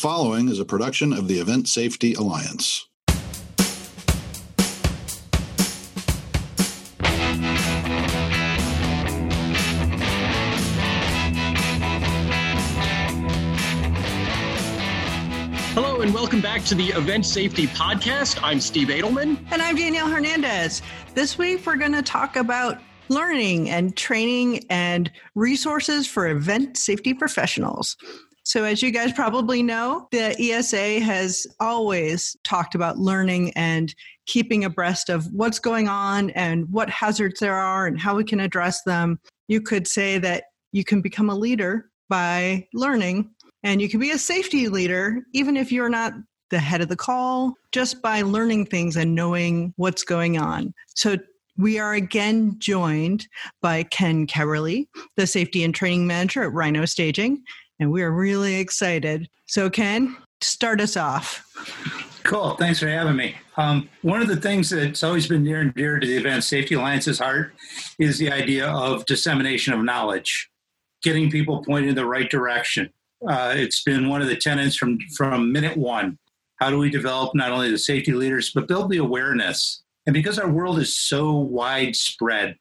following 0.00 0.48
is 0.48 0.58
a 0.58 0.64
production 0.64 1.12
of 1.12 1.28
the 1.28 1.38
Event 1.38 1.68
Safety 1.68 2.14
Alliance. 2.14 2.86
Hello 15.74 16.00
and 16.00 16.14
welcome 16.14 16.40
back 16.40 16.64
to 16.64 16.74
the 16.74 16.88
Event 16.96 17.26
Safety 17.26 17.66
Podcast. 17.66 18.40
I'm 18.42 18.58
Steve 18.58 18.88
Adelman. 18.88 19.36
And 19.50 19.60
I'm 19.60 19.76
Danielle 19.76 20.08
Hernandez. 20.08 20.80
This 21.12 21.36
week 21.36 21.66
we're 21.66 21.76
going 21.76 21.92
to 21.92 22.00
talk 22.00 22.36
about 22.36 22.78
learning 23.10 23.68
and 23.68 23.94
training 23.94 24.64
and 24.70 25.10
resources 25.34 26.06
for 26.06 26.26
event 26.26 26.78
safety 26.78 27.12
professionals. 27.12 27.98
So, 28.42 28.64
as 28.64 28.82
you 28.82 28.90
guys 28.90 29.12
probably 29.12 29.62
know, 29.62 30.08
the 30.12 30.34
ESA 30.40 31.00
has 31.00 31.46
always 31.60 32.36
talked 32.42 32.74
about 32.74 32.98
learning 32.98 33.52
and 33.54 33.94
keeping 34.26 34.64
abreast 34.64 35.10
of 35.10 35.26
what's 35.32 35.58
going 35.58 35.88
on 35.88 36.30
and 36.30 36.66
what 36.70 36.88
hazards 36.88 37.40
there 37.40 37.54
are 37.54 37.86
and 37.86 38.00
how 38.00 38.14
we 38.14 38.24
can 38.24 38.40
address 38.40 38.82
them. 38.84 39.20
You 39.48 39.60
could 39.60 39.86
say 39.86 40.18
that 40.18 40.44
you 40.72 40.84
can 40.84 41.02
become 41.02 41.28
a 41.28 41.34
leader 41.34 41.90
by 42.08 42.66
learning, 42.72 43.30
and 43.62 43.82
you 43.82 43.88
can 43.88 44.00
be 44.00 44.10
a 44.10 44.18
safety 44.18 44.68
leader 44.68 45.18
even 45.34 45.56
if 45.56 45.70
you're 45.70 45.90
not 45.90 46.14
the 46.48 46.58
head 46.58 46.80
of 46.80 46.88
the 46.88 46.96
call, 46.96 47.54
just 47.70 48.02
by 48.02 48.22
learning 48.22 48.66
things 48.66 48.96
and 48.96 49.14
knowing 49.14 49.72
what's 49.76 50.02
going 50.02 50.38
on. 50.38 50.72
So, 50.94 51.16
we 51.58 51.78
are 51.78 51.92
again 51.92 52.54
joined 52.58 53.28
by 53.60 53.82
Ken 53.82 54.26
Keberle, 54.26 54.86
the 55.16 55.26
safety 55.26 55.62
and 55.62 55.74
training 55.74 56.06
manager 56.06 56.42
at 56.42 56.54
Rhino 56.54 56.86
Staging, 56.86 57.42
and 57.80 57.90
we 57.90 58.02
are 58.02 58.12
really 58.12 58.56
excited. 58.56 59.28
So, 59.46 59.68
Ken, 59.70 60.16
start 60.42 60.80
us 60.80 60.96
off. 60.96 61.44
Cool. 62.22 62.54
Thanks 62.56 62.78
for 62.78 62.86
having 62.86 63.16
me. 63.16 63.34
Um, 63.56 63.88
one 64.02 64.22
of 64.22 64.28
the 64.28 64.36
things 64.36 64.70
that's 64.70 65.02
always 65.02 65.26
been 65.26 65.42
near 65.42 65.60
and 65.60 65.74
dear 65.74 65.98
to 65.98 66.06
the 66.06 66.16
Event 66.16 66.44
Safety 66.44 66.76
Alliance's 66.76 67.18
heart 67.18 67.54
is 67.98 68.18
the 68.18 68.30
idea 68.30 68.68
of 68.68 69.04
dissemination 69.06 69.72
of 69.72 69.82
knowledge, 69.82 70.48
getting 71.02 71.30
people 71.30 71.64
pointed 71.64 71.88
in 71.88 71.94
the 71.94 72.06
right 72.06 72.30
direction. 72.30 72.90
Uh, 73.26 73.54
it's 73.56 73.82
been 73.82 74.08
one 74.08 74.22
of 74.22 74.28
the 74.28 74.36
tenets 74.36 74.76
from, 74.76 74.98
from 75.16 75.50
minute 75.50 75.76
one. 75.76 76.18
How 76.56 76.70
do 76.70 76.78
we 76.78 76.90
develop 76.90 77.34
not 77.34 77.50
only 77.50 77.70
the 77.70 77.78
safety 77.78 78.12
leaders, 78.12 78.52
but 78.54 78.68
build 78.68 78.90
the 78.90 78.98
awareness? 78.98 79.82
And 80.06 80.14
because 80.14 80.38
our 80.38 80.48
world 80.48 80.78
is 80.78 80.94
so 80.94 81.32
widespread, 81.32 82.56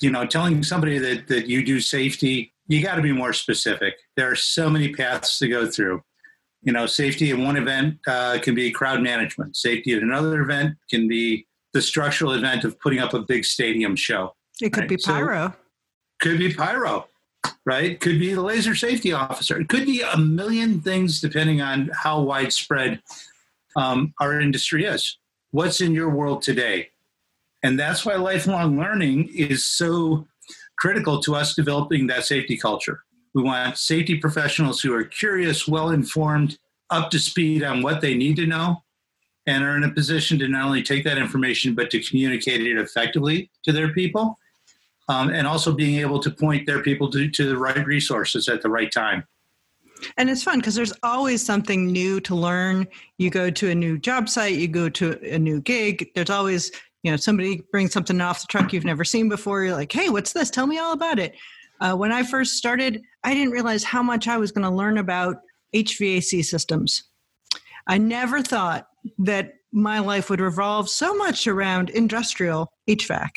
you 0.00 0.10
know, 0.10 0.26
telling 0.26 0.62
somebody 0.62 0.98
that, 0.98 1.26
that 1.28 1.46
you 1.48 1.64
do 1.64 1.80
safety 1.80 2.52
you 2.70 2.80
got 2.80 2.94
to 2.94 3.02
be 3.02 3.12
more 3.12 3.32
specific. 3.32 3.94
There 4.16 4.30
are 4.30 4.36
so 4.36 4.70
many 4.70 4.94
paths 4.94 5.40
to 5.40 5.48
go 5.48 5.68
through. 5.68 6.04
You 6.62 6.72
know, 6.72 6.86
safety 6.86 7.32
in 7.32 7.44
one 7.44 7.56
event 7.56 7.98
uh, 8.06 8.38
can 8.40 8.54
be 8.54 8.70
crowd 8.70 9.02
management. 9.02 9.56
Safety 9.56 9.92
at 9.94 10.02
another 10.02 10.40
event 10.40 10.76
can 10.88 11.08
be 11.08 11.48
the 11.72 11.82
structural 11.82 12.32
event 12.32 12.62
of 12.62 12.78
putting 12.78 13.00
up 13.00 13.12
a 13.12 13.22
big 13.22 13.44
stadium 13.44 13.96
show. 13.96 14.36
It 14.62 14.72
could 14.72 14.82
right? 14.82 14.88
be 14.88 14.96
pyro. 14.98 15.48
So, 15.48 15.54
could 16.20 16.38
be 16.38 16.54
pyro, 16.54 17.08
right? 17.64 17.98
Could 17.98 18.20
be 18.20 18.34
the 18.34 18.42
laser 18.42 18.76
safety 18.76 19.12
officer. 19.12 19.58
It 19.58 19.68
could 19.68 19.84
be 19.84 20.02
a 20.02 20.16
million 20.16 20.80
things 20.80 21.20
depending 21.20 21.60
on 21.60 21.90
how 21.92 22.20
widespread 22.20 23.02
um, 23.74 24.14
our 24.20 24.40
industry 24.40 24.84
is. 24.84 25.18
What's 25.50 25.80
in 25.80 25.92
your 25.92 26.10
world 26.10 26.42
today? 26.42 26.90
And 27.64 27.76
that's 27.76 28.06
why 28.06 28.14
lifelong 28.14 28.78
learning 28.78 29.30
is 29.34 29.66
so 29.66 30.28
critical 30.80 31.20
to 31.20 31.34
us 31.34 31.54
developing 31.54 32.06
that 32.06 32.24
safety 32.24 32.56
culture. 32.56 33.04
We 33.34 33.42
want 33.42 33.76
safety 33.76 34.16
professionals 34.16 34.80
who 34.80 34.94
are 34.94 35.04
curious, 35.04 35.68
well 35.68 35.90
informed, 35.90 36.58
up 36.88 37.10
to 37.10 37.18
speed 37.18 37.62
on 37.62 37.82
what 37.82 38.00
they 38.00 38.14
need 38.14 38.36
to 38.36 38.46
know, 38.46 38.82
and 39.46 39.62
are 39.62 39.76
in 39.76 39.84
a 39.84 39.90
position 39.90 40.38
to 40.40 40.48
not 40.48 40.66
only 40.66 40.82
take 40.82 41.04
that 41.04 41.18
information 41.18 41.74
but 41.74 41.90
to 41.90 42.02
communicate 42.02 42.62
it 42.62 42.78
effectively 42.78 43.50
to 43.64 43.72
their 43.72 43.92
people, 43.92 44.38
um, 45.08 45.28
and 45.30 45.46
also 45.46 45.72
being 45.72 46.00
able 46.00 46.18
to 46.20 46.30
point 46.30 46.66
their 46.66 46.82
people 46.82 47.10
to, 47.10 47.28
to 47.30 47.44
the 47.46 47.56
right 47.56 47.86
resources 47.86 48.48
at 48.48 48.62
the 48.62 48.68
right 48.68 48.90
time. 48.90 49.24
And 50.16 50.30
it's 50.30 50.42
fun 50.42 50.60
because 50.60 50.74
there's 50.74 50.94
always 51.02 51.44
something 51.44 51.86
new 51.86 52.20
to 52.20 52.34
learn. 52.34 52.86
You 53.18 53.28
go 53.28 53.50
to 53.50 53.70
a 53.70 53.74
new 53.74 53.98
job 53.98 54.30
site, 54.30 54.54
you 54.54 54.66
go 54.66 54.88
to 54.88 55.34
a 55.34 55.38
new 55.38 55.60
gig, 55.60 56.10
there's 56.14 56.30
always 56.30 56.72
you 57.02 57.10
know 57.10 57.16
somebody 57.16 57.62
brings 57.72 57.92
something 57.92 58.20
off 58.20 58.40
the 58.40 58.46
truck 58.46 58.72
you've 58.72 58.84
never 58.84 59.04
seen 59.04 59.28
before 59.28 59.62
you're 59.62 59.74
like 59.74 59.92
hey 59.92 60.08
what's 60.08 60.32
this? 60.32 60.50
Tell 60.50 60.66
me 60.66 60.78
all 60.78 60.92
about 60.92 61.18
it. 61.18 61.34
Uh, 61.80 61.94
when 61.94 62.12
i 62.12 62.22
first 62.22 62.56
started 62.56 63.02
i 63.24 63.32
didn't 63.32 63.52
realize 63.52 63.82
how 63.82 64.02
much 64.02 64.28
i 64.28 64.36
was 64.36 64.52
going 64.52 64.64
to 64.68 64.70
learn 64.74 64.98
about 64.98 65.38
hvac 65.74 66.44
systems. 66.44 67.04
I 67.86 67.98
never 67.98 68.42
thought 68.42 68.86
that 69.18 69.54
my 69.72 69.98
life 69.98 70.30
would 70.30 70.40
revolve 70.40 70.88
so 70.88 71.14
much 71.14 71.46
around 71.46 71.90
industrial 71.90 72.72
hvac 72.88 73.36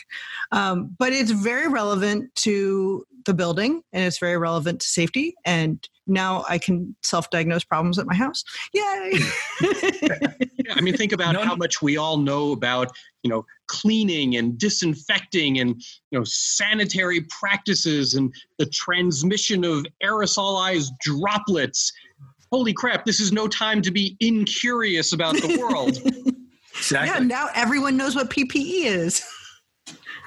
um, 0.51 0.95
but 0.97 1.13
it's 1.13 1.31
very 1.31 1.67
relevant 1.67 2.33
to 2.35 3.05
the 3.25 3.33
building 3.33 3.81
and 3.93 4.03
it's 4.03 4.19
very 4.19 4.37
relevant 4.37 4.81
to 4.81 4.87
safety 4.87 5.35
and 5.45 5.87
now 6.07 6.43
I 6.49 6.57
can 6.57 6.95
self-diagnose 7.03 7.63
problems 7.63 7.97
at 7.97 8.05
my 8.05 8.15
house. 8.15 8.43
Yay! 8.73 9.19
yeah, 9.61 10.73
I 10.75 10.81
mean, 10.81 10.97
think 10.97 11.11
about 11.11 11.33
no, 11.33 11.41
how 11.41 11.55
much 11.55 11.81
we 11.81 11.97
all 11.97 12.17
know 12.17 12.51
about, 12.51 12.91
you 13.23 13.29
know, 13.29 13.45
cleaning 13.67 14.35
and 14.35 14.57
disinfecting 14.57 15.59
and 15.59 15.81
you 16.11 16.19
know 16.19 16.23
sanitary 16.25 17.21
practices 17.39 18.13
and 18.13 18.33
the 18.59 18.65
transmission 18.65 19.63
of 19.63 19.85
aerosolized 20.03 20.89
droplets. 21.01 21.91
Holy 22.53 22.71
crap! 22.71 23.03
This 23.03 23.19
is 23.19 23.31
no 23.31 23.47
time 23.47 23.81
to 23.81 23.89
be 23.89 24.15
incurious 24.19 25.11
about 25.11 25.33
the 25.33 25.57
world. 25.57 25.97
exactly. 26.77 27.09
Yeah, 27.09 27.17
now 27.17 27.49
everyone 27.55 27.97
knows 27.97 28.15
what 28.15 28.29
PPE 28.29 28.85
is. 28.85 29.25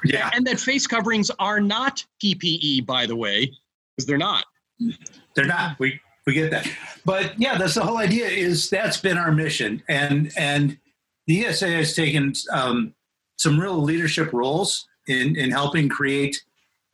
Yeah, 0.04 0.28
and 0.34 0.44
that 0.48 0.58
face 0.58 0.88
coverings 0.88 1.30
are 1.38 1.60
not 1.60 2.04
PPE, 2.20 2.84
by 2.84 3.06
the 3.06 3.14
way, 3.14 3.52
because 3.96 4.08
they're 4.08 4.18
not. 4.18 4.44
They're 5.36 5.46
not. 5.46 5.78
We 5.78 6.00
we 6.26 6.34
get 6.34 6.50
that. 6.50 6.68
But 7.04 7.38
yeah, 7.38 7.58
that's 7.58 7.74
the 7.74 7.84
whole 7.84 7.98
idea. 7.98 8.26
Is 8.26 8.70
that's 8.70 8.96
been 8.96 9.18
our 9.18 9.30
mission, 9.30 9.84
and 9.88 10.32
and 10.36 10.76
the 11.28 11.46
ESA 11.46 11.68
has 11.68 11.94
taken 11.94 12.32
um, 12.50 12.92
some 13.36 13.60
real 13.60 13.80
leadership 13.80 14.32
roles 14.32 14.88
in 15.06 15.36
in 15.36 15.52
helping 15.52 15.88
create 15.88 16.42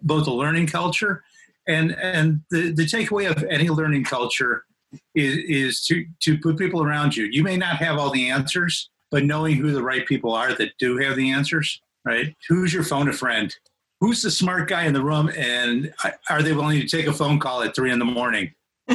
both 0.02 0.26
a 0.26 0.30
learning 0.30 0.66
culture 0.66 1.24
and 1.66 1.92
and 1.92 2.42
the 2.50 2.70
the 2.72 2.84
takeaway 2.84 3.30
of 3.30 3.42
any 3.44 3.70
learning 3.70 4.04
culture 4.04 4.66
is 5.14 5.36
is 5.36 5.84
to 5.86 6.04
to 6.20 6.38
put 6.38 6.58
people 6.58 6.82
around 6.82 7.16
you. 7.16 7.24
You 7.24 7.42
may 7.42 7.56
not 7.56 7.76
have 7.76 7.98
all 7.98 8.10
the 8.10 8.30
answers, 8.30 8.90
but 9.10 9.24
knowing 9.24 9.56
who 9.56 9.72
the 9.72 9.82
right 9.82 10.06
people 10.06 10.32
are 10.32 10.54
that 10.54 10.76
do 10.78 10.98
have 10.98 11.16
the 11.16 11.30
answers, 11.30 11.80
right? 12.04 12.34
Who's 12.48 12.72
your 12.72 12.84
phone 12.84 13.08
a 13.08 13.12
friend? 13.12 13.54
who's 14.02 14.20
the 14.20 14.30
smart 14.32 14.68
guy 14.68 14.84
in 14.84 14.92
the 14.92 15.02
room 15.02 15.30
and 15.36 15.94
are 16.28 16.42
they 16.42 16.52
willing 16.52 16.80
to 16.80 16.88
take 16.88 17.06
a 17.06 17.12
phone 17.12 17.38
call 17.38 17.62
at 17.62 17.72
three 17.72 17.92
in 17.92 18.00
the 18.00 18.04
morning 18.04 18.52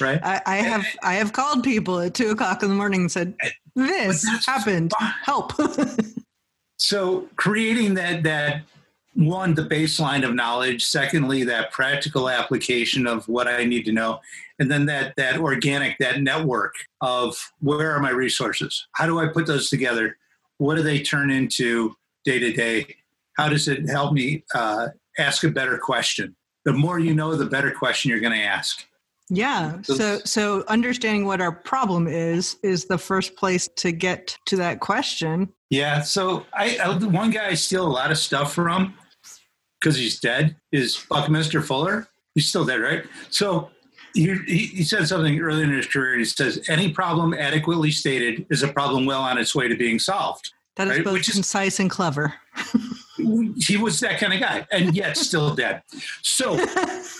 right 0.00 0.20
I, 0.22 0.40
I, 0.46 0.56
have 0.58 0.86
i 1.02 1.14
have 1.14 1.32
called 1.32 1.64
people 1.64 1.98
at 1.98 2.14
two 2.14 2.30
o'clock 2.30 2.62
in 2.62 2.68
the 2.68 2.76
morning 2.76 3.00
and 3.00 3.12
said 3.12 3.34
this 3.74 4.24
happened 4.46 4.92
help 5.24 5.52
so 6.78 7.28
creating 7.34 7.94
that 7.94 8.22
that 8.22 8.62
one 9.14 9.54
the 9.54 9.62
baseline 9.62 10.26
of 10.26 10.34
knowledge 10.34 10.84
secondly 10.84 11.44
that 11.44 11.70
practical 11.70 12.28
application 12.28 13.06
of 13.06 13.26
what 13.28 13.46
i 13.46 13.64
need 13.64 13.84
to 13.84 13.92
know 13.92 14.18
and 14.58 14.70
then 14.70 14.86
that 14.86 15.14
that 15.16 15.38
organic 15.38 15.96
that 15.98 16.20
network 16.20 16.74
of 17.00 17.52
where 17.60 17.92
are 17.92 18.00
my 18.00 18.10
resources 18.10 18.86
how 18.92 19.06
do 19.06 19.20
i 19.20 19.26
put 19.26 19.46
those 19.46 19.70
together 19.70 20.16
what 20.58 20.74
do 20.74 20.82
they 20.82 21.00
turn 21.00 21.30
into 21.30 21.94
day 22.24 22.38
to 22.38 22.52
day 22.52 22.86
how 23.36 23.48
does 23.48 23.68
it 23.68 23.88
help 23.88 24.12
me 24.12 24.44
uh, 24.54 24.88
ask 25.18 25.44
a 25.44 25.48
better 25.48 25.78
question? 25.78 26.34
The 26.64 26.72
more 26.72 26.98
you 26.98 27.14
know, 27.14 27.34
the 27.34 27.46
better 27.46 27.70
question 27.70 28.10
you're 28.10 28.20
going 28.20 28.32
to 28.32 28.44
ask. 28.44 28.86
Yeah. 29.30 29.80
So 29.82 30.18
so 30.24 30.64
understanding 30.68 31.24
what 31.24 31.40
our 31.40 31.50
problem 31.50 32.06
is 32.06 32.58
is 32.62 32.84
the 32.84 32.98
first 32.98 33.36
place 33.36 33.68
to 33.76 33.90
get 33.90 34.36
to 34.46 34.56
that 34.56 34.80
question. 34.80 35.50
Yeah. 35.70 36.02
So 36.02 36.44
I, 36.52 36.76
I 36.76 36.98
one 36.98 37.30
guy 37.30 37.46
I 37.46 37.54
steal 37.54 37.86
a 37.86 37.88
lot 37.88 38.10
of 38.10 38.18
stuff 38.18 38.52
from 38.52 38.94
because 39.84 39.98
he's 39.98 40.18
dead 40.18 40.56
is 40.72 41.04
Buckminster 41.10 41.60
Fuller. 41.60 42.08
He's 42.34 42.48
still 42.48 42.64
dead, 42.64 42.80
right? 42.80 43.04
So 43.28 43.68
he, 44.14 44.34
he 44.46 44.82
said 44.82 45.06
something 45.06 45.38
early 45.40 45.62
in 45.62 45.72
his 45.72 45.86
career. 45.86 46.16
He 46.16 46.24
says 46.24 46.64
any 46.68 46.90
problem 46.90 47.34
adequately 47.34 47.90
stated 47.90 48.46
is 48.48 48.62
a 48.62 48.68
problem 48.68 49.04
well 49.04 49.20
on 49.20 49.36
its 49.36 49.54
way 49.54 49.68
to 49.68 49.76
being 49.76 49.98
solved. 49.98 50.52
That 50.76 50.88
is 50.88 50.96
right? 50.96 51.04
both 51.04 51.12
Which 51.12 51.30
concise 51.30 51.74
is, 51.74 51.80
and 51.80 51.90
clever. 51.90 52.32
he 53.58 53.76
was 53.76 54.00
that 54.00 54.18
kind 54.18 54.32
of 54.32 54.40
guy, 54.40 54.66
and 54.72 54.96
yet 54.96 55.18
still 55.18 55.54
dead. 55.54 55.82
So 56.22 56.64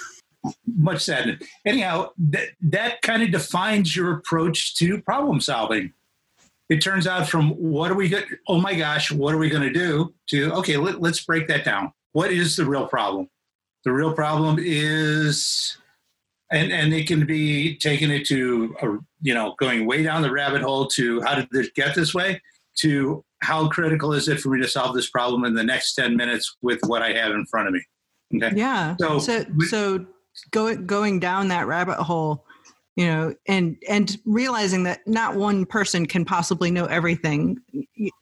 much 0.66 1.02
sadness. 1.02 1.46
Anyhow, 1.66 2.10
that 2.30 2.48
that 2.62 3.02
kind 3.02 3.22
of 3.22 3.30
defines 3.30 3.94
your 3.94 4.14
approach 4.14 4.74
to 4.76 5.02
problem 5.02 5.40
solving. 5.40 5.92
It 6.70 6.80
turns 6.80 7.06
out 7.06 7.28
from 7.28 7.50
what 7.50 7.90
are 7.90 7.94
we 7.94 8.08
going? 8.08 8.24
Oh 8.48 8.58
my 8.58 8.74
gosh, 8.74 9.12
what 9.12 9.34
are 9.34 9.38
we 9.38 9.50
going 9.50 9.62
to 9.62 9.72
do? 9.72 10.14
To 10.28 10.52
okay, 10.54 10.78
let, 10.78 11.00
let's 11.00 11.24
break 11.24 11.46
that 11.48 11.64
down. 11.64 11.92
What 12.14 12.30
is 12.30 12.56
the 12.56 12.64
real 12.64 12.86
problem? 12.86 13.28
The 13.84 13.92
real 13.92 14.14
problem 14.14 14.56
is 14.58 15.76
and 16.50 16.72
and 16.72 16.94
it 16.94 17.06
can 17.06 17.26
be 17.26 17.76
taking 17.76 18.10
it 18.10 18.24
to 18.26 18.74
a, 18.80 18.86
you 19.20 19.34
know 19.34 19.54
going 19.58 19.84
way 19.86 20.02
down 20.02 20.22
the 20.22 20.30
rabbit 20.30 20.62
hole 20.62 20.86
to 20.86 21.20
how 21.22 21.34
did 21.34 21.48
this 21.50 21.70
get 21.74 21.94
this 21.94 22.14
way 22.14 22.40
to 22.76 23.24
how 23.40 23.68
critical 23.68 24.12
is 24.12 24.28
it 24.28 24.40
for 24.40 24.50
me 24.50 24.60
to 24.60 24.68
solve 24.68 24.94
this 24.94 25.10
problem 25.10 25.44
in 25.44 25.54
the 25.54 25.62
next 25.64 25.94
10 25.94 26.16
minutes 26.16 26.56
with 26.62 26.78
what 26.86 27.02
i 27.02 27.12
have 27.12 27.32
in 27.32 27.44
front 27.46 27.68
of 27.68 27.74
me? 27.74 27.82
Okay? 28.36 28.56
Yeah. 28.56 28.94
So 29.00 29.18
so, 29.18 29.44
so 29.66 30.06
going 30.52 30.86
going 30.86 31.18
down 31.18 31.48
that 31.48 31.66
rabbit 31.66 31.96
hole 31.96 32.44
you 32.96 33.06
know 33.06 33.34
and 33.48 33.76
and 33.88 34.16
realizing 34.24 34.84
that 34.84 35.00
not 35.06 35.34
one 35.34 35.66
person 35.66 36.06
can 36.06 36.24
possibly 36.24 36.70
know 36.70 36.86
everything 36.86 37.58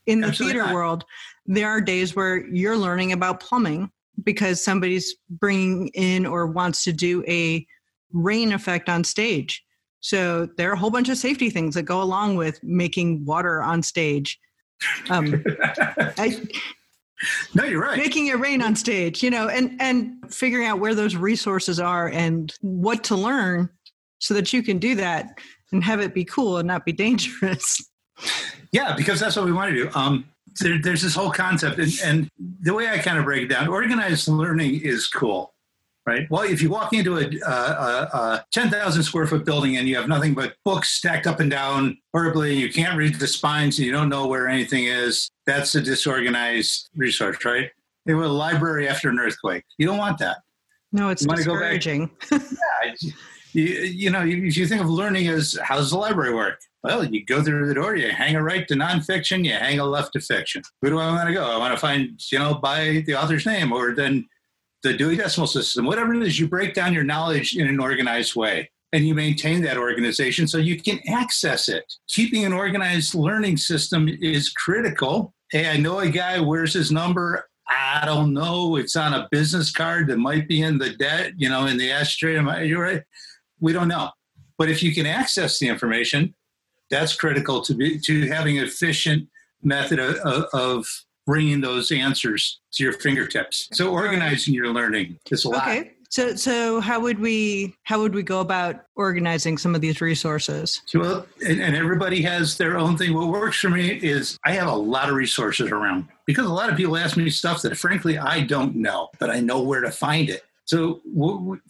in 0.05 0.21
the 0.21 0.27
Absolutely 0.27 0.53
theater 0.53 0.65
not. 0.65 0.73
world 0.73 1.05
there 1.45 1.69
are 1.69 1.81
days 1.81 2.15
where 2.15 2.47
you're 2.47 2.77
learning 2.77 3.11
about 3.11 3.39
plumbing 3.39 3.91
because 4.23 4.63
somebody's 4.63 5.15
bringing 5.29 5.87
in 5.89 6.25
or 6.25 6.47
wants 6.47 6.83
to 6.83 6.93
do 6.93 7.23
a 7.27 7.65
rain 8.11 8.53
effect 8.53 8.89
on 8.89 9.03
stage. 9.03 9.63
So 9.99 10.47
there 10.57 10.69
are 10.69 10.73
a 10.73 10.77
whole 10.77 10.91
bunch 10.91 11.09
of 11.09 11.17
safety 11.17 11.49
things 11.49 11.75
that 11.75 11.83
go 11.83 12.01
along 12.01 12.35
with 12.35 12.61
making 12.63 13.25
water 13.25 13.61
on 13.61 13.81
stage. 13.81 14.39
Um, 15.09 15.43
I, 16.17 16.37
no, 17.53 17.63
you're 17.63 17.81
right. 17.81 17.97
Making 17.97 18.27
it 18.27 18.37
rain 18.37 18.61
on 18.61 18.75
stage, 18.75 19.23
you 19.23 19.29
know, 19.29 19.47
and 19.47 19.77
and 19.79 20.15
figuring 20.29 20.67
out 20.67 20.79
where 20.79 20.93
those 20.93 21.15
resources 21.15 21.79
are 21.79 22.09
and 22.09 22.53
what 22.61 23.03
to 23.05 23.15
learn 23.15 23.69
so 24.23 24.33
that 24.33 24.53
you 24.53 24.63
can 24.63 24.77
do 24.77 24.95
that 24.95 25.37
and 25.73 25.83
have 25.83 25.99
it 25.99 26.13
be 26.13 26.23
cool 26.23 26.57
and 26.57 26.67
not 26.67 26.85
be 26.85 26.93
dangerous. 26.93 27.89
Yeah, 28.71 28.95
because 28.95 29.19
that's 29.19 29.35
what 29.35 29.45
we 29.45 29.51
want 29.51 29.71
to 29.71 29.83
do. 29.83 29.89
Um, 29.95 30.25
there, 30.61 30.79
there's 30.81 31.01
this 31.01 31.13
whole 31.13 31.29
concept, 31.29 31.77
and, 31.77 31.91
and 32.03 32.29
the 32.61 32.73
way 32.73 32.87
I 32.87 32.99
kind 32.99 33.17
of 33.17 33.25
break 33.25 33.43
it 33.43 33.47
down, 33.47 33.67
organized 33.67 34.27
learning 34.27 34.79
is 34.81 35.07
cool 35.07 35.53
right? 36.05 36.29
Well, 36.29 36.41
if 36.43 36.61
you 36.61 36.69
walk 36.69 36.91
into 36.91 37.17
a, 37.17 37.29
a, 37.47 37.49
a 37.49 38.45
10,000 38.51 39.03
square 39.03 39.25
foot 39.25 39.45
building 39.45 39.77
and 39.77 39.87
you 39.87 39.95
have 39.95 40.09
nothing 40.09 40.33
but 40.33 40.55
books 40.65 40.89
stacked 40.89 41.27
up 41.27 41.39
and 41.39 41.49
down 41.49 41.97
horribly, 42.13 42.51
and 42.51 42.59
you 42.59 42.73
can't 42.73 42.97
read 42.97 43.15
the 43.15 43.27
spines, 43.27 43.77
and 43.79 43.85
you 43.85 43.93
don't 43.93 44.09
know 44.09 44.27
where 44.27 44.49
anything 44.49 44.83
is, 44.83 45.29
that's 45.45 45.75
a 45.75 45.81
disorganized 45.81 46.89
resource, 46.95 47.45
right? 47.45 47.69
They 48.05 48.13
were 48.13 48.25
a 48.25 48.27
library 48.27 48.89
after 48.89 49.09
an 49.09 49.17
earthquake. 49.17 49.63
You 49.77 49.87
don't 49.87 49.97
want 49.97 50.17
that. 50.19 50.39
No, 50.91 51.07
it's 51.07 51.23
you 51.23 51.33
discouraging. 51.33 52.11
yeah, 52.31 52.93
you, 53.55 53.65
you 53.65 54.09
know, 54.09 54.25
if 54.25 54.57
you 54.57 54.67
think 54.67 54.81
of 54.81 54.89
learning 54.89 55.27
as 55.27 55.57
how 55.61 55.75
does 55.75 55.91
the 55.91 55.97
library 55.97 56.33
work? 56.33 56.59
Well, 56.83 57.05
you 57.05 57.25
go 57.25 57.41
through 57.41 57.67
the 57.67 57.73
door, 57.73 57.95
you 57.95 58.11
hang 58.11 58.35
a 58.35 58.43
right 58.43 58.67
to 58.67 58.73
nonfiction, 58.73 59.45
you 59.45 59.53
hang 59.53 59.79
a 59.79 59.85
left 59.85 60.13
to 60.13 60.19
fiction. 60.19 60.63
Who 60.81 60.89
do 60.89 60.99
I 60.99 61.07
want 61.07 61.27
to 61.27 61.33
go? 61.33 61.43
I 61.43 61.57
want 61.57 61.73
to 61.73 61.79
find, 61.79 62.21
you 62.31 62.39
know, 62.39 62.55
by 62.55 63.03
the 63.05 63.15
author's 63.15 63.45
name, 63.45 63.71
or 63.71 63.95
then 63.95 64.27
the 64.83 64.93
Dewey 64.93 65.15
Decimal 65.15 65.47
System, 65.47 65.85
whatever 65.85 66.13
it 66.13 66.23
is, 66.23 66.39
you 66.39 66.47
break 66.47 66.73
down 66.73 66.93
your 66.93 67.05
knowledge 67.05 67.55
in 67.55 67.67
an 67.67 67.79
organized 67.79 68.35
way 68.35 68.69
and 68.91 69.07
you 69.07 69.15
maintain 69.15 69.61
that 69.61 69.77
organization 69.77 70.47
so 70.47 70.57
you 70.57 70.79
can 70.79 70.99
access 71.07 71.69
it. 71.69 71.91
Keeping 72.09 72.43
an 72.45 72.53
organized 72.53 73.15
learning 73.15 73.57
system 73.57 74.09
is 74.21 74.49
critical. 74.49 75.33
Hey, 75.51 75.69
I 75.69 75.77
know 75.77 75.99
a 75.99 76.09
guy, 76.09 76.39
where's 76.39 76.73
his 76.73 76.91
number? 76.91 77.47
I 77.69 78.03
don't 78.05 78.33
know. 78.33 78.75
It's 78.75 78.97
on 78.97 79.13
a 79.13 79.27
business 79.31 79.71
card 79.71 80.07
that 80.07 80.17
might 80.17 80.49
be 80.49 80.61
in 80.61 80.77
the 80.77 80.91
debt, 80.91 81.31
you 81.37 81.49
know, 81.49 81.65
in 81.65 81.77
the 81.77 81.91
ashtray. 81.91 82.33
You're 82.67 82.83
right. 82.83 83.03
We 83.63 83.71
don't 83.71 83.87
know. 83.87 84.11
But 84.57 84.69
if 84.69 84.83
you 84.83 84.93
can 84.93 85.05
access 85.05 85.57
the 85.57 85.69
information, 85.69 86.35
that's 86.91 87.15
critical 87.15 87.61
to 87.61 87.73
be 87.73 87.97
to 87.97 88.27
having 88.27 88.59
an 88.59 88.65
efficient 88.65 89.29
method 89.63 89.99
of, 89.99 90.45
of 90.53 90.85
bringing 91.25 91.61
those 91.61 91.89
answers 91.91 92.59
to 92.73 92.83
your 92.83 92.93
fingertips. 92.93 93.69
So 93.71 93.91
organizing 93.91 94.53
your 94.53 94.67
learning 94.67 95.17
is 95.31 95.45
a 95.45 95.49
lot. 95.49 95.69
Okay. 95.69 95.93
So, 96.09 96.35
so 96.35 96.79
how 96.79 96.99
would 96.99 97.17
we 97.17 97.73
how 97.83 97.99
would 97.99 98.13
we 98.13 98.21
go 98.21 98.41
about 98.41 98.83
organizing 98.95 99.57
some 99.57 99.73
of 99.73 99.81
these 99.81 100.01
resources? 100.01 100.81
Well, 100.93 101.25
and, 101.47 101.59
and 101.59 101.75
everybody 101.75 102.21
has 102.21 102.57
their 102.57 102.77
own 102.77 102.97
thing. 102.97 103.15
What 103.15 103.29
works 103.29 103.59
for 103.59 103.69
me 103.69 103.91
is 103.91 104.37
I 104.45 104.51
have 104.51 104.67
a 104.67 104.75
lot 104.75 105.09
of 105.09 105.15
resources 105.15 105.71
around 105.71 106.09
because 106.27 106.45
a 106.45 106.53
lot 106.53 106.69
of 106.69 106.75
people 106.75 106.97
ask 106.97 107.15
me 107.15 107.29
stuff 107.29 107.61
that, 107.63 107.77
frankly, 107.77 108.17
I 108.19 108.41
don't 108.41 108.75
know, 108.75 109.09
but 109.19 109.31
I 109.31 109.39
know 109.39 109.61
where 109.61 109.81
to 109.81 109.89
find 109.89 110.29
it. 110.29 110.43
So, 110.65 111.01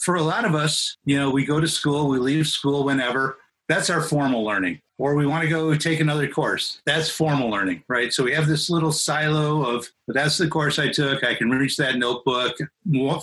for 0.02 0.16
a 0.16 0.22
lot 0.22 0.46
of 0.46 0.56
us, 0.56 0.98
you 1.06 1.18
know, 1.18 1.30
we 1.30 1.46
go 1.46 1.60
to 1.60 1.68
school, 1.68 2.10
we 2.10 2.20
leave 2.20 2.48
school 2.48 2.86
whenever. 2.86 3.38
That's 3.68 3.90
our 3.90 4.02
formal 4.02 4.44
learning 4.44 4.82
or 4.98 5.16
we 5.16 5.26
want 5.26 5.44
to 5.44 5.50
go 5.50 5.76
take 5.76 6.00
another 6.00 6.28
course. 6.28 6.82
That's 6.86 7.10
formal 7.10 7.50
learning, 7.50 7.84
right? 7.88 8.14
So 8.14 8.24
we 8.24 8.34
have 8.34 8.48
this 8.48 8.70
little 8.70 8.92
silo 8.92 9.64
of 9.64 9.88
that's 10.08 10.38
the 10.38 10.48
course 10.48 10.80
I 10.80 10.90
took. 10.90 11.24
I 11.24 11.36
can 11.36 11.50
reach 11.50 11.78
that 11.78 11.98
notebook, 11.98 12.56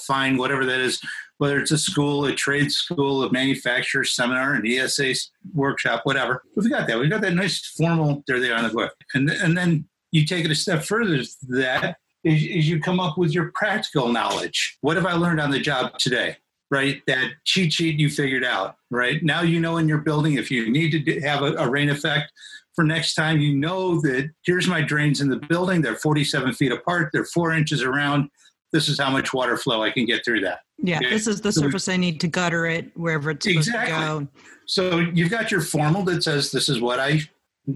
find 0.07 0.39
whatever 0.39 0.67
that 0.67 0.81
is, 0.81 1.01
whether 1.39 1.59
it's 1.59 1.71
a 1.71 1.79
school, 1.79 2.25
a 2.27 2.35
trade 2.35 2.73
school, 2.73 3.23
a 3.23 3.33
manufacturer 3.33 4.05
seminar, 4.05 4.55
an 4.55 4.67
ESA 4.67 5.15
workshop, 5.55 6.01
whatever. 6.05 6.43
We've 6.57 6.71
got 6.71 6.87
that. 6.89 6.99
We've 6.99 7.11
got 7.11 7.21
that 7.23 7.35
nice 7.35 7.65
formal, 7.77 8.25
there 8.27 8.41
they 8.41 8.51
are 8.51 8.59
on 8.59 8.65
the 8.65 8.75
book. 8.75 8.95
And, 9.15 9.31
and 9.31 9.57
then 9.57 9.89
you 10.11 10.27
take 10.27 10.45
it 10.45 10.51
a 10.51 10.57
step 10.57 10.83
further 10.83 11.23
that 11.49 11.97
is, 12.25 12.43
is 12.43 12.69
you 12.69 12.81
come 12.81 13.01
up 13.01 13.19
with 13.19 13.33
your 13.33 13.51
practical 13.55 14.09
knowledge. 14.09 14.79
What 14.81 14.97
have 14.97 15.07
I 15.07 15.13
learned 15.13 15.41
on 15.41 15.51
the 15.51 15.61
job 15.61 15.99
today? 15.99 16.37
right? 16.71 17.03
That 17.07 17.33
cheat 17.45 17.73
sheet 17.73 17.99
you 17.99 18.09
figured 18.09 18.45
out, 18.45 18.77
right? 18.91 19.23
Now 19.23 19.43
you 19.43 19.61
know 19.61 19.79
in 19.79 19.89
your 19.89 19.99
building 19.99 20.35
if 20.35 20.51
you 20.51 20.71
need 20.71 21.05
to 21.05 21.21
have 21.21 21.43
a, 21.43 21.55
a, 21.55 21.69
rain 21.69 21.91
effect 21.91 22.33
for 22.75 22.85
next 22.85 23.15
time, 23.15 23.41
you 23.41 23.57
know 23.57 24.01
that 24.03 24.31
here's 24.45 24.69
my 24.69 24.81
drains 24.81 25.21
in 25.21 25.29
the 25.29 25.37
building. 25.37 25.83
They're 25.83 25.97
47 25.97 26.53
feet 26.55 26.73
apart, 26.73 27.11
they're 27.13 27.25
four 27.25 27.53
inches 27.53 27.83
around. 27.83 28.31
This 28.73 28.89
is 28.89 29.01
how 29.01 29.11
much 29.11 29.35
water 29.35 29.57
flow 29.57 29.83
I 29.83 29.91
can 29.91 30.05
get 30.05 30.25
through 30.25 30.43
that. 30.43 30.61
Yeah, 30.79 30.99
okay? 30.99 31.11
this 31.11 31.27
is 31.27 31.41
the 31.41 31.51
surface 31.51 31.89
I 31.89 31.97
need 31.97 32.21
to 32.21 32.29
gutter 32.29 32.67
it 32.67 32.97
wherever 32.97 33.31
it's 33.31 33.45
supposed 33.45 33.69
exactly. 33.69 33.93
to 33.93 34.01
go. 34.01 34.29
So 34.67 34.99
you've 35.01 35.31
got 35.31 35.51
your 35.51 35.61
formal 35.61 36.05
that 36.05 36.23
says 36.23 36.53
this 36.53 36.69
is 36.69 36.81
what 36.81 37.01
I 37.01 37.21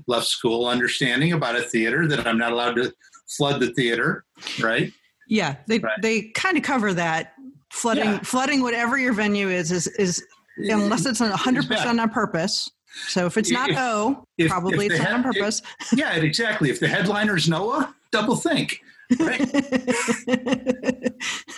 left 0.07 0.27
school 0.27 0.67
understanding 0.67 1.33
about 1.33 1.57
a 1.57 1.63
theater 1.63 2.07
that 2.07 2.27
I'm 2.29 2.39
not 2.39 2.53
allowed 2.53 2.77
to 2.77 2.93
flood 3.29 3.61
the 3.61 3.73
theater, 3.73 4.25
right? 4.61 4.93
Yeah, 5.29 5.57
they 5.67 5.79
right. 5.79 6.01
they 6.03 6.23
kind 6.35 6.57
of 6.57 6.63
cover 6.63 6.93
that 6.95 7.35
flooding 7.75 8.05
yeah. 8.05 8.19
flooding 8.21 8.63
whatever 8.63 8.97
your 8.97 9.13
venue 9.13 9.49
is 9.49 9.73
is 9.73 9.89
is 9.99 10.25
unless 10.57 11.05
it's 11.07 11.21
100% 11.21 12.01
on 12.01 12.11
purpose 12.11 12.71
so 13.09 13.27
if 13.27 13.37
it's 13.37 13.51
not 13.51 13.71
if, 13.71 13.77
o 13.77 14.25
if, 14.39 14.49
probably 14.49 14.87
if 14.87 14.93
it's 14.93 15.03
not 15.03 15.13
on 15.13 15.23
purpose 15.25 15.61
yeah 15.93 16.15
exactly 16.15 16.71
if 16.71 16.79
the 16.79 16.87
headliner's 16.87 17.49
noah 17.49 17.93
double 18.13 18.37
think 18.37 18.81
right 19.19 19.41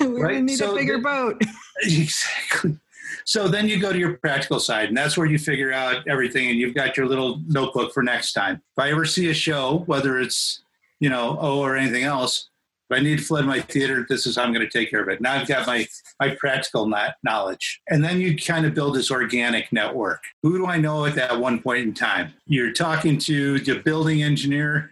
we're 0.00 0.22
right? 0.22 0.32
gonna 0.32 0.42
need 0.42 0.56
so 0.56 0.72
a 0.72 0.74
bigger 0.74 0.96
the, 0.96 1.02
boat 1.02 1.42
exactly 1.82 2.78
so 3.26 3.46
then 3.46 3.68
you 3.68 3.78
go 3.78 3.92
to 3.92 3.98
your 3.98 4.14
practical 4.14 4.58
side 4.58 4.88
and 4.88 4.96
that's 4.96 5.18
where 5.18 5.26
you 5.26 5.38
figure 5.38 5.72
out 5.72 6.08
everything 6.08 6.48
and 6.48 6.58
you've 6.58 6.74
got 6.74 6.96
your 6.96 7.04
little 7.06 7.42
notebook 7.46 7.92
for 7.92 8.02
next 8.02 8.32
time 8.32 8.54
if 8.56 8.82
i 8.82 8.90
ever 8.90 9.04
see 9.04 9.28
a 9.28 9.34
show 9.34 9.82
whether 9.84 10.18
it's 10.18 10.62
you 11.00 11.08
know 11.08 11.38
o 11.40 11.60
or 11.60 11.76
anything 11.76 12.04
else 12.04 12.48
if 12.88 12.96
I 12.96 13.02
need 13.02 13.18
to 13.18 13.24
flood 13.24 13.46
my 13.46 13.60
theater, 13.60 14.06
this 14.08 14.26
is 14.26 14.36
how 14.36 14.44
I'm 14.44 14.52
going 14.52 14.64
to 14.64 14.70
take 14.70 14.90
care 14.90 15.02
of 15.02 15.08
it. 15.08 15.20
Now 15.20 15.34
I've 15.34 15.48
got 15.48 15.66
my 15.66 15.86
my 16.20 16.36
practical 16.36 16.90
knowledge, 17.24 17.80
and 17.88 18.04
then 18.04 18.20
you 18.20 18.36
kind 18.36 18.64
of 18.64 18.74
build 18.74 18.94
this 18.94 19.10
organic 19.10 19.72
network. 19.72 20.22
Who 20.42 20.56
do 20.56 20.66
I 20.66 20.78
know 20.78 21.04
at 21.04 21.16
that 21.16 21.38
one 21.38 21.60
point 21.60 21.82
in 21.82 21.94
time? 21.94 22.32
You're 22.46 22.72
talking 22.72 23.18
to 23.18 23.58
the 23.58 23.80
building 23.80 24.22
engineer. 24.22 24.90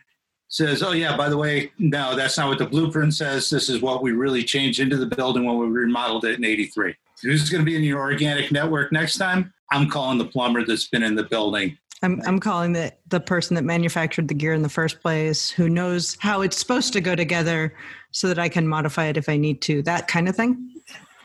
Says, 0.48 0.84
oh 0.84 0.92
yeah, 0.92 1.16
by 1.16 1.28
the 1.28 1.36
way, 1.36 1.72
no, 1.78 2.14
that's 2.14 2.36
not 2.36 2.48
what 2.48 2.58
the 2.58 2.66
blueprint 2.66 3.14
says. 3.14 3.50
This 3.50 3.68
is 3.68 3.80
what 3.80 4.02
we 4.02 4.12
really 4.12 4.44
changed 4.44 4.78
into 4.78 4.96
the 4.96 5.06
building 5.06 5.44
when 5.44 5.58
we 5.58 5.66
remodeled 5.66 6.24
it 6.24 6.38
in 6.38 6.44
'83. 6.44 6.94
Who's 7.22 7.48
going 7.48 7.64
to 7.64 7.64
be 7.64 7.76
in 7.76 7.82
your 7.82 8.00
organic 8.00 8.52
network 8.52 8.92
next 8.92 9.16
time? 9.18 9.52
I'm 9.70 9.88
calling 9.88 10.18
the 10.18 10.26
plumber 10.26 10.64
that's 10.64 10.88
been 10.88 11.02
in 11.02 11.14
the 11.14 11.24
building 11.24 11.76
I'm, 12.04 12.20
I'm 12.26 12.38
calling 12.38 12.74
the, 12.74 12.92
the 13.08 13.18
person 13.18 13.54
that 13.54 13.64
manufactured 13.64 14.28
the 14.28 14.34
gear 14.34 14.52
in 14.52 14.62
the 14.62 14.68
first 14.68 15.00
place, 15.00 15.48
who 15.48 15.68
knows 15.68 16.16
how 16.20 16.42
it's 16.42 16.58
supposed 16.58 16.92
to 16.92 17.00
go 17.00 17.16
together 17.16 17.74
so 18.10 18.28
that 18.28 18.38
I 18.38 18.48
can 18.48 18.68
modify 18.68 19.06
it 19.06 19.16
if 19.16 19.28
I 19.28 19.36
need 19.36 19.62
to, 19.62 19.82
that 19.82 20.06
kind 20.06 20.28
of 20.28 20.36
thing. 20.36 20.70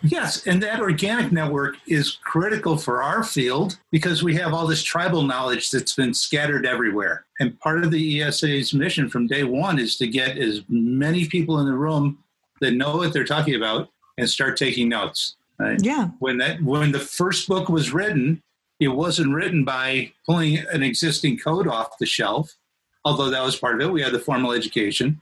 Yes, 0.01 0.47
and 0.47 0.63
that 0.63 0.79
organic 0.79 1.33
network 1.33 1.75
is 1.85 2.17
critical 2.23 2.77
for 2.77 3.03
our 3.03 3.23
field 3.23 3.77
because 3.91 4.23
we 4.23 4.33
have 4.35 4.53
all 4.53 4.65
this 4.65 4.81
tribal 4.81 5.23
knowledge 5.23 5.71
that's 5.71 5.95
been 5.95 6.13
scattered 6.13 6.65
everywhere. 6.65 7.25
And 7.41 7.59
part 7.59 7.83
of 7.83 7.91
the 7.91 8.21
ESA's 8.21 8.73
mission 8.73 9.09
from 9.09 9.27
day 9.27 9.43
one 9.43 9.77
is 9.77 9.97
to 9.97 10.07
get 10.07 10.37
as 10.37 10.61
many 10.69 11.25
people 11.27 11.59
in 11.59 11.65
the 11.65 11.73
room 11.73 12.19
that 12.61 12.75
know 12.75 12.95
what 12.95 13.11
they're 13.11 13.25
talking 13.25 13.55
about 13.55 13.89
and 14.17 14.29
start 14.29 14.55
taking 14.55 14.87
notes. 14.87 15.35
Right? 15.57 15.79
Yeah. 15.83 16.09
When 16.19 16.37
that 16.37 16.61
when 16.63 16.93
the 16.93 16.99
first 16.99 17.49
book 17.49 17.67
was 17.67 17.91
written, 17.91 18.41
it 18.79 18.87
wasn't 18.87 19.33
written 19.33 19.65
by 19.65 20.13
pulling 20.25 20.57
an 20.71 20.83
existing 20.83 21.37
code 21.37 21.67
off 21.67 21.97
the 21.99 22.05
shelf, 22.05 22.55
although 23.03 23.29
that 23.29 23.43
was 23.43 23.57
part 23.57 23.75
of 23.75 23.87
it. 23.87 23.91
We 23.91 24.01
had 24.01 24.13
the 24.13 24.19
formal 24.19 24.53
education. 24.53 25.21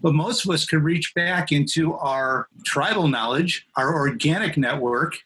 But 0.00 0.14
most 0.14 0.44
of 0.44 0.50
us 0.50 0.64
could 0.64 0.82
reach 0.82 1.14
back 1.14 1.50
into 1.52 1.94
our 1.94 2.48
tribal 2.64 3.08
knowledge, 3.08 3.66
our 3.76 3.94
organic 3.94 4.56
network, 4.56 5.18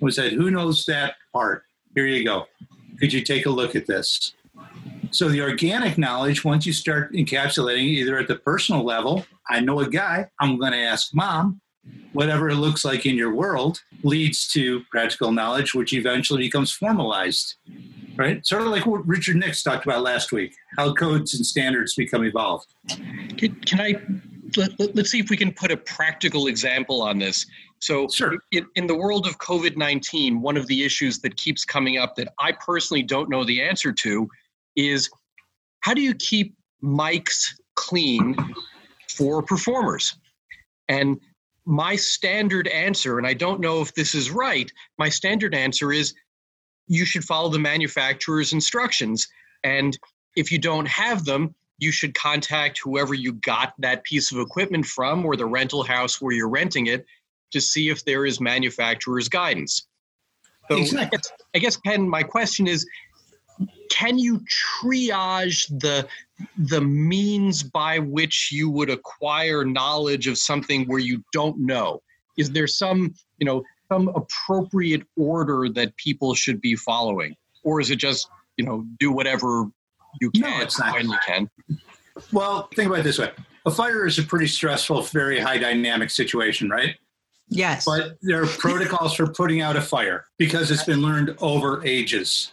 We 0.00 0.10
said, 0.10 0.32
Who 0.32 0.50
knows 0.50 0.84
that 0.86 1.14
part? 1.32 1.64
Here 1.94 2.06
you 2.06 2.24
go. 2.24 2.46
Could 2.98 3.12
you 3.12 3.22
take 3.22 3.46
a 3.46 3.50
look 3.50 3.76
at 3.76 3.86
this? 3.86 4.34
So, 5.10 5.28
the 5.28 5.42
organic 5.42 5.98
knowledge, 5.98 6.44
once 6.44 6.64
you 6.64 6.72
start 6.72 7.12
encapsulating 7.12 7.82
either 7.82 8.18
at 8.18 8.28
the 8.28 8.36
personal 8.36 8.82
level, 8.82 9.26
I 9.48 9.60
know 9.60 9.80
a 9.80 9.88
guy, 9.88 10.30
I'm 10.40 10.58
going 10.58 10.72
to 10.72 10.78
ask 10.78 11.14
mom, 11.14 11.60
whatever 12.12 12.48
it 12.48 12.56
looks 12.56 12.84
like 12.84 13.06
in 13.06 13.16
your 13.16 13.34
world 13.34 13.80
leads 14.02 14.46
to 14.48 14.82
practical 14.90 15.32
knowledge, 15.32 15.74
which 15.74 15.92
eventually 15.92 16.40
becomes 16.42 16.70
formalized. 16.70 17.56
Right? 18.16 18.44
Sort 18.46 18.62
of 18.62 18.68
like 18.68 18.84
what 18.84 19.06
Richard 19.06 19.36
Nix 19.36 19.62
talked 19.62 19.86
about 19.86 20.02
last 20.02 20.32
week 20.32 20.54
how 20.76 20.92
codes 20.92 21.34
and 21.34 21.44
standards 21.46 21.94
become 21.94 22.24
evolved. 22.24 22.74
Can, 23.38 23.54
can 23.66 23.80
I? 23.80 23.94
Let, 24.54 24.78
us 24.78 24.88
let, 24.94 25.06
see 25.06 25.18
if 25.18 25.30
we 25.30 25.36
can 25.38 25.50
put 25.52 25.70
a 25.70 25.78
practical 25.78 26.46
example 26.46 27.00
on 27.00 27.18
this. 27.18 27.46
So, 27.78 28.06
sure. 28.08 28.36
in, 28.50 28.66
in 28.74 28.86
the 28.86 28.94
world 28.94 29.26
of 29.26 29.38
COVID 29.38 29.78
19, 29.78 30.42
one 30.42 30.58
of 30.58 30.66
the 30.66 30.84
issues 30.84 31.20
that 31.20 31.36
keeps 31.36 31.64
coming 31.64 31.96
up 31.96 32.16
that 32.16 32.28
I 32.38 32.52
personally 32.52 33.02
don't 33.02 33.30
know 33.30 33.44
the 33.44 33.62
answer 33.62 33.92
to 33.92 34.28
is 34.76 35.08
how 35.80 35.94
do 35.94 36.02
you 36.02 36.14
keep 36.14 36.54
mics 36.82 37.54
clean 37.76 38.36
for 39.08 39.42
performers? 39.42 40.16
And 40.88 41.18
my 41.64 41.96
standard 41.96 42.68
answer, 42.68 43.18
and 43.18 43.26
I 43.26 43.34
don't 43.34 43.60
know 43.60 43.80
if 43.80 43.94
this 43.94 44.14
is 44.14 44.30
right, 44.30 44.70
my 44.98 45.08
standard 45.08 45.54
answer 45.54 45.92
is 45.92 46.14
you 46.88 47.04
should 47.04 47.24
follow 47.24 47.48
the 47.48 47.58
manufacturer's 47.58 48.52
instructions. 48.52 49.28
And 49.62 49.96
if 50.36 50.50
you 50.50 50.58
don't 50.58 50.88
have 50.88 51.24
them, 51.24 51.54
you 51.78 51.92
should 51.92 52.14
contact 52.14 52.80
whoever 52.82 53.14
you 53.14 53.32
got 53.32 53.74
that 53.78 54.04
piece 54.04 54.32
of 54.32 54.38
equipment 54.38 54.86
from 54.86 55.24
or 55.24 55.36
the 55.36 55.46
rental 55.46 55.82
house 55.82 56.20
where 56.20 56.32
you're 56.32 56.48
renting 56.48 56.86
it 56.86 57.06
to 57.52 57.60
see 57.60 57.88
if 57.88 58.04
there 58.04 58.26
is 58.26 58.40
manufacturer's 58.40 59.28
guidance. 59.28 59.86
So 60.70 60.78
exactly. 60.78 61.06
I, 61.06 61.10
guess, 61.10 61.32
I 61.54 61.58
guess, 61.58 61.76
Ken, 61.76 62.08
my 62.08 62.22
question 62.22 62.66
is 62.66 62.86
can 63.92 64.18
you 64.18 64.40
triage 64.40 65.68
the 65.80 66.06
the 66.56 66.80
means 66.80 67.62
by 67.62 67.98
which 67.98 68.50
you 68.50 68.70
would 68.70 68.90
acquire 68.90 69.64
knowledge 69.64 70.26
of 70.26 70.38
something 70.38 70.86
where 70.86 70.98
you 70.98 71.22
don't 71.32 71.58
know? 71.58 72.02
Is 72.36 72.50
there 72.50 72.66
some 72.66 73.14
you 73.38 73.44
know 73.44 73.62
some 73.90 74.08
appropriate 74.08 75.02
order 75.16 75.68
that 75.68 75.96
people 75.96 76.34
should 76.34 76.60
be 76.60 76.74
following? 76.74 77.36
Or 77.64 77.80
is 77.80 77.90
it 77.90 77.96
just 77.96 78.28
you 78.56 78.64
know 78.64 78.84
do 78.98 79.12
whatever 79.12 79.66
you 80.20 80.30
can 80.30 80.42
no, 80.42 80.60
it's 80.60 80.78
not. 80.78 80.94
when 80.94 81.10
you 81.10 81.18
can? 81.26 81.50
Well 82.32 82.68
think 82.74 82.88
about 82.88 83.00
it 83.00 83.04
this 83.04 83.18
way. 83.18 83.30
A 83.64 83.70
fire 83.70 84.06
is 84.06 84.18
a 84.18 84.22
pretty 84.22 84.48
stressful 84.48 85.02
very 85.02 85.38
high 85.38 85.58
dynamic 85.58 86.10
situation 86.10 86.70
right? 86.70 86.96
Yes. 87.48 87.84
But 87.84 88.16
there 88.22 88.42
are 88.42 88.46
protocols 88.46 89.14
for 89.14 89.26
putting 89.26 89.60
out 89.60 89.76
a 89.76 89.82
fire 89.82 90.24
because 90.38 90.70
it's 90.70 90.84
been 90.84 91.02
learned 91.02 91.36
over 91.40 91.84
ages 91.84 92.50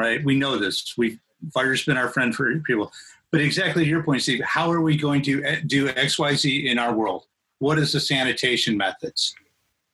right? 0.00 0.24
We 0.24 0.34
know 0.34 0.56
this. 0.56 0.96
We 0.96 1.18
fire's 1.52 1.84
been 1.84 1.98
our 1.98 2.08
friend 2.08 2.34
for 2.34 2.58
people. 2.60 2.90
But 3.30 3.42
exactly 3.42 3.84
to 3.84 3.90
your 3.90 4.02
point, 4.02 4.22
Steve, 4.22 4.42
how 4.42 4.72
are 4.72 4.80
we 4.80 4.96
going 4.96 5.22
to 5.22 5.44
eh, 5.44 5.60
do 5.66 5.88
X, 5.88 6.18
Y, 6.18 6.34
Z 6.34 6.68
in 6.68 6.78
our 6.78 6.94
world? 6.94 7.26
What 7.58 7.78
is 7.78 7.92
the 7.92 8.00
sanitation 8.00 8.76
methods? 8.76 9.34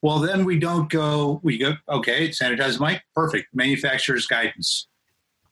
Well, 0.01 0.19
then 0.19 0.45
we 0.45 0.57
don't 0.59 0.89
go, 0.89 1.39
we 1.43 1.57
go, 1.57 1.73
okay, 1.89 2.29
sanitize 2.29 2.79
mic, 2.79 3.03
perfect. 3.13 3.53
Manufacturer's 3.53 4.25
guidance. 4.25 4.86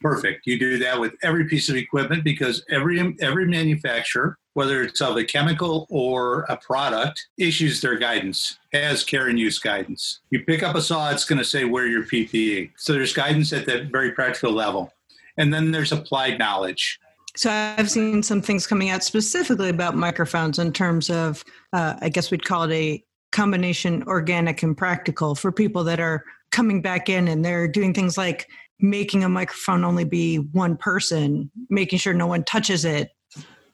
Perfect. 0.05 0.45
You 0.45 0.59
do 0.59 0.77
that 0.77 1.00
with 1.00 1.15
every 1.24 1.45
piece 1.45 1.67
of 1.67 1.75
equipment 1.75 2.24
because 2.24 2.63
every 2.69 3.17
every 3.21 3.47
manufacturer, 3.47 4.38
whether 4.53 4.83
it's 4.83 5.01
of 5.01 5.17
a 5.17 5.24
chemical 5.24 5.88
or 5.89 6.41
a 6.47 6.57
product, 6.57 7.27
issues 7.39 7.81
their 7.81 7.97
guidance, 7.97 8.59
has 8.71 9.03
care 9.03 9.29
and 9.29 9.39
use 9.39 9.57
guidance. 9.57 10.19
You 10.29 10.43
pick 10.43 10.62
up 10.62 10.75
a 10.75 10.81
saw, 10.81 11.09
it's 11.09 11.25
going 11.25 11.39
to 11.39 11.43
say 11.43 11.65
wear 11.65 11.88
your 11.88 12.03
PPE. 12.03 12.74
So 12.77 12.93
there's 12.93 13.13
guidance 13.13 13.51
at 13.51 13.65
that 13.65 13.88
very 13.91 14.12
practical 14.12 14.51
level. 14.51 14.93
And 15.38 15.51
then 15.51 15.71
there's 15.71 15.91
applied 15.91 16.38
knowledge. 16.38 17.00
So 17.35 17.50
I've 17.50 17.89
seen 17.89 18.21
some 18.21 18.43
things 18.43 18.67
coming 18.67 18.91
out 18.91 19.03
specifically 19.03 19.69
about 19.69 19.95
microphones 19.95 20.59
in 20.59 20.71
terms 20.71 21.09
of, 21.09 21.43
uh, 21.74 21.95
I 22.00 22.09
guess 22.09 22.29
we'd 22.29 22.45
call 22.45 22.69
it 22.69 22.71
a 22.71 23.03
combination 23.31 24.03
organic 24.03 24.62
and 24.62 24.77
practical 24.77 25.33
for 25.33 25.51
people 25.51 25.83
that 25.85 26.00
are 26.00 26.24
coming 26.51 26.81
back 26.81 27.09
in 27.09 27.27
and 27.27 27.43
they're 27.43 27.67
doing 27.67 27.93
things 27.93 28.17
like 28.17 28.47
making 28.79 29.24
a 29.24 29.29
microphone 29.29 29.84
only 29.84 30.03
be 30.03 30.38
one 30.38 30.77
person, 30.77 31.50
making 31.70 32.00
sure 32.00 32.13
no 32.13 32.27
one 32.27 32.44
touches 32.44 32.86
it, 32.86 33.12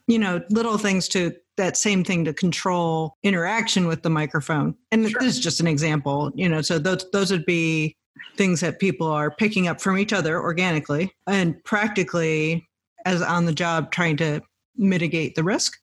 you 0.07 0.19
know, 0.19 0.41
little 0.49 0.77
things 0.77 1.07
to 1.09 1.33
that 1.57 1.77
same 1.77 2.03
thing 2.03 2.25
to 2.25 2.33
control 2.33 3.17
interaction 3.23 3.87
with 3.87 4.03
the 4.03 4.09
microphone. 4.09 4.75
And 4.91 5.09
sure. 5.09 5.19
this 5.19 5.37
is 5.37 5.39
just 5.39 5.59
an 5.59 5.67
example, 5.67 6.31
you 6.35 6.47
know, 6.47 6.61
so 6.61 6.79
those 6.79 7.09
those 7.11 7.31
would 7.31 7.45
be 7.45 7.95
things 8.37 8.61
that 8.61 8.79
people 8.79 9.07
are 9.07 9.31
picking 9.31 9.67
up 9.67 9.81
from 9.81 9.97
each 9.97 10.13
other 10.13 10.39
organically 10.39 11.11
and 11.27 11.61
practically 11.63 12.67
as 13.05 13.21
on 13.21 13.45
the 13.45 13.53
job 13.53 13.91
trying 13.91 14.17
to 14.17 14.41
mitigate 14.75 15.35
the 15.35 15.43
risk. 15.43 15.77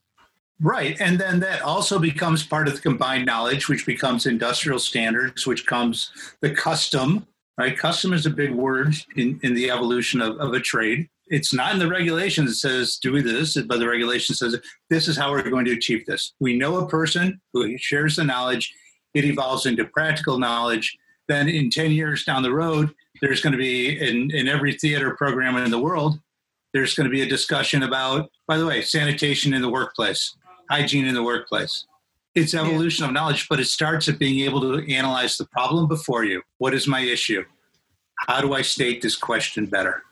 Right. 0.61 1.01
And 1.01 1.21
then 1.21 1.41
that 1.41 1.63
also 1.63 1.99
becomes 1.99 2.45
part 2.45 2.67
of 2.67 2.75
the 2.75 2.81
combined 2.81 3.27
knowledge, 3.27 3.69
which 3.69 3.87
becomes 3.87 4.27
industrial 4.27 4.81
standards, 4.81 5.47
which 5.47 5.67
comes 5.67 6.11
the 6.41 6.51
custom 6.51 7.27
right? 7.59 7.77
Custom 7.77 8.13
is 8.13 8.25
a 8.25 8.31
big 8.31 8.53
word 8.53 8.95
in, 9.17 9.39
in 9.43 9.53
the 9.53 9.71
evolution 9.71 10.23
of, 10.23 10.39
of 10.39 10.55
a 10.55 10.61
trade. 10.61 11.09
It's 11.27 11.53
not 11.53 11.73
in 11.75 11.79
the 11.79 11.89
regulations 11.89 12.51
that 12.51 12.69
says 12.69 12.97
do 12.97 13.21
this, 13.21 13.61
but 13.63 13.79
the 13.79 13.89
regulation 13.89 14.35
says 14.35 14.57
this 14.89 15.09
is 15.09 15.19
how 15.19 15.31
we're 15.31 15.51
going 15.51 15.67
to 15.67 15.75
achieve 15.75 16.07
this. 16.07 16.33
We 16.41 16.57
know 16.57 16.79
a 16.79 16.89
person 16.89 17.41
who 17.53 17.77
shares 17.77 18.17
the 18.17 18.25
knowledge, 18.25 18.73
it 19.13 19.25
evolves 19.25 19.67
into 19.67 19.85
practical 19.85 20.39
knowledge. 20.39 20.97
Then 21.27 21.49
in 21.49 21.69
10 21.69 21.91
years 21.91 22.25
down 22.25 22.43
the 22.43 22.55
road, 22.55 22.95
there's 23.21 23.43
going 23.43 23.53
to 23.53 23.59
be 23.59 24.01
in, 24.01 24.31
in 24.31 24.49
every 24.49 24.75
theater 24.75 25.15
program 25.17 25.57
in 25.57 25.71
the 25.71 25.79
world, 25.79 26.19
there's 26.73 26.95
going 26.95 27.09
to 27.09 27.11
be 27.11 27.23
a 27.23 27.29
discussion 27.29 27.83
about, 27.83 28.31
by 28.47 28.57
the 28.57 28.67
way, 28.67 28.81
sanitation 28.81 29.53
in 29.53 29.61
the 29.63 29.69
workplace, 29.69 30.37
hygiene 30.71 31.07
in 31.07 31.15
the 31.15 31.23
workplace. 31.23 31.87
It's 32.35 32.55
evolution 32.55 33.05
yeah. 33.05 33.09
of 33.09 33.15
knowledge, 33.15 33.49
but 33.49 33.61
it 33.61 33.67
starts 33.67 34.09
at 34.09 34.19
being 34.19 34.45
able 34.45 34.61
to 34.61 34.93
analyze 34.93 35.37
the 35.37 35.47
problem 35.47 35.89
before 35.89 36.25
you. 36.25 36.43
What 36.59 36.75
is 36.75 36.87
my 36.87 37.01
issue? 37.01 37.45
How 38.27 38.41
do 38.41 38.55
I 38.55 38.63
state 38.63 39.03
this 39.03 39.17
question 39.17 39.67
better? 39.67 40.03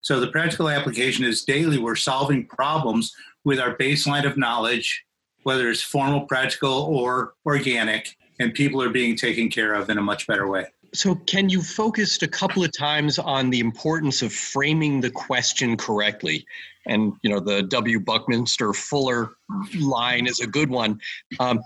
So 0.00 0.20
the 0.20 0.28
practical 0.28 0.68
application 0.68 1.24
is 1.24 1.44
daily 1.44 1.78
we're 1.78 1.96
solving 1.96 2.46
problems 2.46 3.12
with 3.44 3.58
our 3.58 3.76
baseline 3.76 4.24
of 4.24 4.36
knowledge, 4.36 5.04
whether 5.42 5.68
it's 5.70 5.82
formal, 5.82 6.22
practical, 6.22 6.82
or 6.84 7.34
organic, 7.44 8.16
and 8.38 8.54
people 8.54 8.82
are 8.82 8.90
being 8.90 9.16
taken 9.16 9.48
care 9.48 9.74
of 9.74 9.90
in 9.90 9.98
a 9.98 10.02
much 10.02 10.26
better 10.26 10.46
way. 10.48 10.66
So, 10.94 11.16
Ken 11.26 11.50
you 11.50 11.62
focused 11.62 12.22
a 12.22 12.28
couple 12.28 12.64
of 12.64 12.72
times 12.72 13.18
on 13.18 13.50
the 13.50 13.60
importance 13.60 14.22
of 14.22 14.32
framing 14.32 15.00
the 15.00 15.10
question 15.10 15.76
correctly, 15.76 16.46
and 16.88 17.12
you 17.22 17.30
know 17.30 17.40
the 17.40 17.62
W. 17.62 18.00
Buckminster 18.00 18.72
Fuller 18.72 19.30
line 19.78 20.26
is 20.26 20.40
a 20.40 20.46
good 20.46 20.70
one. 20.70 21.00
Um, 21.40 21.60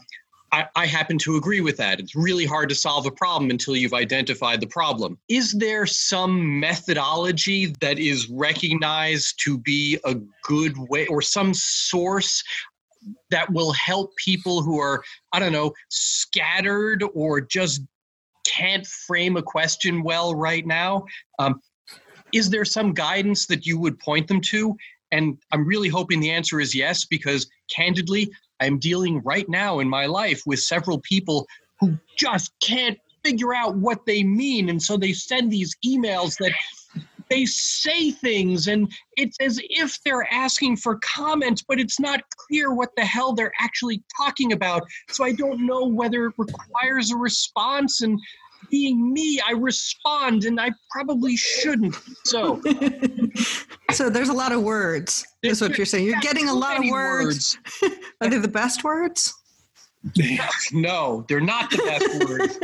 I, 0.52 0.67
I 0.76 0.87
happen 0.87 1.17
to 1.19 1.37
agree 1.37 1.62
with 1.62 1.79
that. 1.79 1.99
It's 1.99 2.14
really 2.14 2.45
hard 2.45 2.69
to 2.69 2.75
solve 2.75 3.07
a 3.07 3.11
problem 3.11 3.50
until 3.50 3.75
you've 3.75 3.95
identified 3.95 4.61
the 4.61 4.67
problem. 4.67 5.19
Is 5.31 5.52
there 5.52 5.87
some 5.87 6.61
methodology 6.61 7.75
that 7.81 7.99
is 7.99 8.29
recognized 8.29 9.41
to 9.45 9.57
be 9.57 9.99
a 10.05 10.17
good 10.43 10.76
way, 10.76 11.07
or 11.07 11.23
some 11.23 11.55
source 11.55 12.45
that 13.31 13.50
will 13.50 13.73
help 13.73 14.14
people 14.17 14.62
who 14.62 14.79
are, 14.79 15.02
I 15.33 15.41
don't 15.41 15.52
know, 15.52 15.73
scattered 15.88 17.02
or 17.14 17.41
just 17.41 17.83
can't 18.47 18.87
frame 18.87 19.37
a 19.37 19.43
question 19.43 20.02
well 20.02 20.35
right 20.35 20.67
now. 20.67 21.05
Um, 21.38 21.61
is 22.33 22.50
there 22.50 22.64
some 22.64 22.93
guidance 22.93 23.47
that 23.47 23.67
you 23.67 23.79
would 23.79 23.99
point 23.99 24.29
them 24.29 24.41
to? 24.43 24.76
And 25.12 25.38
I'm 25.52 25.64
really 25.64 25.88
hoping 25.88 26.21
the 26.21 26.31
answer 26.31 26.59
is 26.59 26.75
yes, 26.75 27.04
because 27.04 27.47
candidly, 27.75 28.31
I'm 28.61 28.78
dealing 28.78 29.21
right 29.23 29.49
now 29.49 29.78
in 29.78 29.88
my 29.88 30.07
life 30.07 30.42
with 30.47 30.61
several 30.61 31.00
people 31.00 31.47
who 31.78 31.97
just 32.16 32.52
can't 32.61 32.99
figure 33.25 33.54
out 33.54 33.76
what 33.76 34.04
they 34.07 34.25
mean. 34.25 34.69
And 34.69 34.83
so 34.83 34.97
they 34.97 35.12
send 35.12 35.52
these 35.52 35.76
emails 35.87 36.37
that 36.38 36.52
they 37.28 37.47
say 37.47 38.11
things 38.11 38.66
and 38.66 38.92
it's 39.16 39.37
as 39.40 39.59
if 39.62 39.99
they're 40.04 40.31
asking 40.33 40.76
for 40.76 40.99
comments, 40.99 41.64
but 41.66 41.81
it's 41.81 41.99
not 41.99 42.21
clear 42.37 42.75
what 42.75 42.90
the 42.97 43.04
hell 43.04 43.33
they're 43.33 43.52
actually 43.59 44.02
talking 44.16 44.52
about. 44.52 44.83
So 45.09 45.25
I 45.25 45.33
don't 45.33 45.64
know 45.66 45.87
whether 45.87 46.26
it 46.26 46.35
requires 46.37 47.11
a 47.11 47.16
response. 47.16 48.02
And 48.02 48.21
being 48.73 49.12
me, 49.12 49.38
I 49.47 49.52
respond 49.52 50.45
and 50.45 50.59
I 50.59 50.71
probably 50.91 51.37
shouldn't. 51.37 51.95
So 52.25 52.61
So 53.93 54.09
there's 54.09 54.31
a 54.31 54.33
lot 54.33 54.50
of 54.50 54.62
words. 54.62 55.25
That's 55.43 55.61
what 55.61 55.76
you're 55.76 55.87
saying. 55.87 56.07
You're 56.07 56.21
getting 56.21 56.49
a 56.49 56.55
lot 56.55 56.79
of 56.79 56.91
words. 56.91 57.59
words. 57.83 57.99
Are 58.21 58.29
they 58.29 58.38
the 58.38 58.49
best 58.49 58.83
words? 58.83 59.35
no, 60.73 61.25
they're 61.29 61.41
not 61.41 61.71
the 61.71 61.79
best 61.79 62.29
words. 62.29 62.59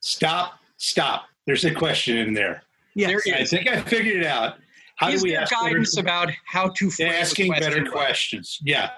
Stop, 0.00 0.58
stop. 0.76 1.26
There's 1.46 1.64
a 1.64 1.72
question 1.72 2.16
in 2.16 2.34
there. 2.34 2.64
Yes. 2.94 3.22
There 3.24 3.34
I 3.36 3.44
think 3.44 3.68
I 3.68 3.80
figured 3.80 4.16
it 4.16 4.26
out. 4.26 4.56
How 4.96 5.08
is 5.08 5.22
do 5.22 5.28
we 5.28 5.30
there 5.34 5.46
guidance 5.50 5.94
better, 5.94 6.06
about 6.06 6.30
how 6.46 6.68
to 6.68 6.90
asking 7.00 7.52
better 7.52 7.84
questions? 7.84 8.58
Yeah, 8.62 8.90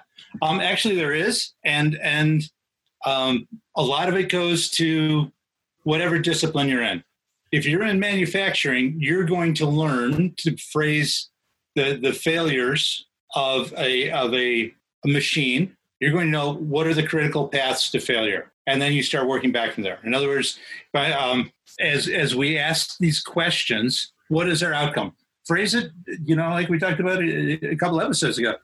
um, 0.43 0.61
actually 0.61 0.97
there 0.97 1.15
is, 1.15 1.53
and 1.65 1.99
and 2.03 2.43
um, 3.07 3.49
a 3.77 3.83
lot 3.83 4.09
of 4.09 4.17
it 4.17 4.29
goes 4.29 4.69
to 4.73 5.33
whatever 5.87 6.19
discipline 6.19 6.69
you're 6.69 6.83
in. 6.83 7.01
If 7.53 7.65
you're 7.65 7.85
in 7.85 8.01
manufacturing, 8.01 8.97
you're 8.99 9.23
going 9.23 9.55
to 9.55 9.67
learn 9.67 10.35
to 10.39 10.57
phrase 10.57 11.31
the, 11.77 11.97
the 12.03 12.13
failures 12.13 13.07
of 13.37 13.73
a 13.79 14.11
of 14.11 14.35
a, 14.35 14.75
a 15.05 15.09
machine 15.09 15.77
You're 16.01 16.13
going 16.13 16.27
to 16.27 16.31
know 16.31 16.55
what 16.55 16.87
are 16.87 16.95
the 16.95 17.07
critical 17.07 17.49
paths 17.49 17.91
to 17.93 18.01
failure, 18.01 18.53
and 18.67 18.83
then 18.83 18.93
you 18.93 19.03
start 19.03 19.29
working 19.29 19.53
back 19.53 19.73
from 19.73 19.85
there. 19.85 19.99
In 20.05 20.13
other 20.13 20.29
words, 20.29 20.59
by, 20.93 21.13
um, 21.13 21.51
as 21.81 22.09
as 22.09 22.35
we 22.35 22.59
ask 22.59 22.99
these 22.99 23.21
questions, 23.21 24.13
what 24.29 24.49
is 24.49 24.63
our 24.63 24.75
outcome? 24.75 25.15
Phrase 25.47 25.75
it, 25.75 25.93
you 26.25 26.37
know, 26.37 26.49
like 26.51 26.69
we 26.69 26.79
talked 26.79 27.01
about 27.01 27.23
a 27.23 27.77
couple 27.77 28.01
episodes 28.01 28.39
ago. 28.39 28.57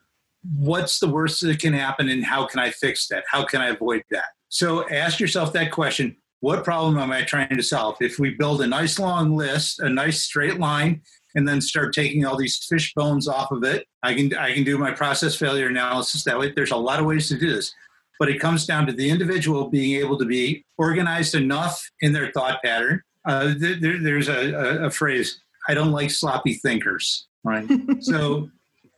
What's 0.58 0.98
the 0.98 1.08
worst 1.08 1.40
that 1.42 1.60
can 1.60 1.72
happen, 1.72 2.08
and 2.08 2.24
how 2.24 2.46
can 2.46 2.58
I 2.58 2.70
fix 2.70 3.06
that? 3.08 3.24
How 3.30 3.44
can 3.44 3.60
I 3.60 3.68
avoid 3.68 4.02
that? 4.10 4.24
So 4.48 4.88
ask 4.90 5.20
yourself 5.20 5.52
that 5.54 5.70
question 5.70 6.16
what 6.42 6.64
problem 6.64 6.98
am 6.98 7.12
I 7.12 7.22
trying 7.22 7.56
to 7.56 7.62
solve? 7.62 7.96
If 8.00 8.18
we 8.18 8.30
build 8.30 8.62
a 8.62 8.66
nice 8.66 8.98
long 8.98 9.36
list, 9.36 9.78
a 9.78 9.88
nice 9.88 10.24
straight 10.24 10.58
line, 10.58 11.00
and 11.36 11.46
then 11.46 11.60
start 11.60 11.94
taking 11.94 12.26
all 12.26 12.36
these 12.36 12.66
fish 12.68 12.92
bones 12.94 13.28
off 13.28 13.52
of 13.52 13.62
it, 13.62 13.86
I 14.02 14.12
can 14.12 14.36
I 14.36 14.52
can 14.52 14.64
do 14.64 14.76
my 14.76 14.90
process 14.90 15.36
failure 15.36 15.68
analysis 15.68 16.24
that 16.24 16.36
way. 16.36 16.52
There's 16.54 16.72
a 16.72 16.76
lot 16.76 16.98
of 16.98 17.06
ways 17.06 17.28
to 17.28 17.38
do 17.38 17.54
this, 17.54 17.72
but 18.18 18.28
it 18.28 18.40
comes 18.40 18.66
down 18.66 18.86
to 18.86 18.92
the 18.92 19.08
individual 19.08 19.70
being 19.70 20.00
able 20.00 20.18
to 20.18 20.24
be 20.24 20.64
organized 20.78 21.36
enough 21.36 21.80
in 22.00 22.12
their 22.12 22.32
thought 22.32 22.60
pattern. 22.64 23.02
Uh, 23.24 23.54
there, 23.56 24.02
there's 24.02 24.28
a, 24.28 24.52
a, 24.52 24.86
a 24.86 24.90
phrase: 24.90 25.40
"I 25.68 25.74
don't 25.74 25.92
like 25.92 26.10
sloppy 26.10 26.54
thinkers." 26.54 27.28
Right. 27.44 27.68
so, 28.00 28.50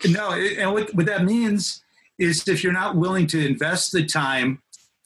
no, 0.08 0.32
and 0.32 0.72
what, 0.72 0.94
what 0.94 1.04
that 1.06 1.26
means 1.26 1.84
is 2.18 2.48
if 2.48 2.64
you're 2.64 2.72
not 2.72 2.96
willing 2.96 3.26
to 3.26 3.46
invest 3.46 3.92
the 3.92 4.06
time 4.06 4.62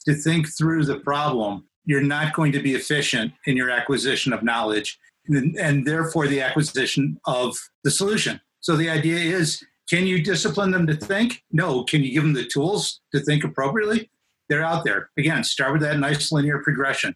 to 0.06 0.14
think 0.14 0.46
through 0.56 0.84
the 0.84 1.00
problem 1.00 1.67
you're 1.88 2.02
not 2.02 2.34
going 2.34 2.52
to 2.52 2.60
be 2.60 2.74
efficient 2.74 3.32
in 3.46 3.56
your 3.56 3.70
acquisition 3.70 4.34
of 4.34 4.42
knowledge 4.42 4.98
and, 5.26 5.56
and 5.56 5.86
therefore 5.86 6.28
the 6.28 6.42
acquisition 6.42 7.18
of 7.24 7.56
the 7.82 7.90
solution. 7.90 8.38
So 8.60 8.76
the 8.76 8.90
idea 8.90 9.16
is 9.16 9.64
can 9.88 10.06
you 10.06 10.22
discipline 10.22 10.70
them 10.70 10.86
to 10.86 10.94
think? 10.94 11.42
No. 11.50 11.82
Can 11.84 12.02
you 12.02 12.12
give 12.12 12.22
them 12.22 12.34
the 12.34 12.44
tools 12.44 13.00
to 13.14 13.20
think 13.20 13.42
appropriately? 13.42 14.10
They're 14.50 14.62
out 14.62 14.84
there. 14.84 15.08
Again, 15.18 15.42
start 15.42 15.72
with 15.72 15.80
that 15.80 15.98
nice 15.98 16.30
linear 16.30 16.58
progression. 16.62 17.14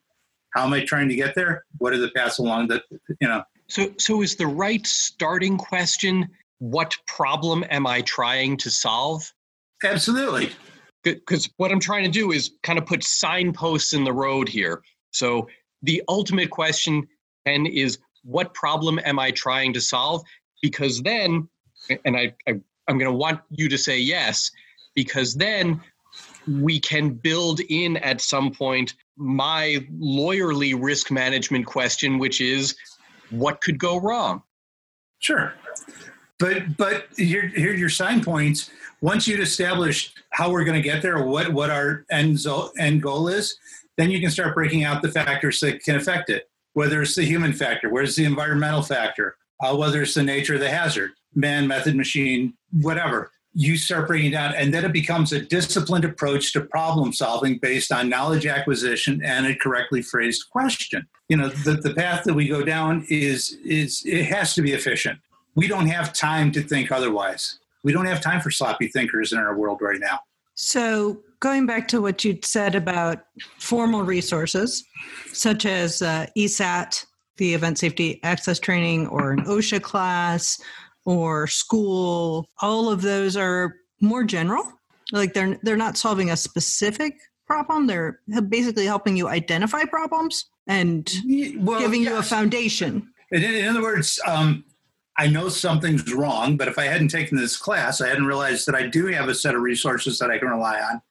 How 0.54 0.64
am 0.64 0.72
I 0.72 0.82
trying 0.82 1.10
to 1.10 1.14
get 1.14 1.34
there? 1.34 1.64
What 1.76 1.92
are 1.92 1.98
the 1.98 2.10
paths 2.10 2.38
along 2.38 2.68
that, 2.68 2.84
you 3.20 3.28
know? 3.28 3.42
So, 3.68 3.92
so 3.98 4.22
is 4.22 4.36
the 4.36 4.46
right 4.46 4.86
starting 4.86 5.58
question 5.58 6.30
what 6.60 6.96
problem 7.06 7.62
am 7.68 7.86
I 7.86 8.00
trying 8.02 8.56
to 8.58 8.70
solve? 8.70 9.30
Absolutely 9.84 10.52
because 11.02 11.50
what 11.56 11.72
I'm 11.72 11.80
trying 11.80 12.04
to 12.04 12.10
do 12.10 12.32
is 12.32 12.52
kind 12.62 12.78
of 12.78 12.86
put 12.86 13.02
signposts 13.02 13.92
in 13.92 14.04
the 14.04 14.12
road 14.12 14.48
here. 14.48 14.82
So 15.10 15.48
the 15.82 16.02
ultimate 16.08 16.50
question 16.50 17.06
then 17.44 17.66
is 17.66 17.98
what 18.24 18.54
problem 18.54 19.00
am 19.04 19.18
I 19.18 19.32
trying 19.32 19.72
to 19.72 19.80
solve? 19.80 20.22
Because 20.60 21.02
then, 21.02 21.48
and 22.04 22.16
I, 22.16 22.34
I 22.46 22.60
I'm 22.88 22.98
going 22.98 23.10
to 23.10 23.16
want 23.16 23.40
you 23.50 23.68
to 23.68 23.78
say 23.78 23.98
yes, 23.98 24.50
because 24.94 25.34
then 25.34 25.80
we 26.48 26.80
can 26.80 27.10
build 27.10 27.60
in 27.68 27.96
at 27.98 28.20
some 28.20 28.52
point 28.52 28.94
my 29.16 29.86
lawyerly 29.98 30.76
risk 30.78 31.10
management 31.10 31.66
question, 31.66 32.18
which 32.18 32.40
is 32.40 32.76
what 33.30 33.60
could 33.60 33.78
go 33.78 33.98
wrong? 34.00 34.42
Sure. 35.20 35.54
But 36.42 36.76
but 36.76 37.06
here 37.16 37.46
here 37.54 37.72
your 37.72 37.88
sign 37.88 38.24
points 38.24 38.68
once 39.00 39.28
you've 39.28 39.38
established 39.38 40.18
how 40.30 40.50
we're 40.50 40.64
going 40.64 40.80
to 40.80 40.82
get 40.82 41.00
there, 41.00 41.24
what 41.24 41.52
what 41.52 41.70
our 41.70 42.04
end 42.10 42.44
end 42.76 43.00
goal 43.00 43.28
is, 43.28 43.56
then 43.96 44.10
you 44.10 44.20
can 44.20 44.28
start 44.28 44.52
breaking 44.52 44.82
out 44.82 45.02
the 45.02 45.10
factors 45.12 45.60
that 45.60 45.84
can 45.84 45.94
affect 45.94 46.30
it. 46.30 46.50
Whether 46.72 47.00
it's 47.00 47.14
the 47.14 47.22
human 47.22 47.52
factor, 47.52 47.90
where's 47.90 48.16
the 48.16 48.24
environmental 48.24 48.82
factor, 48.82 49.36
uh, 49.62 49.76
whether 49.76 50.02
it's 50.02 50.14
the 50.14 50.22
nature 50.24 50.54
of 50.54 50.60
the 50.60 50.68
hazard, 50.68 51.12
man, 51.32 51.68
method, 51.68 51.94
machine, 51.94 52.54
whatever. 52.72 53.30
You 53.54 53.76
start 53.76 54.08
breaking 54.08 54.32
down, 54.32 54.54
and 54.56 54.74
then 54.74 54.84
it 54.84 54.92
becomes 54.92 55.32
a 55.32 55.42
disciplined 55.42 56.06
approach 56.06 56.52
to 56.54 56.62
problem 56.62 57.12
solving 57.12 57.58
based 57.58 57.92
on 57.92 58.08
knowledge 58.08 58.46
acquisition 58.46 59.22
and 59.22 59.46
a 59.46 59.54
correctly 59.54 60.02
phrased 60.02 60.50
question. 60.50 61.06
You 61.28 61.36
know, 61.36 61.50
the, 61.50 61.74
the 61.74 61.94
path 61.94 62.24
that 62.24 62.34
we 62.34 62.48
go 62.48 62.64
down 62.64 63.06
is 63.08 63.58
is 63.64 64.02
it 64.04 64.24
has 64.24 64.56
to 64.56 64.62
be 64.62 64.72
efficient. 64.72 65.20
We 65.54 65.68
don't 65.68 65.86
have 65.86 66.12
time 66.12 66.50
to 66.52 66.62
think 66.62 66.90
otherwise 66.90 67.58
we 67.82 67.92
don't 67.92 68.06
have 68.06 68.20
time 68.20 68.40
for 68.40 68.50
sloppy 68.50 68.88
thinkers 68.88 69.32
in 69.32 69.38
our 69.38 69.56
world 69.56 69.78
right 69.80 70.00
now. 70.00 70.20
So, 70.54 71.22
going 71.40 71.66
back 71.66 71.88
to 71.88 72.00
what 72.00 72.24
you'd 72.24 72.44
said 72.44 72.74
about 72.74 73.24
formal 73.58 74.02
resources, 74.02 74.84
such 75.32 75.66
as 75.66 76.02
uh, 76.02 76.26
ESAT, 76.36 77.04
the 77.38 77.54
Event 77.54 77.78
Safety 77.78 78.20
Access 78.22 78.58
Training, 78.58 79.08
or 79.08 79.32
an 79.32 79.44
OSHA 79.44 79.82
class, 79.82 80.60
or 81.04 81.46
school, 81.46 82.48
all 82.60 82.90
of 82.90 83.02
those 83.02 83.36
are 83.36 83.76
more 84.00 84.24
general. 84.24 84.64
Like 85.10 85.32
they're 85.34 85.58
they're 85.62 85.76
not 85.76 85.96
solving 85.96 86.30
a 86.30 86.36
specific 86.36 87.18
problem; 87.46 87.86
they're 87.86 88.20
basically 88.48 88.86
helping 88.86 89.16
you 89.16 89.28
identify 89.28 89.84
problems 89.84 90.46
and 90.66 91.10
well, 91.58 91.80
giving 91.80 92.02
yes. 92.02 92.10
you 92.10 92.18
a 92.18 92.22
foundation. 92.22 93.08
In, 93.30 93.42
in 93.42 93.66
other 93.66 93.82
words, 93.82 94.20
um, 94.26 94.64
I 95.18 95.26
know 95.26 95.48
something's 95.48 96.12
wrong, 96.12 96.56
but 96.56 96.68
if 96.68 96.78
I 96.78 96.84
hadn't 96.84 97.08
taken 97.08 97.36
this 97.36 97.56
class, 97.56 98.00
I 98.00 98.08
hadn't 98.08 98.26
realized 98.26 98.66
that 98.66 98.74
I 98.74 98.86
do 98.86 99.06
have 99.06 99.28
a 99.28 99.34
set 99.34 99.54
of 99.54 99.60
resources 99.60 100.18
that 100.18 100.30
I 100.30 100.38
can 100.38 100.48
rely 100.48 100.80
on 100.80 101.02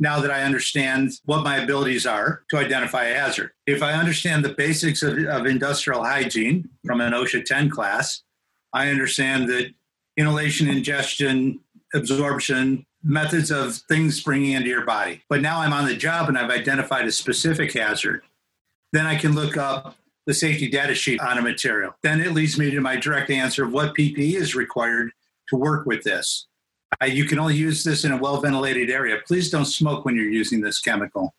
now 0.00 0.18
that 0.18 0.30
I 0.30 0.42
understand 0.42 1.12
what 1.26 1.44
my 1.44 1.58
abilities 1.58 2.06
are 2.06 2.42
to 2.48 2.56
identify 2.56 3.04
a 3.04 3.14
hazard. 3.14 3.52
If 3.66 3.82
I 3.82 3.92
understand 3.92 4.44
the 4.44 4.54
basics 4.54 5.02
of, 5.02 5.18
of 5.26 5.46
industrial 5.46 6.02
hygiene 6.02 6.70
from 6.86 7.02
an 7.02 7.12
OSHA 7.12 7.44
10 7.44 7.68
class, 7.68 8.22
I 8.72 8.88
understand 8.88 9.48
that 9.50 9.72
inhalation, 10.16 10.68
ingestion, 10.68 11.60
absorption, 11.94 12.86
methods 13.02 13.50
of 13.50 13.76
things 13.88 14.22
bringing 14.22 14.52
into 14.52 14.68
your 14.68 14.86
body. 14.86 15.22
But 15.28 15.42
now 15.42 15.60
I'm 15.60 15.72
on 15.72 15.86
the 15.86 15.96
job 15.96 16.28
and 16.28 16.38
I've 16.38 16.50
identified 16.50 17.06
a 17.06 17.12
specific 17.12 17.72
hazard. 17.72 18.22
Then 18.92 19.06
I 19.06 19.16
can 19.16 19.34
look 19.34 19.56
up 19.56 19.96
the 20.30 20.34
safety 20.34 20.68
data 20.68 20.94
sheet 20.94 21.20
on 21.20 21.38
a 21.38 21.42
material. 21.42 21.90
Then 22.04 22.20
it 22.20 22.30
leads 22.30 22.56
me 22.56 22.70
to 22.70 22.80
my 22.80 22.94
direct 22.94 23.30
answer 23.30 23.64
of 23.64 23.72
what 23.72 23.96
PPE 23.96 24.36
is 24.36 24.54
required 24.54 25.10
to 25.48 25.56
work 25.56 25.86
with 25.86 26.04
this. 26.04 26.46
Uh, 27.02 27.06
you 27.06 27.24
can 27.24 27.40
only 27.40 27.56
use 27.56 27.82
this 27.82 28.04
in 28.04 28.12
a 28.12 28.16
well 28.16 28.40
ventilated 28.40 28.90
area. 28.90 29.18
Please 29.26 29.50
don't 29.50 29.64
smoke 29.64 30.04
when 30.04 30.14
you're 30.14 30.30
using 30.30 30.60
this 30.60 30.78
chemical. 30.78 31.34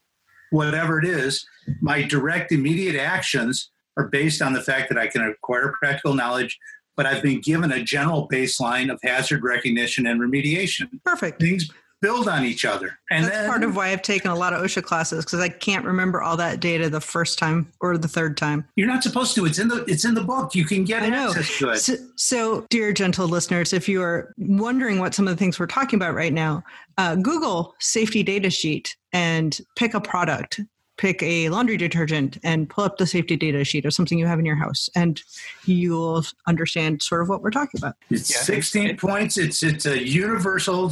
Whatever 0.49 0.99
it 0.99 1.06
is, 1.06 1.45
my 1.80 2.01
direct 2.01 2.51
immediate 2.51 2.97
actions 2.97 3.69
are 3.95 4.10
based 4.10 4.41
on 4.41 4.51
the 4.51 4.62
fact 4.62 4.89
that 4.89 4.97
I 4.97 5.08
can 5.08 5.21
acquire 5.21 5.73
practical 5.80 6.13
knowledge, 6.13 6.60
but 6.97 7.06
I've 7.06 7.23
been 7.23 7.39
given 7.39 7.71
a 7.71 7.82
general 7.82 8.27
baseline 8.27 8.91
of 8.91 8.99
hazard 9.01 9.41
recognition 9.41 10.06
and 10.06 10.19
remediation. 10.19 10.89
Perfect. 11.06 11.39
Things 11.39 11.69
build 12.02 12.28
on 12.28 12.44
each 12.44 12.66
other. 12.66 12.98
And 13.10 13.26
that's 13.26 13.36
then, 13.36 13.50
part 13.50 13.64
of 13.64 13.76
why 13.76 13.90
I've 13.90 14.02
taken 14.02 14.32
a 14.32 14.36
lot 14.36 14.54
of 14.54 14.62
OSHA 14.62 14.84
classes 14.84 15.24
because 15.24 15.40
I 15.40 15.50
can't 15.50 15.86
remember 15.86 16.22
all 16.22 16.36
that 16.38 16.60
data 16.60 16.90
the 16.90 17.02
first 17.02 17.38
time 17.38 17.72
or 17.80 17.98
the 17.98 18.08
third 18.08 18.38
time. 18.38 18.68
You're 18.76 18.88
not 18.88 19.04
supposed 19.04 19.36
to. 19.36 19.46
It's 19.46 19.60
in 19.60 19.68
the 19.68 19.84
it's 19.86 20.06
in 20.06 20.14
the 20.14 20.24
book. 20.24 20.56
You 20.56 20.66
can 20.66 20.84
get 20.84 21.04
access 21.04 21.58
to 21.60 21.70
it. 21.70 21.78
So, 21.78 21.96
so, 22.16 22.66
dear 22.70 22.92
gentle 22.94 23.28
listeners, 23.28 23.74
if 23.74 23.88
you 23.88 24.02
are 24.02 24.34
wondering 24.38 25.00
what 25.00 25.14
some 25.14 25.28
of 25.28 25.34
the 25.34 25.38
things 25.38 25.60
we're 25.60 25.68
talking 25.68 25.98
about 25.98 26.16
right 26.16 26.34
now, 26.34 26.64
uh, 26.98 27.16
Google 27.16 27.76
safety 27.80 28.24
data 28.24 28.50
sheet 28.50 28.96
and 29.14 29.60
pick 29.76 29.94
a 29.94 30.02
product 30.02 30.62
pick 31.02 31.24
a 31.24 31.50
laundry 31.50 31.78
detergent 31.78 32.38
and 32.44 32.70
pull 32.70 32.84
up 32.84 32.98
the 32.98 33.08
safety 33.08 33.36
data 33.36 33.64
sheet 33.64 33.88
or 33.88 33.90
something 33.90 34.20
you 34.20 34.28
have 34.28 34.38
in 34.38 34.46
your 34.46 34.56
house 34.56 34.88
and 34.96 35.24
you'll 35.66 36.24
understand 36.46 37.02
sort 37.02 37.24
of 37.24 37.28
what 37.28 37.42
we're 37.42 37.50
talking 37.50 37.80
about 37.80 37.96
it's 38.12 38.30
yeah. 38.30 38.38
16 38.38 38.98
points 38.98 39.36
it's 39.36 39.64
it's 39.64 39.88
a 39.88 40.08
universal 40.08 40.92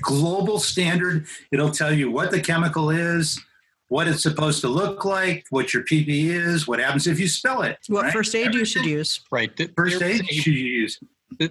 global 0.00 0.58
standard 0.58 1.26
it'll 1.52 1.70
tell 1.70 1.92
you 1.92 2.10
what 2.10 2.30
the 2.30 2.40
chemical 2.40 2.88
is 2.88 3.38
what 3.88 4.08
it's 4.08 4.22
supposed 4.22 4.62
to 4.62 4.68
look 4.68 5.04
like 5.04 5.44
what 5.50 5.74
your 5.74 5.82
pp 5.82 6.08
is 6.30 6.66
what 6.66 6.80
happens 6.80 7.06
if 7.06 7.20
you 7.20 7.28
spill 7.28 7.60
it 7.60 7.76
what 7.88 8.04
right? 8.04 8.12
first 8.14 8.34
aid 8.34 8.46
Everything. 8.46 8.60
you 8.60 8.64
should 8.64 8.86
use 8.86 9.20
right 9.30 9.60
first 9.76 10.00
aid 10.00 10.26
you 10.30 10.40
should 10.40 10.54
use 10.54 10.98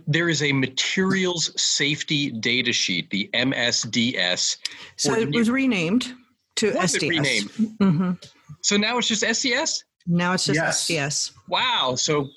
there 0.07 0.29
is 0.29 0.43
a 0.43 0.51
materials 0.51 1.51
safety 1.59 2.31
data 2.31 2.73
sheet, 2.73 3.09
the 3.11 3.29
MSDS. 3.33 4.57
So 4.97 5.13
it 5.13 5.33
was 5.33 5.49
renamed 5.49 6.13
to 6.59 6.73
was 6.73 6.95
SDS. 6.95 7.09
renamed? 7.09 7.49
Mm-hmm. 7.49 8.11
So 8.61 8.77
now 8.77 8.97
it's 8.97 9.07
just 9.07 9.23
SDS. 9.23 9.83
Now 10.07 10.33
it's 10.33 10.45
just 10.45 10.89
yes. 10.89 11.31
SDS. 11.31 11.31
Wow. 11.47 11.95
So 11.95 12.29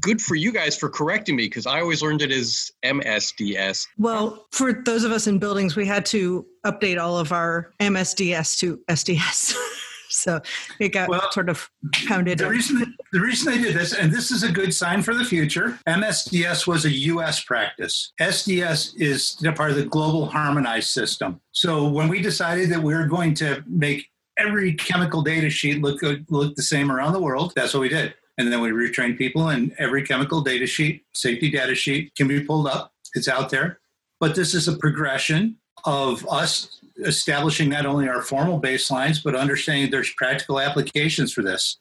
good 0.00 0.20
for 0.20 0.34
you 0.34 0.52
guys 0.52 0.76
for 0.76 0.88
correcting 0.88 1.36
me 1.36 1.46
because 1.46 1.66
I 1.66 1.80
always 1.80 2.02
learned 2.02 2.22
it 2.22 2.30
as 2.30 2.70
MSDS. 2.84 3.86
Well, 3.98 4.46
for 4.52 4.72
those 4.72 5.04
of 5.04 5.12
us 5.12 5.26
in 5.26 5.38
buildings, 5.38 5.76
we 5.76 5.86
had 5.86 6.06
to 6.06 6.46
update 6.64 7.00
all 7.00 7.18
of 7.18 7.32
our 7.32 7.72
MSDS 7.80 8.58
to 8.60 8.78
SDS. 8.88 9.54
so 10.10 10.40
it 10.78 10.90
got 10.90 11.08
well, 11.08 11.30
sort 11.32 11.48
of 11.48 11.70
pounded. 12.06 12.38
The 12.38 12.48
reason, 12.48 12.94
the 13.12 13.20
reason 13.20 13.52
they 13.52 13.62
did 13.62 13.76
this, 13.76 13.94
and 13.94 14.12
this 14.12 14.30
is 14.30 14.42
a 14.42 14.50
good 14.50 14.74
sign 14.74 15.02
for 15.02 15.14
the 15.14 15.24
future, 15.24 15.78
MSDS 15.88 16.66
was 16.66 16.84
a 16.84 16.90
U.S. 16.90 17.42
practice. 17.44 18.12
SDS 18.20 19.00
is 19.00 19.36
part 19.54 19.70
of 19.70 19.76
the 19.76 19.84
global 19.84 20.26
harmonized 20.26 20.90
system. 20.90 21.40
So 21.52 21.88
when 21.88 22.08
we 22.08 22.20
decided 22.20 22.70
that 22.70 22.82
we 22.82 22.94
were 22.94 23.06
going 23.06 23.34
to 23.34 23.62
make 23.66 24.06
every 24.38 24.74
chemical 24.74 25.22
data 25.22 25.50
sheet 25.50 25.82
look 25.82 26.00
look 26.28 26.54
the 26.54 26.62
same 26.62 26.90
around 26.90 27.12
the 27.12 27.22
world, 27.22 27.52
that's 27.54 27.74
what 27.74 27.80
we 27.80 27.88
did. 27.88 28.14
And 28.38 28.50
then 28.50 28.60
we 28.60 28.70
retrained 28.70 29.18
people, 29.18 29.50
and 29.50 29.74
every 29.78 30.02
chemical 30.02 30.40
data 30.40 30.66
sheet, 30.66 31.04
safety 31.14 31.50
data 31.50 31.74
sheet, 31.74 32.14
can 32.16 32.26
be 32.26 32.42
pulled 32.42 32.66
up. 32.66 32.92
It's 33.14 33.28
out 33.28 33.50
there. 33.50 33.80
But 34.18 34.34
this 34.34 34.54
is 34.54 34.68
a 34.68 34.76
progression 34.76 35.56
of 35.84 36.26
us 36.28 36.80
establishing 37.04 37.68
not 37.70 37.86
only 37.86 38.08
our 38.08 38.22
formal 38.22 38.60
baselines, 38.60 39.22
but 39.22 39.34
understanding 39.34 39.90
there's 39.90 40.12
practical 40.16 40.60
applications 40.60 41.32
for 41.32 41.42
this. 41.42 41.78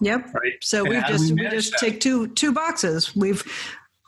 Yep. 0.00 0.34
Right. 0.34 0.52
So 0.60 0.84
And 0.84 0.94
we've 0.94 1.06
just 1.06 1.32
we 1.32 1.42
we 1.42 1.48
just 1.48 1.72
that? 1.72 1.80
take 1.80 2.00
two 2.00 2.28
two 2.28 2.52
boxes. 2.52 3.14
We've 3.16 3.42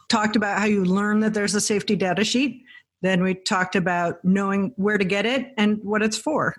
talked 0.09 0.37
about 0.37 0.59
how 0.59 0.66
you 0.66 0.85
learn 0.85 1.20
that 1.20 1.35
there's 1.35 1.55
a 1.55 1.61
safety 1.61 1.96
data 1.96 2.24
sheet. 2.24 2.62
Then 3.01 3.22
we 3.22 3.35
talked 3.35 3.77
about 3.77 4.22
knowing 4.24 4.72
where 4.77 4.98
to 4.98 5.05
get 5.05 5.24
it 5.24 5.53
and 5.57 5.79
what 5.83 6.03
it's 6.03 6.16
for. 6.16 6.57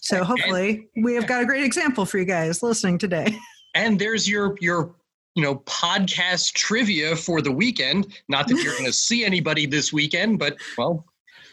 So 0.00 0.24
hopefully 0.24 0.88
we 0.96 1.14
have 1.14 1.26
got 1.26 1.42
a 1.42 1.46
great 1.46 1.64
example 1.64 2.04
for 2.04 2.18
you 2.18 2.24
guys 2.24 2.62
listening 2.62 2.98
today. 2.98 3.36
And 3.74 3.98
there's 3.98 4.26
your 4.26 4.56
your 4.60 4.94
you 5.34 5.42
know 5.42 5.56
podcast 5.66 6.54
trivia 6.54 7.14
for 7.14 7.42
the 7.42 7.52
weekend. 7.52 8.08
Not 8.28 8.48
that 8.48 8.56
you're 8.56 8.72
going 8.72 8.86
to 8.86 8.92
see 8.92 9.24
anybody 9.24 9.66
this 9.66 9.92
weekend, 9.92 10.38
but 10.38 10.56
well, 10.78 11.04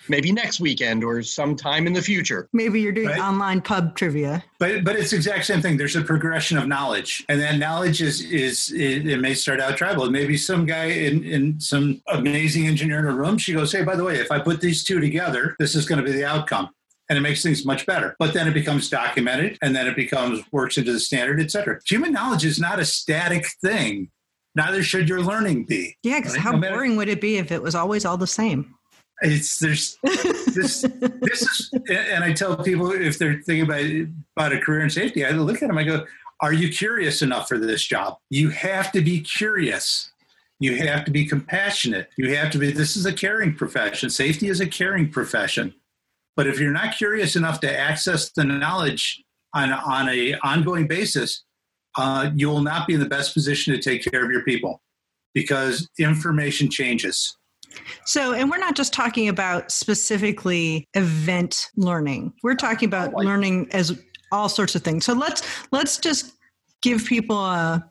maybe 0.10 0.32
next 0.32 0.60
weekend 0.60 1.04
or 1.04 1.22
sometime 1.22 1.88
in 1.88 1.94
the 1.94 2.02
future. 2.02 2.48
Maybe 2.54 2.82
you're 2.82 2.92
doing 2.92 3.08
Right. 3.08 3.20
online 3.20 3.62
pub 3.62 3.96
trivia. 3.96 4.44
But 4.60 4.84
but 4.84 4.96
it's 4.96 5.12
the 5.12 5.18
exact 5.18 5.46
same 5.46 5.62
thing. 5.62 5.78
There's 5.78 5.96
a 5.96 6.02
progression 6.02 6.58
of 6.58 6.68
knowledge, 6.68 7.26
and 7.30 7.40
that 7.42 7.58
knowledge 7.58 8.02
is 8.02 8.22
is 8.22 8.72
it, 8.72 9.08
it 9.08 9.20
may 9.20 9.34
start 9.34 9.60
out 9.60 9.78
tribal. 9.78 10.10
Maybe 10.10 10.38
some 10.38 10.66
guy 10.66 10.86
in 10.86 11.24
in 11.24 11.60
some 11.60 12.02
amazing 12.08 12.68
engineer 12.68 13.00
in 13.00 13.06
a 13.06 13.12
room. 13.16 13.38
She 13.38 13.54
goes, 13.54 13.72
"Hey, 13.72 13.84
by 13.84 13.96
the 13.96 14.04
way, 14.04 14.16
if 14.20 14.32
I 14.32 14.40
put 14.40 14.62
these 14.62 14.84
two 14.84 15.00
together, 15.00 15.56
this 15.60 15.76
is 15.76 15.86
going 15.86 16.00
to 16.00 16.06
be 16.06 16.12
the 16.12 16.26
outcome." 16.26 16.70
And 17.08 17.18
it 17.20 17.22
makes 17.22 17.44
things 17.44 17.66
much 17.66 17.86
better. 17.86 18.16
But 18.18 18.34
then 18.34 18.48
it 18.48 18.54
becomes 18.56 18.90
documented, 18.90 19.60
and 19.62 19.76
then 19.76 19.86
it 19.86 19.96
becomes 19.96 20.42
works 20.52 20.78
into 20.80 20.92
the 20.92 21.00
standard, 21.00 21.40
et 21.40 21.52
cetera. 21.52 21.80
Human 21.88 22.12
knowledge 22.12 22.44
is 22.46 22.60
not 22.60 22.80
a 22.80 22.86
static 22.86 23.46
thing. 23.62 24.10
Neither 24.56 24.82
should 24.82 25.08
your 25.10 25.22
learning 25.22 25.66
be. 25.66 25.98
Yeah, 26.02 26.20
because 26.20 26.34
Right. 26.34 26.42
how 26.42 26.52
No 26.54 26.58
matter- 26.60 26.76
boring 26.76 26.96
would 26.96 27.10
it 27.10 27.20
be 27.22 27.38
if 27.38 27.52
it 27.52 27.62
was 27.62 27.76
always 27.76 28.06
all 28.06 28.18
the 28.18 28.26
same? 28.26 28.74
It's 29.22 29.60
there's 29.60 29.98
this 30.04 30.82
this 30.82 31.42
is 31.42 31.72
and 31.90 32.24
I 32.24 32.34
tell 32.34 32.58
people 32.58 32.92
if 32.92 33.18
they're 33.18 33.42
thinking 33.42 33.62
about 33.62 33.86
about 34.36 34.54
a 34.54 34.60
career 34.60 34.82
in 34.82 34.90
safety, 34.90 35.26
I 35.26 35.32
look 35.32 35.62
at 35.62 35.68
them, 35.68 35.78
I 35.78 35.84
go, 35.84 36.06
Are 36.42 36.54
you 36.54 36.70
curious 36.70 37.22
enough 37.22 37.48
for 37.48 37.58
this 37.58 37.86
job? 37.86 38.18
You 38.30 38.50
have 38.50 38.92
to 38.92 39.02
be 39.02 39.22
curious. 39.22 40.12
You 40.60 40.78
have 40.78 41.06
to 41.06 41.12
be 41.12 41.26
compassionate. 41.26 42.10
You 42.18 42.36
have 42.36 42.52
to 42.52 42.58
be 42.58 42.72
this 42.72 42.98
is 42.98 43.06
a 43.06 43.14
caring 43.14 43.56
profession. 43.56 44.10
Safety 44.10 44.48
is 44.48 44.60
a 44.60 44.68
caring 44.68 45.10
profession. 45.10 45.74
But 46.36 46.48
if 46.48 46.60
you're 46.60 46.72
not 46.72 46.98
curious 46.98 47.36
enough 47.36 47.62
to 47.62 47.80
access 47.80 48.32
the 48.32 48.44
knowledge 48.44 49.24
on 49.54 49.72
on 49.72 50.10
a 50.10 50.36
ongoing 50.44 50.88
basis, 50.88 51.44
uh, 51.98 52.32
you 52.36 52.50
will 52.50 52.62
not 52.62 52.88
be 52.88 52.94
in 52.94 53.00
the 53.00 53.08
best 53.08 53.34
position 53.34 53.74
to 53.74 53.82
take 53.82 54.04
care 54.04 54.24
of 54.24 54.32
your 54.32 54.44
people 54.44 54.82
because 55.34 55.90
information 56.00 56.70
changes. 56.70 57.38
So, 58.06 58.34
and 58.34 58.50
we're 58.50 58.58
not 58.58 58.76
just 58.76 58.94
talking 58.94 59.28
about 59.28 59.72
specifically 59.72 60.88
event 60.94 61.70
learning. 61.76 62.34
We're 62.44 62.56
talking 62.56 62.88
about 62.88 63.14
learning 63.14 63.70
as 63.72 64.00
all 64.32 64.50
sorts 64.50 64.76
of 64.76 64.84
things. 64.84 65.06
So 65.06 65.14
let's 65.14 65.42
let's 65.72 65.98
just 65.98 66.34
give 66.82 67.06
people 67.06 67.38
a. 67.38 67.90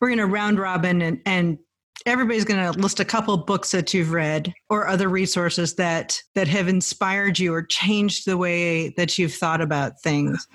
We're 0.00 0.08
going 0.08 0.18
to 0.18 0.26
round 0.26 0.58
robin 0.58 1.00
and 1.02 1.20
and 1.26 1.58
everybody's 2.06 2.44
going 2.44 2.72
to 2.72 2.78
list 2.78 3.00
a 3.00 3.04
couple 3.04 3.36
books 3.36 3.70
that 3.70 3.94
you've 3.94 4.12
read 4.12 4.52
or 4.68 4.88
other 4.88 5.08
resources 5.08 5.74
that 5.76 6.20
that 6.34 6.48
have 6.48 6.68
inspired 6.68 7.38
you 7.38 7.54
or 7.54 7.62
changed 7.62 8.26
the 8.26 8.36
way 8.36 8.90
that 8.90 9.18
you've 9.18 9.34
thought 9.34 9.60
about 9.60 10.00
things. 10.00 10.46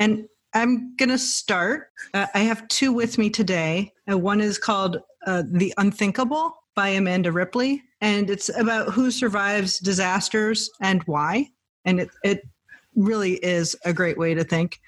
And 0.00 0.26
I'm 0.54 0.94
going 0.96 1.10
to 1.10 1.18
start. 1.18 1.90
Uh, 2.14 2.26
I 2.34 2.40
have 2.40 2.66
two 2.68 2.92
with 2.92 3.18
me 3.18 3.28
today. 3.28 3.92
Uh, 4.10 4.16
one 4.16 4.40
is 4.40 4.58
called 4.58 4.98
uh, 5.26 5.42
The 5.46 5.74
Unthinkable 5.76 6.56
by 6.76 6.90
Amanda 6.90 7.32
Ripley, 7.32 7.82
and 8.00 8.30
it's 8.30 8.50
about 8.56 8.92
who 8.92 9.10
survives 9.10 9.78
disasters 9.78 10.70
and 10.80 11.02
why. 11.04 11.48
And 11.84 12.00
it, 12.00 12.10
it 12.22 12.42
really 12.94 13.34
is 13.44 13.74
a 13.84 13.92
great 13.92 14.18
way 14.18 14.34
to 14.34 14.44
think 14.44 14.78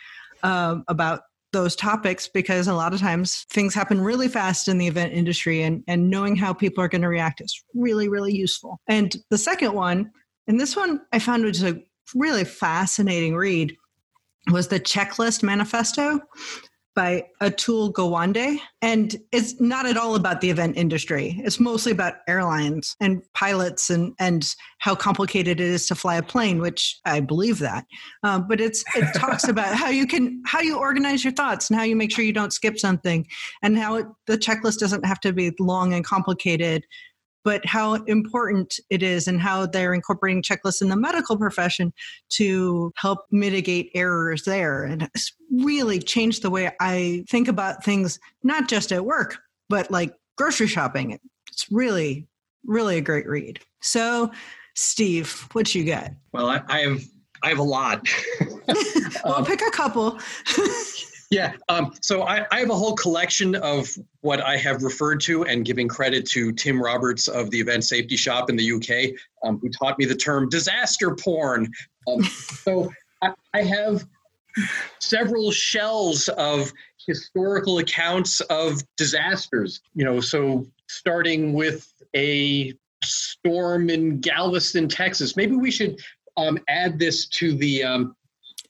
um, 0.42 0.84
about 0.86 1.22
those 1.52 1.74
topics 1.74 2.28
because 2.28 2.68
a 2.68 2.74
lot 2.74 2.92
of 2.92 3.00
times 3.00 3.46
things 3.50 3.74
happen 3.74 4.00
really 4.00 4.28
fast 4.28 4.68
in 4.68 4.76
the 4.76 4.86
event 4.86 5.14
industry 5.14 5.62
and, 5.62 5.82
and 5.88 6.10
knowing 6.10 6.36
how 6.36 6.52
people 6.52 6.84
are 6.84 6.88
going 6.88 7.02
to 7.02 7.08
react 7.08 7.40
is 7.40 7.64
really, 7.74 8.08
really 8.08 8.34
useful. 8.34 8.78
And 8.86 9.16
the 9.30 9.38
second 9.38 9.72
one, 9.72 10.10
and 10.46 10.60
this 10.60 10.76
one 10.76 11.00
I 11.12 11.18
found 11.18 11.44
was 11.44 11.62
a 11.62 11.80
really 12.14 12.44
fascinating 12.44 13.34
read, 13.34 13.74
was 14.50 14.68
the 14.68 14.80
Checklist 14.80 15.42
Manifesto 15.42 16.20
by 16.98 17.24
Atul 17.40 17.92
Gawande. 17.92 18.58
And 18.82 19.14
it's 19.30 19.60
not 19.60 19.86
at 19.86 19.96
all 19.96 20.16
about 20.16 20.40
the 20.40 20.50
event 20.50 20.76
industry. 20.76 21.40
It's 21.44 21.60
mostly 21.60 21.92
about 21.92 22.14
airlines 22.26 22.96
and 22.98 23.22
pilots 23.34 23.88
and, 23.88 24.16
and 24.18 24.52
how 24.78 24.96
complicated 24.96 25.60
it 25.60 25.64
is 25.64 25.86
to 25.86 25.94
fly 25.94 26.16
a 26.16 26.24
plane, 26.24 26.60
which 26.60 26.98
I 27.04 27.20
believe 27.20 27.60
that. 27.60 27.86
Um, 28.24 28.48
but 28.48 28.60
it's 28.60 28.82
it 28.96 29.14
talks 29.14 29.46
about 29.46 29.76
how 29.76 29.90
you 29.90 30.08
can 30.08 30.42
how 30.44 30.60
you 30.60 30.76
organize 30.76 31.22
your 31.22 31.32
thoughts 31.32 31.70
and 31.70 31.78
how 31.78 31.84
you 31.84 31.94
make 31.94 32.10
sure 32.10 32.24
you 32.24 32.32
don't 32.32 32.52
skip 32.52 32.80
something 32.80 33.28
and 33.62 33.78
how 33.78 33.94
it, 33.94 34.06
the 34.26 34.36
checklist 34.36 34.78
doesn't 34.78 35.06
have 35.06 35.20
to 35.20 35.32
be 35.32 35.52
long 35.60 35.92
and 35.92 36.04
complicated 36.04 36.84
but 37.48 37.64
how 37.64 37.94
important 37.94 38.78
it 38.90 39.02
is 39.02 39.26
and 39.26 39.40
how 39.40 39.64
they're 39.64 39.94
incorporating 39.94 40.42
checklists 40.42 40.82
in 40.82 40.90
the 40.90 40.96
medical 40.96 41.34
profession 41.34 41.94
to 42.28 42.92
help 42.98 43.20
mitigate 43.30 43.90
errors 43.94 44.42
there. 44.42 44.84
And 44.84 45.04
it's 45.14 45.32
really 45.50 45.98
changed 45.98 46.42
the 46.42 46.50
way 46.50 46.70
I 46.78 47.24
think 47.26 47.48
about 47.48 47.82
things, 47.82 48.20
not 48.42 48.68
just 48.68 48.92
at 48.92 49.06
work, 49.06 49.38
but 49.70 49.90
like 49.90 50.12
grocery 50.36 50.66
shopping. 50.66 51.18
It's 51.50 51.66
really, 51.70 52.28
really 52.66 52.98
a 52.98 53.00
great 53.00 53.26
read. 53.26 53.60
So, 53.80 54.30
Steve, 54.74 55.48
what 55.52 55.74
you 55.74 55.86
got? 55.86 56.10
Well, 56.34 56.50
I, 56.50 56.60
I 56.68 56.80
have 56.80 57.02
I 57.42 57.48
have 57.48 57.60
a 57.60 57.62
lot. 57.62 58.06
well, 59.24 59.42
pick 59.42 59.62
a 59.62 59.70
couple. 59.70 60.18
Yeah. 61.30 61.52
Um, 61.68 61.92
so 62.00 62.22
I, 62.22 62.46
I 62.50 62.60
have 62.60 62.70
a 62.70 62.74
whole 62.74 62.94
collection 62.94 63.54
of 63.56 63.88
what 64.22 64.40
I 64.40 64.56
have 64.56 64.82
referred 64.82 65.20
to 65.22 65.44
and 65.44 65.64
giving 65.64 65.86
credit 65.86 66.26
to 66.30 66.52
Tim 66.52 66.80
Roberts 66.82 67.28
of 67.28 67.50
the 67.50 67.60
Event 67.60 67.84
Safety 67.84 68.16
Shop 68.16 68.48
in 68.48 68.56
the 68.56 68.72
UK, 68.72 69.14
um, 69.44 69.58
who 69.60 69.68
taught 69.68 69.98
me 69.98 70.06
the 70.06 70.14
term 70.14 70.48
disaster 70.48 71.14
porn. 71.14 71.70
Um, 72.06 72.22
so 72.24 72.90
I, 73.22 73.32
I 73.52 73.62
have 73.62 74.06
several 75.00 75.50
shells 75.50 76.28
of 76.28 76.72
historical 77.06 77.78
accounts 77.78 78.40
of 78.42 78.80
disasters. 78.96 79.82
You 79.94 80.06
know, 80.06 80.20
so 80.20 80.66
starting 80.88 81.52
with 81.52 81.92
a 82.16 82.72
storm 83.04 83.90
in 83.90 84.20
Galveston, 84.20 84.88
Texas. 84.88 85.36
Maybe 85.36 85.56
we 85.56 85.70
should 85.70 86.00
um, 86.38 86.58
add 86.68 86.98
this 86.98 87.26
to 87.28 87.54
the 87.54 87.84
um, 87.84 88.16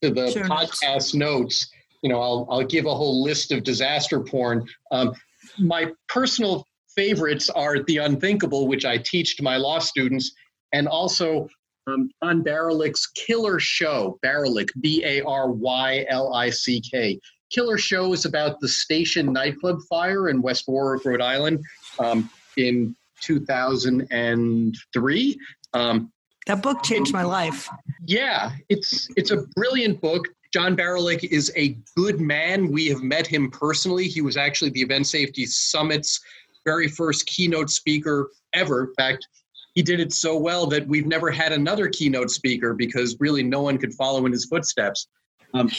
to 0.03 0.11
the 0.11 0.31
Sure. 0.33 0.45
podcast 0.45 1.15
notes 1.15 1.71
you 2.03 2.11
know, 2.11 2.21
I'll 2.21 2.47
I'll 2.51 2.65
give 2.65 2.87
a 2.87 2.95
whole 2.95 3.23
list 3.23 3.53
of 3.53 3.63
disaster 3.65 4.21
porn. 4.21 4.67
Um, 4.91 5.15
my 5.59 5.91
personal 6.09 6.67
favorites 6.95 7.49
are 7.51 7.83
The 7.85 7.99
Unthinkable, 7.99 8.67
which 8.69 8.85
I 8.85 8.99
teach 8.99 9.37
to 9.37 9.43
my 9.43 9.57
law 9.57 9.79
students, 9.79 10.33
and 10.73 10.87
also 10.89 11.49
um, 11.87 12.11
John 12.23 12.43
Barylick's 12.45 13.07
Killer 13.15 13.59
Show. 13.61 14.19
Barylick, 14.25 14.69
B 14.81 15.03
A 15.05 15.23
R 15.23 15.51
Y 15.51 16.05
L 16.09 16.35
I 16.35 16.51
C 16.51 16.81
K. 16.81 17.19
Killer 17.51 17.79
Show 17.79 18.13
is 18.13 18.27
about 18.27 18.61
the 18.61 18.69
station 18.69 19.33
nightclub 19.33 19.79
fire 19.89 20.29
in 20.29 20.43
West 20.43 20.65
Warwick, 20.69 21.05
Rhode 21.07 21.23
Island, 21.23 21.65
um, 21.99 22.29
in 22.59 22.95
2003. 23.23 25.39
Um, 25.75 26.13
That 26.47 26.63
book 26.63 26.83
changed 26.83 27.13
my 27.13 27.23
life. 27.25 27.69
yeah, 28.07 28.53
it's 28.69 29.09
it's 29.17 29.31
a 29.31 29.43
brilliant 29.57 30.01
book. 30.01 30.27
John 30.59 30.77
Barylick 30.77 31.23
is 31.23 31.53
a 31.55 31.79
good 31.95 32.21
man. 32.21 32.73
We 32.73 32.89
have 32.89 33.01
met 33.01 33.29
him 33.29 33.49
personally. 33.49 34.09
He 34.09 34.23
was 34.23 34.37
actually 34.37 34.71
the 34.71 34.81
Event 34.81 35.07
Safety 35.07 35.47
Summit's 35.47 36.19
very 36.65 36.89
first 36.89 37.27
keynote 37.27 37.71
speaker 37.71 38.33
ever. 38.55 38.87
In 38.87 38.95
fact, 38.95 39.29
he 39.77 39.83
did 39.83 40.01
it 40.01 40.13
so 40.13 40.37
well 40.37 40.67
that 40.67 40.85
we've 40.89 41.07
never 41.07 41.31
had 41.31 41.53
another 41.53 41.87
keynote 41.89 42.33
speaker 42.33 42.75
because 42.75 43.17
really 43.21 43.45
no 43.45 43.63
one 43.63 43.79
could 43.79 43.95
follow 43.95 44.27
in 44.27 44.33
his 44.33 44.47
footsteps. 44.47 45.07
Um, 45.55 45.71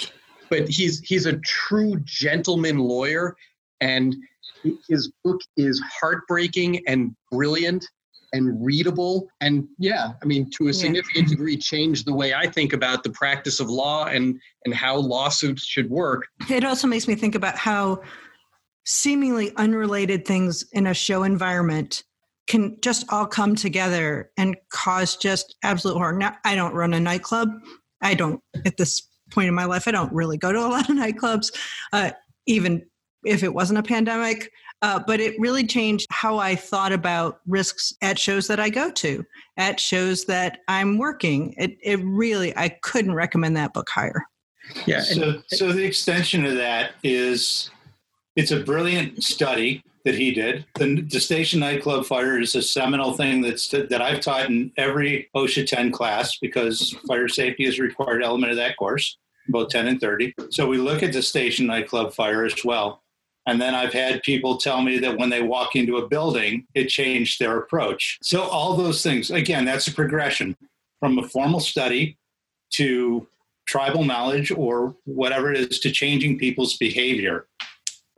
but 0.49 0.69
he's 0.69 1.01
he's 1.01 1.25
a 1.25 1.37
true 1.39 1.99
gentleman 2.05 2.77
lawyer, 2.77 3.35
and 3.81 4.15
his 4.87 5.11
book 5.25 5.41
is 5.57 5.83
heartbreaking 5.99 6.87
and 6.87 7.13
brilliant 7.29 7.85
and 8.33 8.63
readable 8.63 9.27
and 9.41 9.67
yeah 9.77 10.11
i 10.21 10.25
mean 10.25 10.49
to 10.51 10.63
a 10.63 10.67
Yeah. 10.67 10.71
significant 10.73 11.29
degree 11.33 11.57
changed 11.57 12.05
the 12.05 12.13
way 12.13 12.33
i 12.33 12.47
think 12.47 12.73
about 12.73 13.03
the 13.03 13.09
practice 13.11 13.59
of 13.59 13.69
law 13.69 14.05
and 14.05 14.39
and 14.65 14.73
how 14.73 14.97
lawsuits 14.97 15.65
should 15.65 15.89
work 15.89 16.27
It 16.49 16.63
also 16.63 16.87
makes 16.87 17.07
me 17.07 17.15
think 17.15 17.35
about 17.35 17.57
how 17.57 18.01
seemingly 18.85 19.51
unrelated 19.55 20.25
things 20.25 20.65
in 20.73 20.87
a 20.87 20.93
show 20.93 21.23
environment 21.23 22.03
can 22.47 22.77
just 22.81 23.05
all 23.09 23.27
come 23.27 23.55
together 23.55 24.31
and 24.37 24.55
cause 24.71 25.15
just 25.15 25.55
absolute 25.63 25.95
horror. 25.95 26.13
Now, 26.13 26.35
I 26.43 26.55
don't 26.55 26.73
run 26.73 26.95
a 26.95 26.99
nightclub. 26.99 27.49
I 28.01 28.15
don't, 28.15 28.41
at 28.65 28.77
this 28.77 29.07
point 29.31 29.47
in 29.47 29.53
my 29.53 29.65
life, 29.65 29.87
I 29.87 29.91
don't 29.91 30.11
really 30.11 30.37
go 30.39 30.51
to 30.51 30.59
a 30.59 30.65
lot 30.67 30.89
of 30.89 30.95
nightclubs. 30.95 31.53
Uh, 31.93 32.11
even 32.47 32.83
if 33.23 33.43
it 33.43 33.53
wasn't 33.53 33.77
a 33.77 33.83
pandemic, 33.83 34.51
Uh, 34.81 34.99
but 35.05 35.19
it 35.19 35.37
really 35.39 35.65
changed 35.65 36.07
how 36.09 36.37
I 36.37 36.55
thought 36.55 36.93
about 36.93 37.41
risks 37.47 37.93
at 38.01 38.17
shows 38.17 38.47
that 38.47 38.59
I 38.59 38.69
go 38.69 38.89
to, 38.91 39.25
at 39.57 39.79
shows 39.79 40.25
that 40.25 40.59
I'm 40.67 40.97
working. 40.97 41.53
It, 41.57 41.77
it 41.81 41.99
really, 42.03 42.55
I 42.57 42.69
couldn't 42.69 43.13
recommend 43.13 43.57
that 43.57 43.73
book 43.73 43.89
higher. 43.89 44.23
Yeah. 44.85 45.01
So, 45.01 45.41
so 45.47 45.71
the 45.71 45.83
extension 45.83 46.45
of 46.45 46.55
that 46.55 46.91
is 47.03 47.71
it's 48.35 48.51
a 48.51 48.59
brilliant 48.61 49.23
study 49.23 49.83
that 50.05 50.15
he 50.15 50.31
did. 50.31 50.65
The, 50.75 51.01
the 51.01 51.19
station 51.19 51.59
nightclub 51.59 52.05
fire 52.05 52.39
is 52.39 52.55
a 52.55 52.61
seminal 52.61 53.13
thing 53.13 53.41
that's 53.41 53.67
that 53.69 54.01
I've 54.01 54.21
taught 54.21 54.49
in 54.49 54.71
every 54.77 55.29
OSHA 55.35 55.67
10 55.67 55.91
class 55.91 56.37
because 56.37 56.95
fire 57.07 57.27
safety 57.27 57.65
is 57.65 57.79
a 57.79 57.83
required 57.83 58.23
element 58.23 58.51
of 58.51 58.57
that 58.57 58.77
course, 58.77 59.17
both 59.49 59.69
10 59.69 59.87
and 59.87 59.99
30. 59.99 60.33
So 60.51 60.67
we 60.67 60.77
look 60.77 61.03
at 61.03 61.13
the 61.13 61.21
station 61.21 61.67
nightclub 61.67 62.13
fire 62.13 62.45
as 62.45 62.63
well. 62.63 63.03
And 63.49 63.59
then 63.59 63.73
I've 63.73 63.93
had 63.93 64.21
people 64.21 64.57
tell 64.57 64.83
me 64.83 64.99
that 64.99 65.17
when 65.17 65.31
they 65.31 65.41
walk 65.41 65.75
into 65.75 65.97
a 65.97 66.07
building, 66.07 66.67
it 66.75 66.87
changed 66.87 67.39
their 67.39 67.57
approach. 67.57 68.19
So 68.21 68.43
all 68.43 68.75
those 68.75 69.01
things, 69.01 69.31
again, 69.31 69.65
that's 69.65 69.87
a 69.87 69.91
progression 69.91 70.55
from 70.99 71.17
a 71.17 71.27
formal 71.27 71.59
study 71.59 72.19
to 72.73 73.27
tribal 73.67 74.03
knowledge 74.03 74.51
or 74.51 74.95
whatever 75.05 75.51
it 75.51 75.59
is 75.59 75.79
to 75.79 75.91
changing 75.91 76.37
people's 76.37 76.77
behavior 76.77 77.47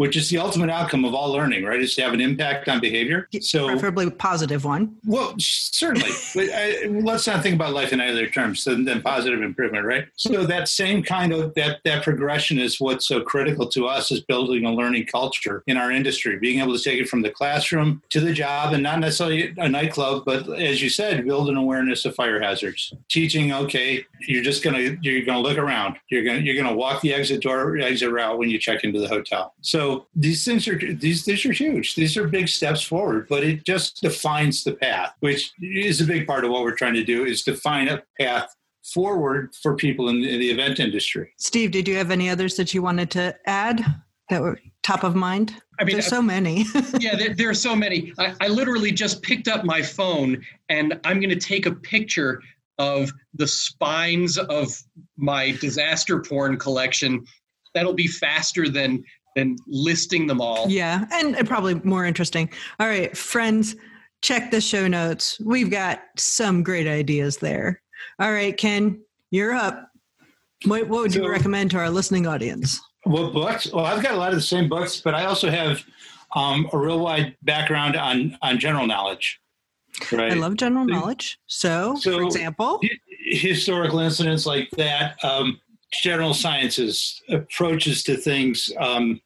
which 0.02 0.18
is 0.18 0.32
the 0.32 0.40
ultimate 0.40 0.72
outcome 0.72 1.06
of 1.06 1.14
all 1.14 1.32
learning, 1.32 1.64
right? 1.64 1.80
Is 1.80 1.94
to 1.94 2.02
have 2.02 2.12
an 2.12 2.22
impact 2.22 2.68
on 2.68 2.80
behavior. 2.80 3.28
So 3.40 3.68
preferably 3.68 4.10
positive 4.10 4.66
one. 4.66 4.98
Well, 5.06 5.36
certainly. 5.38 6.10
but 6.34 6.50
I, 6.52 6.88
let's 6.88 7.28
not 7.28 7.44
think 7.44 7.54
about 7.54 7.74
life 7.74 7.94
in 7.94 8.02
other 8.02 8.28
terms 8.28 8.64
than, 8.64 8.84
than, 8.84 9.04
positive 9.04 9.44
improvement, 9.44 9.86
right? 9.86 10.08
So 10.16 10.44
that 10.48 10.68
same 10.70 11.04
kind 11.04 11.32
of 11.32 11.54
that 11.54 11.82
that 11.86 12.04
progression 12.04 12.58
is 12.58 12.82
what's 12.82 13.08
so 13.08 13.22
critical 13.22 13.68
to 13.70 13.86
us 13.86 14.12
is 14.12 14.22
building 14.22 14.66
a 14.66 14.74
learning 14.74 15.06
culture 15.06 15.64
in 15.68 15.78
our 15.78 15.92
industry, 15.92 16.40
being 16.40 16.62
able 16.62 16.76
to 16.76 16.84
take 16.84 17.00
it 17.00 17.08
from 17.08 17.22
the 17.22 17.30
classroom 17.30 18.02
to 18.10 18.20
the 18.20 18.34
job, 18.34 18.74
and 18.74 18.82
not 18.82 19.00
necessarily 19.00 19.54
a 19.58 19.70
nightclub, 19.70 20.24
but 20.26 20.50
as 20.60 20.82
you 20.82 20.90
said, 20.90 21.26
build 21.26 21.48
an 21.48 21.58
awareness 21.58 22.06
of 22.06 22.16
fire 22.16 22.42
hazards. 22.42 22.92
Teaching, 23.08 23.54
okay, 23.54 24.04
you're 24.22 24.44
just 24.44 24.64
gonna 24.64 24.98
you're 25.02 25.24
gonna 25.26 25.42
look 25.42 25.60
around. 25.60 25.98
You're 26.10 26.24
gonna 26.24 26.40
you're 26.40 26.56
gonna 26.56 26.76
walk 26.76 27.02
the 27.02 27.14
exit 27.14 27.42
door, 27.42 27.78
exit 27.78 28.12
route 28.12 28.40
when 28.40 28.50
you 28.50 28.58
check 28.58 28.84
into 28.84 29.00
the 29.00 29.08
hotel. 29.08 29.54
So 29.62 29.91
these 30.16 30.44
things 30.46 30.68
are 30.68 30.78
these 30.78 31.26
these 31.26 31.46
are 31.46 31.52
huge. 31.52 31.96
These 31.96 32.18
are 32.18 32.28
big 32.28 32.48
steps 32.48 32.82
forward, 32.82 33.28
but 33.30 33.44
it 33.44 33.66
just 33.66 34.02
defines 34.02 34.64
the 34.64 34.74
path, 34.74 35.14
which 35.20 35.52
is 35.62 36.02
a 36.02 36.06
big 36.06 36.28
part 36.28 36.46
of 36.46 36.52
what 36.52 36.64
we're 36.64 36.76
trying 36.76 36.96
to 36.96 37.04
do 37.04 37.26
is 37.26 37.44
define 37.44 37.88
a 37.88 38.04
path 38.20 38.56
forward 38.84 39.54
for 39.62 39.76
people 39.76 40.10
in 40.10 40.22
the, 40.22 40.34
in 40.34 40.40
the 40.40 40.50
event 40.50 40.80
industry. 40.80 41.32
Steve, 41.38 41.72
did 41.72 41.88
you 41.88 41.96
have 41.96 42.12
any 42.12 42.30
others 42.30 42.56
that 42.56 42.74
you 42.74 42.82
wanted 42.82 43.12
to 43.12 43.36
add 43.46 43.84
that 44.30 44.42
were 44.42 44.60
top 44.84 45.04
of 45.04 45.16
mind? 45.16 45.62
I 45.80 45.84
mean, 45.84 45.96
there's 45.96 46.08
uh, 46.08 46.18
so 46.18 46.22
many. 46.22 46.66
yeah, 47.00 47.16
there, 47.16 47.34
there, 47.34 47.50
are 47.50 47.56
so 47.56 47.76
many. 47.76 48.14
I, 48.18 48.34
I 48.42 48.48
literally 48.48 48.92
just 48.92 49.22
picked 49.22 49.48
up 49.48 49.64
my 49.64 49.82
phone 49.82 50.44
and 50.70 51.00
I'm 51.04 51.20
going 51.20 51.30
to 51.30 51.40
take 51.40 51.66
a 51.66 51.74
picture 51.74 52.42
of 52.78 53.12
the 53.34 53.48
spines 53.48 54.38
of 54.38 54.68
my 55.18 55.52
disaster 55.52 56.20
porn 56.20 56.58
collection. 56.58 57.26
That'll 57.74 57.94
be 57.94 58.08
faster 58.08 58.70
than 58.70 59.04
than 59.36 59.56
listing 59.68 60.28
them 60.28 60.42
all. 60.42 60.70
Yeah, 60.70 61.06
and, 61.12 61.36
and 61.36 61.48
probably 61.48 61.76
more 61.76 62.06
interesting. 62.06 62.50
All 62.80 62.88
right, 62.88 63.16
friends, 63.16 63.76
check 64.22 64.52
the 64.52 64.62
show 64.62 64.88
notes. 64.88 65.40
We've 65.44 65.72
got 65.72 66.02
some 66.18 66.64
great 66.64 66.88
ideas 66.88 67.38
there. 67.38 67.82
All 68.20 68.32
right, 68.32 68.56
Ken, 68.56 69.02
you're 69.30 69.54
up. 69.54 69.90
What, 70.66 70.88
what 70.88 71.02
would 71.02 71.14
so, 71.14 71.24
you 71.24 71.30
recommend 71.30 71.72
to 71.72 71.78
our 71.78 71.90
listening 71.90 72.28
audience? 72.28 72.80
What 73.04 73.34
books? 73.34 73.72
Well, 73.72 73.86
I've 73.86 74.04
got 74.04 74.14
a 74.14 74.18
lot 74.18 74.30
of 74.30 74.36
the 74.36 74.42
same 74.42 74.70
books, 74.70 75.02
but 75.02 75.16
I 75.16 75.26
also 75.26 75.50
have 75.50 75.84
um, 76.36 76.70
a 76.72 76.78
real 76.78 77.00
wide 77.00 77.36
background 77.42 77.96
on 77.96 78.38
on 78.42 78.60
general 78.60 78.86
knowledge. 78.86 79.40
Right. 80.12 80.32
I 80.32 80.36
love 80.36 80.56
general 80.56 80.86
knowledge. 80.86 81.38
So, 81.48 81.96
so 82.00 82.18
for 82.18 82.24
example, 82.24 82.80
historical 83.26 84.00
incidents 84.00 84.46
like 84.46 84.70
that. 84.78 85.24
Um, 85.24 85.60
general 85.92 86.34
sciences 86.34 87.22
approaches 87.30 88.04
to 88.04 88.16
things, 88.16 88.72
um, 88.80 89.22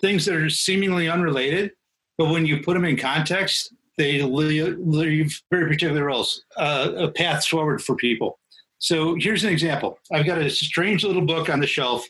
things 0.00 0.24
that 0.24 0.34
are 0.34 0.50
seemingly 0.50 1.08
unrelated, 1.08 1.72
but 2.16 2.30
when 2.30 2.46
you 2.46 2.62
put 2.62 2.74
them 2.74 2.84
in 2.84 2.96
context, 2.96 3.72
they 3.96 4.22
leave 4.22 5.42
very 5.50 5.66
particular 5.66 6.04
roles, 6.04 6.44
uh, 6.56 6.92
a 6.96 7.08
path 7.08 7.46
forward 7.46 7.82
for 7.82 7.96
people. 7.96 8.38
So 8.78 9.16
here's 9.18 9.44
an 9.44 9.50
example. 9.50 9.98
I've 10.12 10.26
got 10.26 10.38
a 10.38 10.48
strange 10.48 11.04
little 11.04 11.24
book 11.24 11.48
on 11.48 11.60
the 11.60 11.66
shelf 11.66 12.06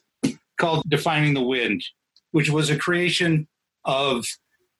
called 0.58 0.84
Defining 0.88 1.34
the 1.34 1.42
Wind, 1.42 1.82
which 2.32 2.50
was 2.50 2.68
a 2.68 2.76
creation 2.76 3.48
of 3.84 4.26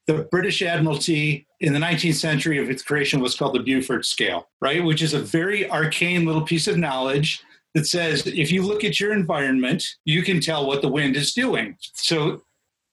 the 0.07 0.27
British 0.31 0.62
Admiralty 0.62 1.47
in 1.61 1.73
the 1.73 1.79
19th 1.79 2.14
century 2.14 2.59
of 2.59 2.71
its 2.71 2.83
creation 2.83 3.21
was 3.21 3.35
called 3.35 3.55
the 3.55 3.62
Beaufort 3.62 4.05
scale, 4.07 4.49
right? 4.61 4.83
Which 4.83 5.03
is 5.03 5.14
a 5.14 5.19
very 5.19 5.71
arcane 5.71 6.25
little 6.25 6.43
piece 6.43 6.67
of 6.67 6.79
knowledge 6.79 7.43
that 7.79 7.87
says 7.87 8.27
if 8.27 8.51
you 8.51 8.62
look 8.62 8.83
at 8.83 8.99
your 8.99 9.12
environment, 9.12 9.85
you 10.05 10.23
can 10.23 10.41
tell 10.41 10.67
what 10.67 10.83
the 10.83 10.88
wind 10.88 11.14
is 11.14 11.33
doing. 11.33 11.77
So 11.95 12.43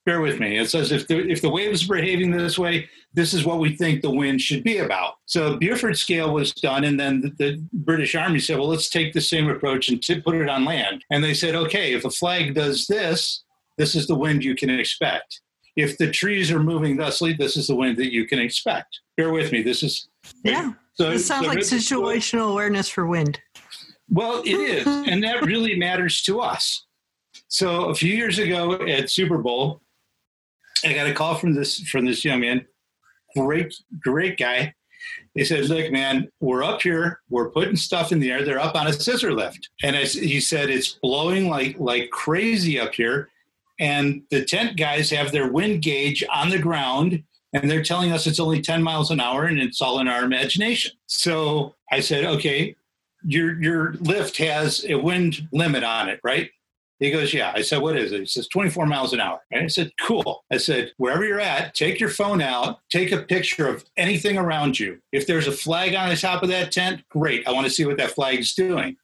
bear 0.06 0.22
with 0.22 0.40
me. 0.40 0.60
It 0.60 0.70
says 0.70 0.92
if 0.92 1.08
the 1.08 1.28
if 1.28 1.42
the 1.42 1.50
wave 1.50 1.72
is 1.72 1.88
behaving 1.88 2.30
this 2.30 2.60
way, 2.60 2.88
this 3.12 3.34
is 3.34 3.46
what 3.46 3.58
we 3.58 3.76
think 3.76 4.02
the 4.02 4.12
wind 4.12 4.42
should 4.42 4.64
be 4.64 4.78
about. 4.78 5.16
So 5.26 5.58
Beaufort 5.58 5.98
scale 5.98 6.32
was 6.32 6.54
done, 6.54 6.84
and 6.84 7.00
then 7.00 7.22
the, 7.22 7.30
the 7.30 7.64
British 7.74 8.14
Army 8.14 8.40
said, 8.40 8.60
well, 8.60 8.68
let's 8.68 8.90
take 8.90 9.14
the 9.14 9.22
same 9.22 9.50
approach 9.50 9.90
and 9.90 10.00
t- 10.00 10.22
put 10.22 10.36
it 10.36 10.50
on 10.50 10.66
land. 10.66 11.04
And 11.10 11.24
they 11.24 11.34
said, 11.34 11.56
okay, 11.56 11.94
if 11.94 12.06
a 12.06 12.12
flag 12.12 12.54
does 12.54 12.86
this, 12.86 13.44
this 13.80 13.96
is 13.96 14.06
the 14.06 14.16
wind 14.16 14.44
you 14.44 14.54
can 14.54 14.70
expect. 14.70 15.42
If 15.76 15.98
the 15.98 16.12
trees 16.12 16.52
are 16.52 16.60
moving 16.60 16.96
thusly, 16.96 17.34
this 17.34 17.58
is 17.58 17.68
the 17.68 17.76
wind 17.76 17.98
that 17.98 18.14
you 18.14 18.28
can 18.28 18.38
expect. 18.38 19.00
Bear 19.18 19.32
with 19.32 19.52
me. 19.52 19.64
This 19.64 19.82
is 19.82 20.08
yeah. 20.44 20.74
So, 20.94 21.10
this 21.10 21.26
sounds 21.26 21.48
so 21.48 21.50
like 21.50 21.60
situational 21.60 22.52
awareness 22.52 22.88
for 22.88 23.08
wind. 23.08 23.40
Well, 24.10 24.42
it 24.46 24.54
is, 24.54 24.86
and 24.86 25.24
that 25.24 25.46
really 25.46 25.76
matters 25.76 26.22
to 26.24 26.40
us. 26.40 26.86
So 27.48 27.86
a 27.86 27.96
few 27.96 28.14
years 28.16 28.40
ago 28.40 28.74
at 28.88 29.10
Super 29.10 29.38
Bowl, 29.38 29.82
I 30.84 30.94
got 30.94 31.08
a 31.08 31.14
call 31.14 31.36
from 31.36 31.54
this 31.54 31.80
from 31.80 32.06
this 32.06 32.24
young 32.24 32.42
man, 32.42 32.66
great 33.36 33.74
great 34.00 34.38
guy. 34.38 34.74
He 35.34 35.44
said, 35.44 35.66
"Look, 35.66 35.92
man, 35.92 36.30
we're 36.40 36.64
up 36.64 36.82
here. 36.82 37.22
We're 37.30 37.50
putting 37.50 37.76
stuff 37.76 38.12
in 38.12 38.20
the 38.20 38.32
air. 38.32 38.44
They're 38.44 38.60
up 38.60 38.76
on 38.76 38.88
a 38.88 38.94
scissor 38.94 39.34
lift." 39.34 39.70
And 39.84 39.96
as 39.96 40.14
he 40.14 40.40
said, 40.40 40.70
"It's 40.70 40.94
blowing 41.02 41.50
like 41.50 41.76
like 41.80 42.10
crazy 42.12 42.80
up 42.80 42.94
here." 42.94 43.30
And 43.80 44.24
the 44.30 44.46
tent 44.46 44.78
guys 44.78 45.10
have 45.10 45.32
their 45.32 45.52
wind 45.52 45.82
gauge 45.82 46.24
on 46.32 46.50
the 46.50 46.60
ground, 46.60 47.24
and 47.54 47.70
they're 47.70 47.84
telling 47.84 48.12
us 48.12 48.26
it's 48.26 48.40
only 48.40 48.62
10 48.62 48.82
miles 48.82 49.12
an 49.12 49.20
hour, 49.20 49.46
and 49.46 49.60
it's 49.60 49.82
all 49.82 50.00
in 50.00 50.08
our 50.08 50.24
imagination. 50.24 50.94
So 51.08 51.76
I 51.92 52.00
said, 52.00 52.24
"Okay, 52.26 52.76
your 53.26 53.62
your 53.62 53.94
lift 53.94 54.38
has 54.38 54.86
a 54.88 54.96
wind 54.96 55.48
limit 55.52 55.84
on 55.84 56.10
it, 56.10 56.20
right? 56.24 56.50
He 57.00 57.12
goes, 57.12 57.34
Yeah. 57.34 57.52
I 57.54 57.62
said, 57.62 57.82
What 57.82 57.98
is 57.98 58.12
it? 58.12 58.20
He 58.22 58.26
says, 58.26 58.48
24 58.48 58.86
miles 58.86 59.14
an 59.14 59.20
hour. 59.20 59.42
And 59.52 59.64
I 59.64 59.68
said, 59.68 59.92
Cool. 60.02 60.44
I 60.52 60.58
said, 60.58 60.92
Wherever 60.98 61.26
you're 61.26 61.40
at, 61.40 61.76
take 61.76 62.00
your 62.00 62.10
phone 62.10 62.42
out, 62.42 62.80
take 62.90 63.12
a 63.12 63.24
picture 63.24 63.68
of 63.68 63.86
anything 63.98 64.38
around 64.38 64.80
you. 64.80 65.00
If 65.12 65.28
there's 65.28 65.48
a 65.48 65.52
flag 65.52 65.94
on 65.96 66.10
the 66.10 66.16
top 66.16 66.44
of 66.44 66.50
that 66.50 66.72
tent, 66.72 67.04
great. 67.10 67.48
I 67.48 67.52
want 67.52 67.66
to 67.66 67.72
see 67.72 67.86
what 67.86 67.98
that 67.98 68.12
flag 68.12 68.40
is 68.40 68.54
doing. 68.54 68.96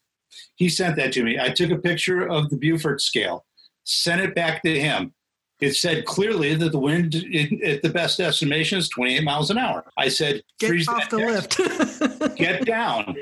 He 0.56 0.70
sent 0.70 0.96
that 0.96 1.12
to 1.14 1.24
me. 1.24 1.38
I 1.40 1.50
took 1.50 1.72
a 1.72 1.78
picture 1.78 2.26
of 2.26 2.50
the 2.50 2.58
Beaufort 2.58 3.02
scale, 3.02 3.46
sent 3.84 4.22
it 4.22 4.36
back 4.36 4.64
to 4.64 4.80
him. 4.80 5.14
It 5.62 5.76
said 5.76 6.06
clearly 6.06 6.56
that 6.56 6.72
the 6.72 6.80
wind 6.80 7.16
at 7.64 7.84
the 7.84 7.90
best 7.90 8.20
estimation 8.20 8.80
is 8.80 8.90
28 8.90 9.24
miles 9.24 9.52
an 9.52 9.60
hour. 9.60 9.86
I 9.96 10.10
said, 10.10 10.42
Get 10.60 10.88
off 10.88 11.10
the 11.10 11.18
lift. 11.18 12.36
Get 12.36 12.66
down. 12.66 13.16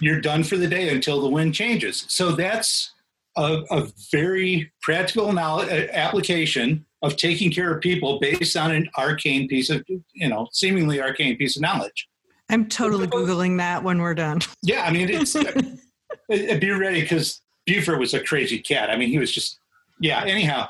You're 0.00 0.20
done 0.20 0.44
for 0.44 0.58
the 0.58 0.68
day 0.68 0.90
until 0.90 1.22
the 1.22 1.28
wind 1.28 1.54
changes. 1.54 2.04
So 2.08 2.32
that's 2.32 2.92
a, 3.36 3.62
a 3.70 3.88
very 4.12 4.70
practical 4.82 5.32
knowledge, 5.32 5.70
uh, 5.70 5.90
application 5.92 6.84
of 7.02 7.16
taking 7.16 7.50
care 7.50 7.72
of 7.72 7.80
people 7.80 8.18
based 8.20 8.56
on 8.56 8.70
an 8.70 8.90
arcane 8.98 9.48
piece 9.48 9.70
of, 9.70 9.82
you 9.88 10.28
know, 10.28 10.48
seemingly 10.52 11.00
arcane 11.00 11.36
piece 11.36 11.56
of 11.56 11.62
knowledge. 11.62 12.08
I'm 12.50 12.68
totally 12.68 13.06
Googling 13.06 13.56
that 13.58 13.82
when 13.82 14.00
we're 14.02 14.14
done. 14.14 14.40
Yeah, 14.62 14.82
I 14.82 14.90
mean, 14.90 15.08
it's, 15.08 15.34
be 16.28 16.70
ready 16.70 17.00
because 17.00 17.40
Buford 17.64 17.98
was 17.98 18.12
a 18.12 18.20
crazy 18.20 18.58
cat. 18.58 18.90
I 18.90 18.96
mean, 18.96 19.08
he 19.08 19.18
was 19.18 19.32
just, 19.32 19.58
yeah, 20.00 20.22
anyhow. 20.24 20.68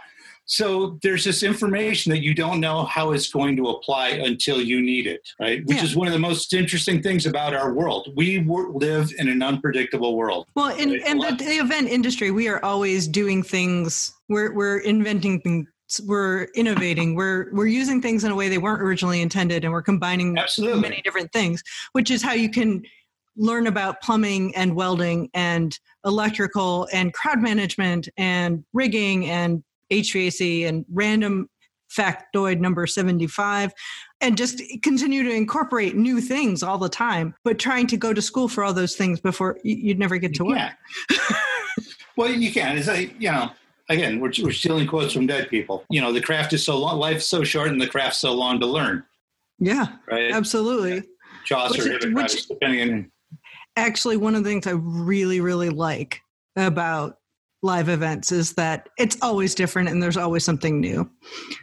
So 0.50 0.98
there's 1.04 1.24
this 1.24 1.44
information 1.44 2.10
that 2.10 2.22
you 2.22 2.34
don't 2.34 2.58
know 2.58 2.82
how 2.84 3.12
it's 3.12 3.30
going 3.30 3.54
to 3.56 3.68
apply 3.68 4.08
until 4.08 4.60
you 4.60 4.82
need 4.82 5.06
it, 5.06 5.20
right? 5.38 5.64
Which 5.64 5.76
yeah. 5.76 5.84
is 5.84 5.94
one 5.94 6.08
of 6.08 6.12
the 6.12 6.18
most 6.18 6.52
interesting 6.52 7.00
things 7.00 7.24
about 7.24 7.54
our 7.54 7.72
world. 7.72 8.08
We 8.16 8.44
live 8.44 9.12
in 9.16 9.28
an 9.28 9.44
unpredictable 9.44 10.16
world. 10.16 10.48
Well, 10.56 10.76
in, 10.76 10.90
right? 10.90 11.06
in 11.06 11.18
the, 11.18 11.36
the 11.38 11.58
event 11.58 11.88
industry, 11.88 12.32
we 12.32 12.48
are 12.48 12.62
always 12.64 13.06
doing 13.06 13.44
things. 13.44 14.12
We're 14.28 14.52
we're 14.52 14.78
inventing 14.78 15.40
things 15.42 15.68
we're 16.06 16.44
innovating 16.54 17.16
we're 17.16 17.52
we're 17.52 17.66
using 17.66 18.00
things 18.00 18.22
in 18.22 18.30
a 18.30 18.34
way 18.36 18.48
they 18.48 18.58
weren't 18.58 18.80
originally 18.80 19.20
intended 19.20 19.64
and 19.64 19.72
we're 19.72 19.82
combining 19.82 20.38
Absolutely. 20.38 20.80
many 20.80 21.02
different 21.02 21.32
things 21.32 21.64
which 21.94 22.12
is 22.12 22.22
how 22.22 22.32
you 22.32 22.48
can 22.48 22.80
learn 23.36 23.66
about 23.66 24.00
plumbing 24.00 24.54
and 24.54 24.76
welding 24.76 25.28
and 25.34 25.80
electrical 26.04 26.86
and 26.92 27.12
crowd 27.12 27.40
management 27.40 28.08
and 28.16 28.62
rigging 28.72 29.26
and 29.26 29.64
HVAC 29.92 30.66
and 30.68 30.84
random 30.92 31.48
factoid 31.94 32.60
number 32.60 32.86
75 32.86 33.72
and 34.20 34.36
just 34.36 34.62
continue 34.82 35.24
to 35.24 35.30
incorporate 35.32 35.96
new 35.96 36.20
things 36.20 36.62
all 36.62 36.78
the 36.78 36.88
time 36.88 37.34
but 37.42 37.58
trying 37.58 37.84
to 37.88 37.96
go 37.96 38.14
to 38.14 38.22
school 38.22 38.46
for 38.46 38.62
all 38.62 38.72
those 38.72 38.94
things 38.94 39.20
before 39.20 39.58
you'd 39.64 39.98
never 39.98 40.16
get 40.16 40.32
to 40.34 40.44
work 40.44 40.70
well, 42.16 42.30
you 42.30 42.52
can. 42.52 42.76
It's 42.78 42.86
like, 42.86 43.14
you 43.18 43.32
know, 43.32 43.50
again, 43.88 44.20
we're, 44.20 44.30
we're 44.42 44.52
stealing 44.52 44.86
quotes 44.86 45.12
from 45.14 45.26
dead 45.26 45.48
people. 45.48 45.84
You 45.90 46.00
know, 46.00 46.12
the 46.12 46.20
craft 46.20 46.52
is 46.52 46.64
so 46.64 46.78
long, 46.78 46.98
life's 46.98 47.26
so 47.26 47.42
short, 47.44 47.68
and 47.70 47.80
the 47.80 47.86
craft's 47.86 48.18
so 48.18 48.34
long 48.34 48.60
to 48.60 48.66
learn, 48.66 49.04
yeah 49.58 49.88
right? 50.10 50.30
absolutely 50.32 51.02
Chaucer, 51.44 51.92
Which- 51.92 52.04
which- 52.14 52.46
depending 52.48 52.92
on. 52.92 53.10
actually 53.76 54.16
one 54.16 54.34
of 54.34 54.44
the 54.44 54.50
things 54.50 54.66
I 54.66 54.72
really, 54.72 55.40
really 55.40 55.70
like 55.70 56.20
about 56.56 57.16
live 57.62 57.88
events 57.88 58.32
is 58.32 58.54
that 58.54 58.88
it's 58.98 59.16
always 59.20 59.54
different 59.54 59.88
and 59.88 60.02
there's 60.02 60.16
always 60.16 60.44
something 60.44 60.80
new. 60.80 61.08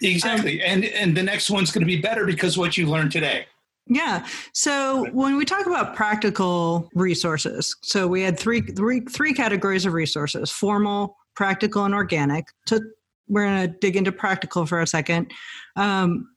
Exactly. 0.01 0.61
and 0.61 0.85
and 0.85 1.15
the 1.15 1.23
next 1.23 1.49
one's 1.49 1.71
going 1.71 1.81
to 1.81 1.87
be 1.87 1.99
better 1.99 2.25
because 2.25 2.57
what 2.57 2.77
you 2.77 2.87
learned 2.87 3.11
today. 3.11 3.45
Yeah. 3.89 4.27
So 4.53 5.05
when 5.11 5.37
we 5.37 5.45
talk 5.45 5.65
about 5.65 5.95
practical 5.95 6.89
resources, 6.93 7.75
so 7.83 8.07
we 8.07 8.21
had 8.21 8.37
three, 8.37 8.61
three, 8.61 8.99
three 9.01 9.33
categories 9.33 9.85
of 9.85 9.93
resources: 9.93 10.51
formal, 10.51 11.15
practical, 11.35 11.85
and 11.85 11.93
organic. 11.93 12.45
So 12.67 12.79
we're 13.27 13.45
going 13.45 13.71
to 13.71 13.77
dig 13.79 13.95
into 13.95 14.11
practical 14.11 14.65
for 14.65 14.81
a 14.81 14.87
second. 14.87 15.31
Um, 15.75 16.29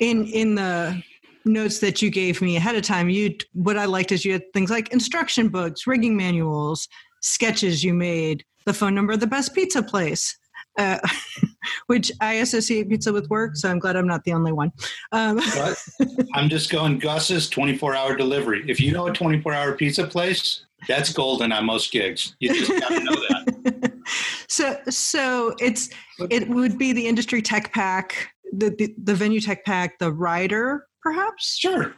in 0.00 0.26
in 0.26 0.54
the 0.54 1.02
notes 1.46 1.78
that 1.78 2.00
you 2.00 2.10
gave 2.10 2.40
me 2.40 2.56
ahead 2.56 2.74
of 2.74 2.82
time, 2.82 3.08
you 3.08 3.34
what 3.52 3.78
I 3.78 3.86
liked 3.86 4.12
is 4.12 4.24
you 4.24 4.32
had 4.32 4.52
things 4.52 4.70
like 4.70 4.92
instruction 4.92 5.48
books, 5.48 5.86
rigging 5.86 6.16
manuals, 6.16 6.88
sketches 7.22 7.82
you 7.82 7.94
made, 7.94 8.44
the 8.66 8.74
phone 8.74 8.94
number 8.94 9.12
of 9.12 9.20
the 9.20 9.26
best 9.26 9.54
pizza 9.54 9.82
place. 9.82 10.36
Uh, 10.76 10.98
which 11.86 12.10
I 12.20 12.34
associate 12.34 12.88
pizza 12.88 13.12
with 13.12 13.30
work, 13.30 13.56
so 13.56 13.70
I'm 13.70 13.78
glad 13.78 13.94
I'm 13.94 14.08
not 14.08 14.24
the 14.24 14.32
only 14.32 14.52
one. 14.52 14.72
Um, 15.12 15.40
I'm 16.34 16.48
just 16.48 16.70
going 16.70 16.98
Gus's 16.98 17.48
24 17.48 17.94
hour 17.94 18.16
delivery. 18.16 18.64
If 18.66 18.80
you 18.80 18.92
know 18.92 19.06
a 19.06 19.12
24 19.12 19.52
hour 19.52 19.76
pizza 19.76 20.04
place, 20.04 20.64
that's 20.88 21.12
golden 21.12 21.52
on 21.52 21.64
most 21.64 21.92
gigs. 21.92 22.34
You 22.40 22.54
just 22.54 22.80
got 22.80 22.88
to 22.88 23.00
know 23.00 23.12
that. 23.12 23.92
so 24.48 24.76
so 24.88 25.54
it's 25.60 25.90
it 26.30 26.48
would 26.48 26.78
be 26.78 26.92
the 26.92 27.06
industry 27.06 27.40
tech 27.40 27.72
pack 27.72 28.30
the, 28.52 28.70
the 28.70 28.94
the 29.02 29.14
venue 29.14 29.40
tech 29.40 29.64
pack 29.64 29.98
the 29.98 30.12
rider 30.12 30.86
perhaps 31.02 31.56
Sure, 31.56 31.94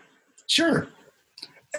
sure. 0.46 0.88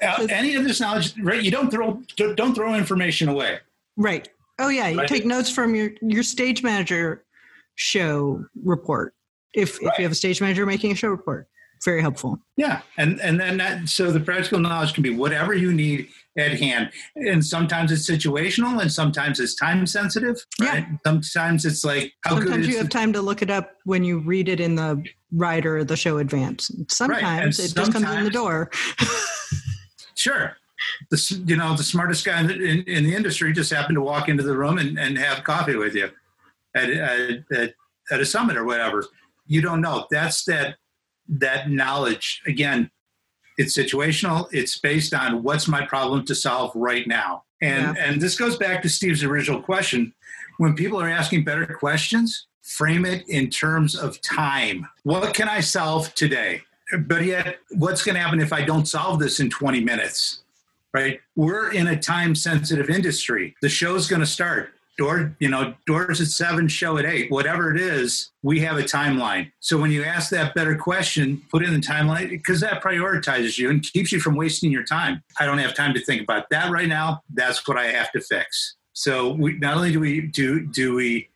Uh, 0.01 0.27
any 0.29 0.53
of 0.55 0.63
this 0.63 0.79
knowledge, 0.79 1.17
right? 1.19 1.41
You 1.41 1.51
don't 1.51 1.71
throw 1.71 2.01
don't 2.35 2.53
throw 2.53 2.75
information 2.75 3.29
away. 3.29 3.59
right 3.95 4.29
oh 4.59 4.69
yeah 4.69 4.87
you 4.87 4.97
Right. 4.99 5.07
take 5.07 5.25
notes 5.25 5.49
from 5.49 5.75
your 5.75 5.91
your 6.01 6.23
stage 6.23 6.63
manager 6.63 7.23
show 7.75 8.43
report 8.63 9.13
if 9.53 9.75
if 9.81 9.97
you 9.97 10.03
have 10.03 10.11
a 10.11 10.15
stage 10.15 10.41
manager 10.41 10.65
making 10.65 10.91
a 10.91 10.95
show 10.95 11.09
report 11.09 11.47
very 11.85 12.01
helpful 12.01 12.39
Yeah, 12.57 12.81
and 12.97 13.21
and 13.21 13.39
then 13.39 13.57
that 13.57 13.87
so 13.87 14.11
the 14.11 14.19
practical 14.19 14.57
knowledge 14.59 14.93
can 14.93 15.03
be 15.03 15.11
whatever 15.11 15.53
you 15.53 15.71
need 15.71 16.07
at 16.35 16.59
hand, 16.59 16.91
and 17.15 17.43
sometimes 17.45 17.91
it's 17.91 18.09
situational, 18.09 18.81
and 18.81 18.91
sometimes 18.91 19.39
it's 19.39 19.55
time 19.55 19.85
sensitive. 19.87 20.37
Right? 20.59 20.85
Sometimes 21.05 21.65
it's 21.65 21.83
like 21.83 22.13
how 22.23 22.35
good 22.35 22.43
sometimes 22.47 22.67
you 22.67 22.77
have 22.77 22.89
time 22.89 23.13
to 23.13 23.21
look 23.21 23.41
it 23.43 23.49
up 23.51 23.73
when 23.85 24.03
you 24.03 24.19
read 24.19 24.49
it 24.49 24.59
in 24.59 24.73
the 24.75 25.03
rider 25.31 25.77
or 25.77 25.83
the 25.83 25.95
show 25.95 26.17
advance 26.17 26.71
sometimes 26.89 27.59
and 27.59 27.69
it 27.69 27.75
just 27.75 27.91
comes 27.93 28.09
in 28.09 28.23
the 28.23 28.29
door 28.29 28.71
Sure. 30.15 30.57
The, 31.09 31.43
you 31.45 31.55
know, 31.55 31.75
the 31.75 31.83
smartest 31.83 32.25
guy 32.25 32.39
in 32.39 32.47
the, 32.47 32.53
in, 32.53 32.83
in 32.83 33.03
the 33.03 33.15
industry 33.15 33.53
just 33.53 33.71
happened 33.71 33.95
to 33.95 34.01
walk 34.01 34.29
into 34.29 34.43
the 34.43 34.57
room 34.57 34.77
and, 34.77 34.97
and 34.97 35.17
have 35.17 35.43
coffee 35.43 35.75
with 35.75 35.95
you 35.95 36.09
at, 36.75 36.89
at, 36.89 37.43
at, 37.51 37.73
at 38.11 38.19
a 38.21 38.25
summit 38.25 38.57
or 38.57 38.65
whatever. 38.65 39.05
You 39.45 39.61
don't 39.61 39.81
know. 39.81 40.07
That's 40.11 40.43
that, 40.45 40.75
that 41.29 41.69
knowledge. 41.69 42.41
Again, 42.45 42.91
it's 43.57 43.75
situational. 43.75 44.47
It's 44.51 44.77
based 44.79 45.13
on 45.13 45.43
what's 45.43 45.67
my 45.67 45.85
problem 45.85 46.25
to 46.25 46.35
solve 46.35 46.71
right 46.75 47.07
now. 47.07 47.43
And, 47.61 47.97
and 47.97 48.21
this 48.21 48.37
goes 48.37 48.55
back 48.55 48.83
to 48.83 48.89
Steve's 48.89 49.23
original 49.23 49.61
question. 49.61 50.13
When 50.57 50.75
people 50.75 51.01
are 51.01 51.09
asking 51.09 51.43
better 51.43 51.65
questions, 51.65 52.45
frame 52.61 53.05
it 53.05 53.27
in 53.29 53.49
terms 53.49 53.95
of 53.95 54.21
time. 54.21 54.87
What 55.03 55.33
can 55.33 55.49
I 55.49 55.61
solve 55.61 56.13
today? 56.13 56.61
but 56.99 57.23
yet 57.23 57.59
what's 57.71 58.03
going 58.03 58.15
to 58.15 58.21
happen 58.21 58.39
if 58.39 58.53
i 58.53 58.61
don't 58.61 58.87
solve 58.87 59.19
this 59.19 59.39
in 59.39 59.49
20 59.49 59.83
minutes 59.83 60.43
right? 60.97 61.19
We're 61.35 61.71
in 61.71 61.87
a 61.87 61.99
time 61.99 62.33
sensitive 62.33 62.89
industry. 62.89 63.55
The 63.61 63.69
show's 63.69 64.07
going 64.07 64.21
to 64.21 64.25
start. 64.25 64.73
Door 64.97 65.35
you 65.37 65.47
know 65.47 65.75
doors 65.85 66.19
at 66.21 66.25
seven 66.25 66.67
show 66.67 66.97
at 66.97 67.05
eight 67.05 67.29
whatever 67.29 67.71
it 67.71 67.79
is 67.79 68.31
we 68.41 68.59
have 68.61 68.79
a 68.79 68.81
timeline. 68.81 69.51
So 69.59 69.77
when 69.77 69.91
you 69.91 70.03
ask 70.03 70.31
that 70.31 70.55
better 70.55 70.75
question 70.75 71.43
put 71.51 71.63
in 71.63 71.71
the 71.71 71.79
timeline 71.79 72.31
because 72.31 72.61
that 72.61 72.81
prioritizes 72.81 73.59
you 73.59 73.69
and 73.69 73.83
keeps 73.83 74.11
you 74.11 74.19
from 74.19 74.35
wasting 74.35 74.71
your 74.71 74.83
time. 74.83 75.21
I 75.39 75.45
don't 75.45 75.59
have 75.59 75.75
time 75.75 75.93
to 75.93 76.03
think 76.03 76.23
about 76.23 76.49
that 76.49 76.71
right 76.71 76.87
now. 76.87 77.21
That's 77.31 77.67
what 77.67 77.77
i 77.77 77.85
have 77.85 78.11
to 78.13 78.21
fix. 78.21 78.75
So 78.93 79.33
we 79.33 79.59
not 79.59 79.77
only 79.77 79.91
do 79.91 79.99
we 79.99 80.21
do 80.21 80.65
do 80.65 80.95
we 80.95 81.29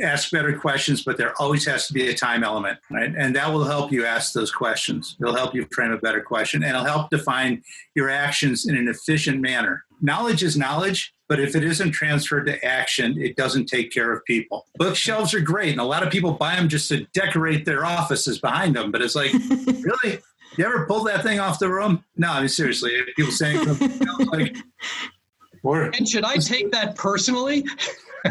ask 0.00 0.30
better 0.30 0.56
questions, 0.58 1.02
but 1.02 1.16
there 1.16 1.34
always 1.40 1.66
has 1.66 1.86
to 1.86 1.92
be 1.92 2.08
a 2.08 2.14
time 2.14 2.44
element, 2.44 2.78
right? 2.90 3.12
And 3.16 3.34
that 3.36 3.52
will 3.52 3.64
help 3.64 3.92
you 3.92 4.04
ask 4.04 4.32
those 4.32 4.50
questions. 4.50 5.16
It'll 5.20 5.34
help 5.34 5.54
you 5.54 5.66
frame 5.72 5.92
a 5.92 5.98
better 5.98 6.20
question 6.20 6.62
and 6.62 6.70
it'll 6.70 6.84
help 6.86 7.10
define 7.10 7.62
your 7.94 8.10
actions 8.10 8.66
in 8.66 8.76
an 8.76 8.88
efficient 8.88 9.40
manner. 9.40 9.84
Knowledge 10.00 10.42
is 10.42 10.56
knowledge, 10.56 11.14
but 11.28 11.40
if 11.40 11.56
it 11.56 11.64
isn't 11.64 11.92
transferred 11.92 12.46
to 12.46 12.64
action, 12.64 13.20
it 13.20 13.36
doesn't 13.36 13.66
take 13.66 13.90
care 13.90 14.12
of 14.12 14.24
people. 14.24 14.66
Bookshelves 14.76 15.32
are 15.34 15.40
great, 15.40 15.70
and 15.70 15.80
a 15.80 15.84
lot 15.84 16.02
of 16.02 16.10
people 16.10 16.32
buy 16.32 16.54
them 16.54 16.68
just 16.68 16.88
to 16.90 17.06
decorate 17.14 17.64
their 17.64 17.84
offices 17.84 18.38
behind 18.38 18.76
them, 18.76 18.92
but 18.92 19.00
it's 19.00 19.14
like, 19.14 19.32
really? 19.66 20.18
You 20.56 20.64
ever 20.64 20.86
pull 20.86 21.02
that 21.04 21.22
thing 21.22 21.40
off 21.40 21.58
the 21.58 21.68
room? 21.68 22.04
No, 22.16 22.30
I 22.30 22.40
mean, 22.40 22.48
seriously, 22.48 22.92
people 23.16 23.32
saying, 23.32 23.66
like, 24.32 24.56
And 25.64 26.08
should 26.08 26.24
I 26.24 26.36
take 26.36 26.70
that 26.72 26.94
personally? 26.94 27.64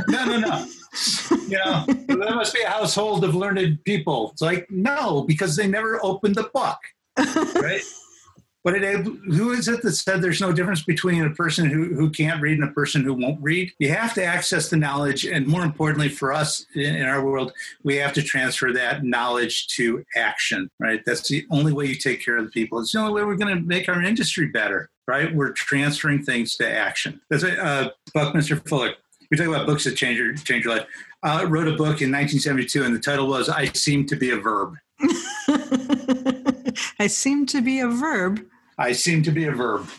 no, 0.07 0.25
no, 0.25 0.39
no. 0.39 0.65
You 1.47 1.59
know, 1.63 1.85
there 2.07 2.35
must 2.35 2.53
be 2.53 2.61
a 2.61 2.69
household 2.69 3.23
of 3.23 3.35
learned 3.35 3.83
people. 3.83 4.31
It's 4.31 4.41
like, 4.41 4.69
no, 4.71 5.23
because 5.23 5.55
they 5.55 5.67
never 5.67 6.03
opened 6.03 6.35
the 6.35 6.49
book, 6.53 6.79
right? 7.17 7.81
But 8.65 8.81
it, 8.81 9.05
who 9.05 9.51
is 9.51 9.67
it 9.67 9.83
that 9.83 9.91
said 9.91 10.23
there's 10.23 10.41
no 10.41 10.51
difference 10.51 10.81
between 10.81 11.23
a 11.23 11.29
person 11.29 11.69
who, 11.69 11.93
who 11.93 12.09
can't 12.09 12.41
read 12.41 12.57
and 12.59 12.67
a 12.67 12.73
person 12.73 13.03
who 13.03 13.13
won't 13.13 13.39
read? 13.39 13.71
You 13.77 13.89
have 13.89 14.15
to 14.15 14.25
access 14.25 14.69
the 14.69 14.75
knowledge. 14.75 15.23
And 15.23 15.45
more 15.45 15.63
importantly, 15.63 16.09
for 16.09 16.33
us 16.33 16.65
in, 16.73 16.95
in 16.95 17.05
our 17.05 17.23
world, 17.23 17.53
we 17.83 17.95
have 17.97 18.11
to 18.13 18.23
transfer 18.23 18.73
that 18.73 19.03
knowledge 19.03 19.67
to 19.75 20.03
action, 20.15 20.71
right? 20.79 20.99
That's 21.05 21.29
the 21.29 21.45
only 21.51 21.73
way 21.73 21.85
you 21.85 21.95
take 21.95 22.25
care 22.25 22.37
of 22.37 22.45
the 22.45 22.49
people. 22.49 22.79
It's 22.79 22.91
the 22.91 23.01
only 23.01 23.13
way 23.13 23.23
we're 23.23 23.35
going 23.35 23.55
to 23.55 23.61
make 23.61 23.87
our 23.87 24.01
industry 24.01 24.47
better, 24.47 24.89
right? 25.07 25.33
We're 25.33 25.51
transferring 25.51 26.23
things 26.23 26.55
to 26.57 26.67
action. 26.67 27.21
That's 27.29 27.43
it. 27.43 27.59
Uh, 27.59 27.91
Buckminster 28.15 28.55
Fuller. 28.55 28.95
We 29.35 29.43
talk 29.43 29.53
about 29.53 29.67
books 29.67 29.83
that 29.83 29.97
change 29.97 30.17
your, 30.17 30.33
change 30.33 30.63
your 30.63 30.77
life. 30.77 30.87
Uh, 31.21 31.45
wrote 31.49 31.67
a 31.67 31.71
book 31.71 32.01
in 32.01 32.09
1972, 32.09 32.85
and 32.85 32.95
the 32.95 32.99
title 32.99 33.27
was 33.27 33.49
"I 33.49 33.65
Seem 33.65 34.05
to 34.07 34.15
Be 34.15 34.29
a 34.29 34.37
Verb." 34.37 34.77
I 36.99 37.07
seem 37.07 37.45
to 37.47 37.61
be 37.61 37.81
a 37.81 37.89
verb. 37.89 38.45
I 38.77 38.93
seem 38.93 39.23
to 39.23 39.31
be 39.31 39.43
a 39.43 39.51
verb. 39.51 39.89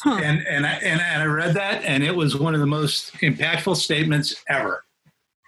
Huh. 0.00 0.18
And 0.22 0.46
and 0.48 0.66
I, 0.66 0.72
and 0.76 0.98
and 0.98 1.22
I 1.22 1.26
read 1.26 1.52
that, 1.56 1.84
and 1.84 2.02
it 2.02 2.16
was 2.16 2.38
one 2.38 2.54
of 2.54 2.60
the 2.60 2.66
most 2.66 3.12
impactful 3.16 3.76
statements 3.76 4.42
ever. 4.48 4.82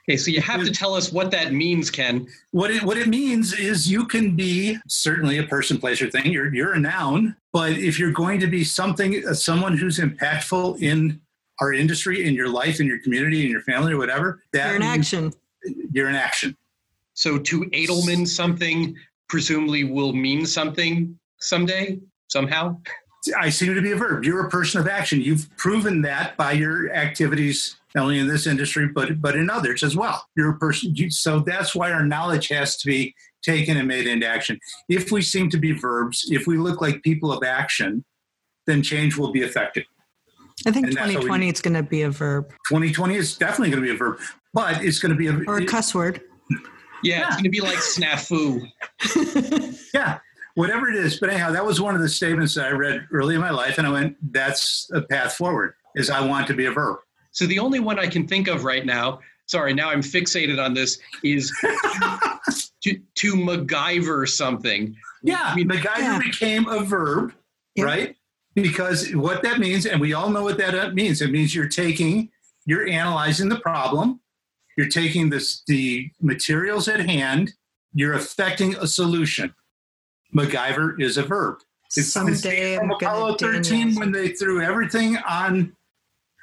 Okay, 0.06 0.18
so 0.18 0.30
you 0.30 0.42
have 0.42 0.62
to 0.62 0.70
tell 0.70 0.92
us 0.92 1.10
what 1.10 1.30
that 1.30 1.54
means, 1.54 1.90
Ken. 1.90 2.26
What 2.50 2.70
it 2.70 2.82
what 2.82 2.98
it 2.98 3.08
means 3.08 3.58
is 3.58 3.90
you 3.90 4.04
can 4.04 4.36
be 4.36 4.76
certainly 4.88 5.38
a 5.38 5.44
person, 5.44 5.78
place, 5.78 6.02
or 6.02 6.10
thing. 6.10 6.26
You're 6.26 6.54
you're 6.54 6.74
a 6.74 6.78
noun, 6.78 7.34
but 7.54 7.72
if 7.72 7.98
you're 7.98 8.12
going 8.12 8.40
to 8.40 8.46
be 8.46 8.62
something, 8.62 9.22
someone 9.32 9.78
who's 9.78 9.98
impactful 9.98 10.82
in 10.82 11.22
our 11.60 11.72
industry, 11.72 12.26
in 12.26 12.34
your 12.34 12.48
life, 12.48 12.80
in 12.80 12.86
your 12.86 12.98
community, 12.98 13.44
in 13.44 13.50
your 13.50 13.62
family, 13.62 13.92
or 13.92 13.98
whatever, 13.98 14.42
that 14.52 14.68
You're 14.68 14.76
in 14.76 14.82
action. 14.82 15.32
You're 15.92 16.08
in 16.08 16.14
action. 16.14 16.56
So 17.14 17.38
to 17.38 17.62
Edelman 17.70 18.28
something 18.28 18.94
presumably 19.28 19.84
will 19.84 20.12
mean 20.12 20.46
something 20.46 21.18
someday, 21.38 21.98
somehow. 22.28 22.78
I 23.36 23.48
seem 23.48 23.74
to 23.74 23.82
be 23.82 23.92
a 23.92 23.96
verb. 23.96 24.24
You're 24.24 24.46
a 24.46 24.50
person 24.50 24.80
of 24.80 24.86
action. 24.86 25.20
You've 25.20 25.48
proven 25.56 26.02
that 26.02 26.36
by 26.36 26.52
your 26.52 26.92
activities, 26.92 27.76
not 27.94 28.02
only 28.02 28.18
in 28.20 28.28
this 28.28 28.46
industry, 28.46 28.86
but 28.86 29.20
but 29.20 29.34
in 29.34 29.50
others 29.50 29.82
as 29.82 29.96
well. 29.96 30.24
You're 30.36 30.50
a 30.50 30.58
person. 30.58 30.94
You, 30.94 31.10
so 31.10 31.40
that's 31.40 31.74
why 31.74 31.90
our 31.90 32.04
knowledge 32.04 32.48
has 32.48 32.76
to 32.76 32.86
be 32.86 33.14
taken 33.42 33.76
and 33.76 33.88
made 33.88 34.06
into 34.06 34.26
action. 34.26 34.60
If 34.88 35.10
we 35.10 35.22
seem 35.22 35.50
to 35.50 35.58
be 35.58 35.72
verbs, 35.72 36.28
if 36.30 36.46
we 36.46 36.56
look 36.58 36.80
like 36.80 37.02
people 37.02 37.32
of 37.32 37.42
action, 37.42 38.04
then 38.66 38.82
change 38.82 39.16
will 39.16 39.32
be 39.32 39.42
effected. 39.42 39.86
I 40.66 40.72
think 40.72 40.86
And 40.88 40.96
that's 40.96 41.06
what 41.06 41.08
we- 41.08 41.14
2020 41.14 41.48
it's 41.48 41.60
going 41.62 41.74
to 41.74 41.82
be 41.82 42.02
a 42.02 42.10
verb 42.10 42.48
2020 42.68 43.14
is 43.14 43.36
definitely 43.36 43.70
going 43.70 43.82
to 43.82 43.88
be 43.88 43.94
a 43.94 43.96
verb, 43.96 44.18
but 44.52 44.84
it's 44.84 44.98
going 44.98 45.10
to 45.12 45.16
be 45.16 45.28
a 45.28 45.38
or 45.46 45.58
a 45.58 45.64
cuss 45.66 45.94
word. 45.94 46.20
Yeah, 47.02 47.26
it's 47.26 47.36
going 47.36 47.44
to 47.44 47.50
be 47.50 47.60
like 47.60 47.76
snafu. 47.78 48.66
yeah, 49.94 50.18
whatever 50.54 50.88
it 50.88 50.96
is. 50.96 51.20
But 51.20 51.30
anyhow, 51.30 51.52
that 51.52 51.64
was 51.64 51.80
one 51.80 51.94
of 51.94 52.00
the 52.00 52.08
statements 52.08 52.54
that 52.54 52.66
I 52.66 52.70
read 52.70 53.06
early 53.12 53.34
in 53.34 53.40
my 53.40 53.50
life, 53.50 53.78
and 53.78 53.86
I 53.86 53.90
went, 53.90 54.16
"That's 54.32 54.88
a 54.92 55.02
path 55.02 55.34
forward." 55.34 55.74
Is 55.94 56.10
I 56.10 56.20
want 56.26 56.46
to 56.48 56.54
be 56.54 56.66
a 56.66 56.72
verb. 56.72 56.98
So 57.30 57.46
the 57.46 57.58
only 57.58 57.80
one 57.80 57.98
I 57.98 58.06
can 58.06 58.26
think 58.26 58.48
of 58.48 58.64
right 58.64 58.84
now, 58.84 59.20
sorry, 59.46 59.72
now 59.74 59.90
I'm 59.90 60.00
fixated 60.02 60.62
on 60.62 60.74
this, 60.74 60.98
is 61.22 61.52
to, 61.60 62.38
to, 62.82 62.98
to 63.14 63.34
MacGyver 63.34 64.28
something. 64.28 64.96
Yeah, 65.22 65.40
I 65.42 65.54
mean, 65.54 65.68
MacGyver 65.68 65.98
Yeah. 65.98 66.18
became 66.18 66.66
a 66.68 66.80
verb, 66.82 67.32
Yeah. 67.74 67.84
right? 67.84 68.16
Because 68.62 69.14
what 69.14 69.42
that 69.42 69.58
means, 69.58 69.84
and 69.84 70.00
we 70.00 70.14
all 70.14 70.30
know 70.30 70.42
what 70.42 70.56
that 70.58 70.94
means. 70.94 71.20
It 71.20 71.30
means 71.30 71.54
you're 71.54 71.68
taking, 71.68 72.30
you're 72.64 72.88
analyzing 72.88 73.50
the 73.50 73.60
problem, 73.60 74.20
you're 74.76 74.88
taking 74.88 75.28
this 75.28 75.62
the 75.66 76.10
materials 76.20 76.88
at 76.88 77.00
hand, 77.00 77.52
you're 77.92 78.14
affecting 78.14 78.74
a 78.76 78.86
solution. 78.86 79.54
MacGyver 80.34 81.00
is 81.00 81.18
a 81.18 81.22
verb. 81.22 81.58
It's 81.94 82.08
Someday 82.08 82.34
same 82.34 82.80
I'm 82.80 82.90
Apollo 82.90 83.36
13 83.36 83.94
when 83.94 84.10
they 84.10 84.30
threw 84.30 84.62
everything 84.62 85.18
on 85.18 85.76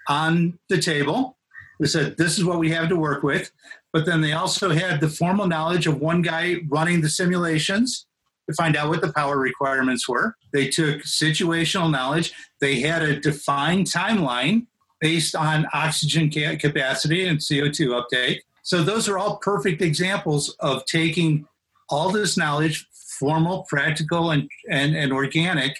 on 0.07 0.59
the 0.69 0.79
table. 0.79 1.37
They 1.79 1.87
said 1.87 2.17
this 2.17 2.37
is 2.37 2.45
what 2.45 2.59
we 2.59 2.69
have 2.71 2.89
to 2.89 2.95
work 2.95 3.23
with, 3.23 3.51
but 3.91 4.05
then 4.05 4.21
they 4.21 4.33
also 4.33 4.69
had 4.69 5.01
the 5.01 5.09
formal 5.09 5.47
knowledge 5.47 5.87
of 5.87 5.99
one 5.99 6.21
guy 6.21 6.61
running 6.69 7.01
the 7.01 7.09
simulations 7.09 8.05
to 8.49 8.55
find 8.55 8.75
out 8.75 8.89
what 8.89 9.01
the 9.01 9.13
power 9.13 9.37
requirements 9.37 10.07
were. 10.07 10.35
They 10.51 10.67
took 10.67 11.01
situational 11.01 11.91
knowledge. 11.91 12.33
They 12.59 12.79
had 12.79 13.01
a 13.01 13.19
defined 13.19 13.87
timeline 13.87 14.67
based 14.99 15.35
on 15.35 15.67
oxygen 15.73 16.29
ca- 16.33 16.57
capacity 16.57 17.27
and 17.27 17.39
CO2 17.39 17.97
uptake. 17.97 18.43
So 18.63 18.83
those 18.83 19.09
are 19.09 19.17
all 19.17 19.37
perfect 19.37 19.81
examples 19.81 20.55
of 20.59 20.85
taking 20.85 21.45
all 21.89 22.09
this 22.09 22.37
knowledge, 22.37 22.87
formal, 23.19 23.65
practical, 23.67 24.31
and, 24.31 24.49
and, 24.69 24.95
and 24.95 25.11
organic, 25.11 25.77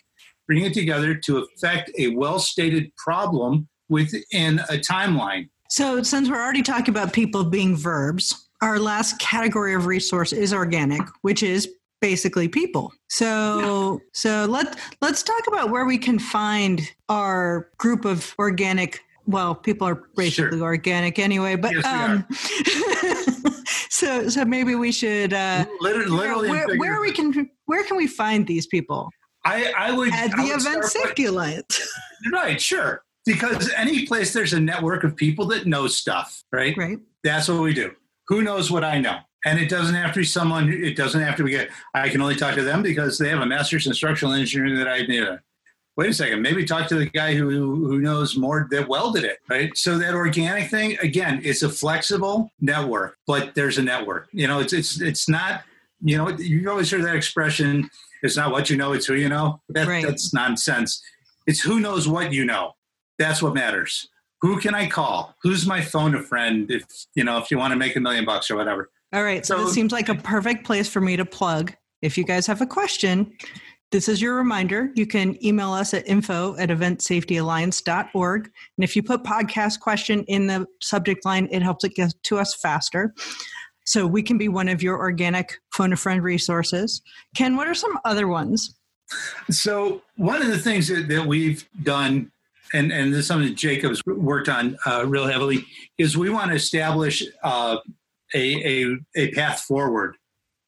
bringing 0.47 0.65
it 0.65 0.73
together 0.73 1.15
to 1.15 1.37
affect 1.37 1.91
a 1.97 2.09
well 2.09 2.39
stated 2.39 2.93
problem 2.97 3.67
within 3.89 4.59
a 4.59 4.77
timeline. 4.77 5.49
So, 5.69 6.03
since 6.03 6.29
we're 6.29 6.41
already 6.41 6.61
talking 6.61 6.89
about 6.89 7.13
people 7.13 7.43
being 7.43 7.75
verbs, 7.75 8.47
our 8.61 8.77
last 8.77 9.17
category 9.19 9.73
of 9.73 9.87
resource 9.87 10.31
is 10.31 10.53
organic, 10.53 11.01
which 11.21 11.41
is 11.41 11.69
basically 12.03 12.49
people. 12.49 12.91
So, 13.07 14.01
so 14.11 14.45
let 14.45 14.77
let's 15.01 15.23
talk 15.23 15.47
about 15.47 15.69
where 15.71 15.85
we 15.85 15.97
can 15.97 16.19
find 16.19 16.81
our 17.07 17.69
group 17.77 18.03
of 18.03 18.35
organic. 18.37 18.99
Well, 19.25 19.55
people 19.55 19.87
are 19.87 20.03
basically 20.17 20.57
Sure. 20.57 20.63
organic 20.67 21.17
anyway, 21.17 21.55
but 21.55 21.71
Yes, 21.73 21.85
um, 21.85 22.25
so 23.89 24.27
so 24.27 24.43
maybe 24.43 24.75
we 24.75 24.91
should. 24.91 25.33
Uh, 25.33 25.65
Literally, 25.79 26.09
literally 26.11 26.49
where, 26.49 26.77
where 26.77 26.99
we 27.01 27.13
can 27.13 27.49
where 27.67 27.85
can 27.85 27.95
we 27.95 28.05
find 28.07 28.45
these 28.45 28.67
people 28.67 29.09
I, 29.45 29.71
I 29.77 29.91
would 29.95 30.11
at 30.13 30.33
I 30.33 30.35
the 30.35 30.43
would 30.43 30.49
Event 30.51 30.61
start 30.61 30.77
with- 30.83 30.91
Safety 30.91 31.25
Alliance, 31.25 31.79
Right, 32.33 32.59
sure. 32.59 33.03
Because 33.25 33.71
any 33.77 34.05
place 34.05 34.33
there's 34.33 34.51
a 34.51 34.59
network 34.59 35.05
of 35.05 35.15
people 35.15 35.45
that 35.47 35.65
know 35.65 35.87
stuff, 35.87 36.43
right? 36.51 36.75
right? 36.77 36.97
That's 37.23 37.47
what 37.47 37.61
we 37.61 37.73
do. 37.73 37.91
Who 38.27 38.41
knows 38.41 38.69
what 38.69 38.83
I 38.83 38.99
know? 38.99 39.19
And 39.45 39.59
it 39.59 39.69
doesn't 39.69 39.95
have 39.95 40.13
to 40.13 40.19
be 40.19 40.25
someone, 40.25 40.71
it 40.71 40.95
doesn't 40.95 41.21
have 41.21 41.35
to 41.37 41.43
be, 41.43 41.59
I 41.93 42.09
can 42.09 42.21
only 42.21 42.35
talk 42.35 42.55
to 42.55 42.63
them 42.63 42.81
because 42.81 43.17
they 43.17 43.29
have 43.29 43.41
a 43.41 43.45
master's 43.45 43.87
in 43.87 43.93
structural 43.93 44.33
engineering 44.33 44.77
that 44.77 44.87
I 44.87 45.01
need. 45.01 45.27
Wait 45.95 46.09
a 46.09 46.13
second, 46.13 46.41
maybe 46.41 46.65
talk 46.65 46.87
to 46.87 46.95
the 46.95 47.05
guy 47.05 47.35
who, 47.35 47.49
who 47.49 47.99
knows 47.99 48.35
more 48.35 48.67
that 48.71 48.87
welded 48.87 49.23
it, 49.23 49.39
right? 49.49 49.77
So 49.77 49.99
that 49.99 50.15
organic 50.15 50.71
thing, 50.71 50.97
again, 51.03 51.39
it's 51.43 51.61
a 51.61 51.69
flexible 51.69 52.51
network, 52.61 53.17
but 53.27 53.53
there's 53.53 53.77
a 53.77 53.83
network. 53.83 54.27
You 54.31 54.47
know, 54.47 54.59
it's, 54.59 54.73
it's, 54.73 54.99
it's 55.01 55.29
not, 55.29 55.63
you 56.01 56.17
know, 56.17 56.29
you 56.29 56.67
always 56.69 56.89
hear 56.89 57.03
that 57.03 57.15
expression, 57.15 57.89
it's 58.23 58.37
not 58.37 58.51
what 58.51 58.69
you 58.69 58.77
know, 58.77 58.93
it's 58.93 59.05
who 59.05 59.15
you 59.15 59.29
know. 59.29 59.61
That, 59.69 59.87
Right. 59.87 60.03
That's 60.03 60.33
nonsense. 60.33 61.03
It's 61.45 61.59
who 61.59 61.79
knows 61.79 62.07
what 62.07 62.31
you 62.31 62.45
know. 62.45 62.73
That's 63.19 63.43
what 63.43 63.53
matters. 63.53 64.07
Who 64.41 64.59
can 64.59 64.73
I 64.73 64.87
call? 64.87 65.35
Who's 65.43 65.67
my 65.67 65.81
phone 65.81 66.15
a 66.15 66.21
friend 66.23 66.71
if 66.71 66.83
you 67.15 67.23
know 67.23 67.37
if 67.37 67.51
you 67.51 67.57
want 67.57 67.71
to 67.71 67.77
make 67.77 67.95
a 67.95 67.99
million 67.99 68.25
bucks 68.25 68.49
or 68.49 68.55
whatever? 68.55 68.89
All 69.13 69.23
right. 69.23 69.45
So, 69.45 69.57
So- 69.57 69.63
this 69.65 69.73
seems 69.73 69.91
like 69.91 70.09
a 70.09 70.15
perfect 70.15 70.65
place 70.65 70.89
for 70.89 71.01
me 71.01 71.15
to 71.15 71.25
plug. 71.25 71.73
If 72.01 72.17
you 72.17 72.25
guys 72.25 72.47
have 72.47 72.61
a 72.61 72.65
question, 72.65 73.31
this 73.91 74.09
is 74.09 74.21
your 74.21 74.35
reminder. 74.35 74.89
You 74.95 75.05
can 75.05 75.41
email 75.45 75.71
us 75.71 75.93
at 75.93 76.07
info 76.07 76.55
at 76.57 76.69
eventsafetyalliance.org. 76.69 78.45
And 78.45 78.83
if 78.83 78.95
you 78.95 79.03
put 79.03 79.23
podcast 79.23 79.79
question 79.79 80.23
in 80.23 80.47
the 80.47 80.65
subject 80.81 81.25
line, 81.25 81.47
it 81.51 81.61
helps 81.61 81.83
it 81.83 81.93
get 81.93 82.11
to 82.23 82.39
us 82.39 82.55
faster. 82.55 83.13
So 83.85 84.07
we 84.07 84.23
can 84.23 84.37
be 84.37 84.47
one 84.49 84.67
of 84.67 84.81
your 84.81 84.97
organic 84.97 85.59
phone 85.73 85.93
a 85.93 85.95
friend 85.95 86.23
resources. 86.23 87.01
Ken, 87.35 87.55
what 87.55 87.67
are 87.67 87.75
some 87.75 87.99
other 88.03 88.27
ones? 88.27 88.75
So 89.51 90.01
one 90.15 90.41
of 90.41 90.47
the 90.47 90.57
things 90.57 90.87
that, 90.87 91.07
that 91.09 91.27
we've 91.27 91.67
done, 91.83 92.31
and 92.73 92.91
and 92.91 93.13
this 93.13 93.19
is 93.19 93.27
something 93.27 93.49
that 93.49 93.57
Jacob's 93.57 94.01
worked 94.07 94.49
on 94.49 94.75
uh, 94.87 95.05
real 95.05 95.27
heavily, 95.27 95.65
is 95.99 96.17
we 96.17 96.31
want 96.31 96.49
to 96.49 96.55
establish 96.55 97.23
uh, 97.43 97.77
a, 98.33 98.83
a 98.83 98.97
a 99.15 99.31
path 99.31 99.61
forward 99.61 100.15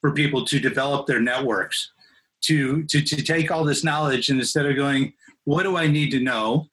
for 0.01 0.11
people 0.11 0.45
to 0.45 0.59
develop 0.59 1.07
their 1.07 1.21
networks, 1.21 1.91
to 2.41 2.83
to 2.85 3.01
to 3.01 3.21
take 3.21 3.51
all 3.51 3.63
this 3.63 3.83
knowledge 3.83 4.29
and 4.29 4.39
instead 4.39 4.65
of 4.65 4.75
going, 4.75 5.13
what 5.45 5.63
do 5.63 5.77
I 5.77 5.87
need 5.87 6.11
to 6.11 6.19
know? 6.19 6.67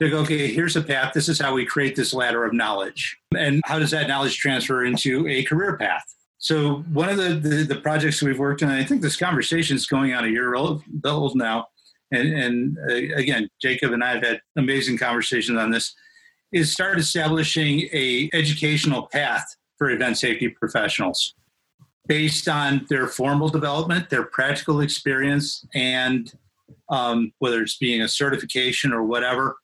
To 0.00 0.08
go, 0.08 0.20
okay, 0.20 0.52
here's 0.52 0.76
a 0.76 0.82
path. 0.82 1.12
This 1.12 1.28
is 1.28 1.38
how 1.38 1.52
we 1.52 1.66
create 1.66 1.94
this 1.94 2.14
ladder 2.14 2.44
of 2.44 2.54
knowledge, 2.54 3.18
and 3.36 3.60
how 3.66 3.78
does 3.78 3.90
that 3.90 4.08
knowledge 4.08 4.38
transfer 4.38 4.84
into 4.84 5.28
a 5.28 5.42
career 5.44 5.76
path? 5.76 6.04
So 6.38 6.76
one 6.94 7.10
of 7.10 7.18
the, 7.18 7.34
the, 7.34 7.64
the 7.64 7.80
projects 7.82 8.22
we've 8.22 8.38
worked 8.38 8.62
on, 8.62 8.70
I 8.70 8.82
think 8.82 9.02
this 9.02 9.18
conversation 9.18 9.76
is 9.76 9.86
going 9.86 10.14
on 10.14 10.24
a 10.24 10.28
year 10.28 10.54
old, 10.54 10.82
old 11.04 11.36
now, 11.36 11.66
and, 12.12 12.32
and 12.32 12.78
uh, 12.90 13.14
again, 13.14 13.46
Jacob 13.60 13.92
and 13.92 14.02
I 14.02 14.12
have 14.12 14.24
had 14.24 14.40
amazing 14.56 14.96
conversations 14.96 15.58
on 15.58 15.70
this, 15.70 15.94
is 16.50 16.72
start 16.72 16.98
establishing 16.98 17.88
a 17.92 18.30
educational 18.32 19.06
path 19.06 19.54
for 19.80 19.90
event 19.90 20.18
safety 20.18 20.46
professionals 20.46 21.34
based 22.06 22.48
on 22.48 22.84
their 22.90 23.06
formal 23.06 23.48
development, 23.48 24.10
their 24.10 24.24
practical 24.24 24.82
experience, 24.82 25.64
and 25.74 26.34
um, 26.90 27.32
whether 27.38 27.62
it's 27.62 27.78
being 27.78 28.02
a 28.02 28.08
certification 28.08 28.92
or 28.92 29.04
whatever. 29.04 29.56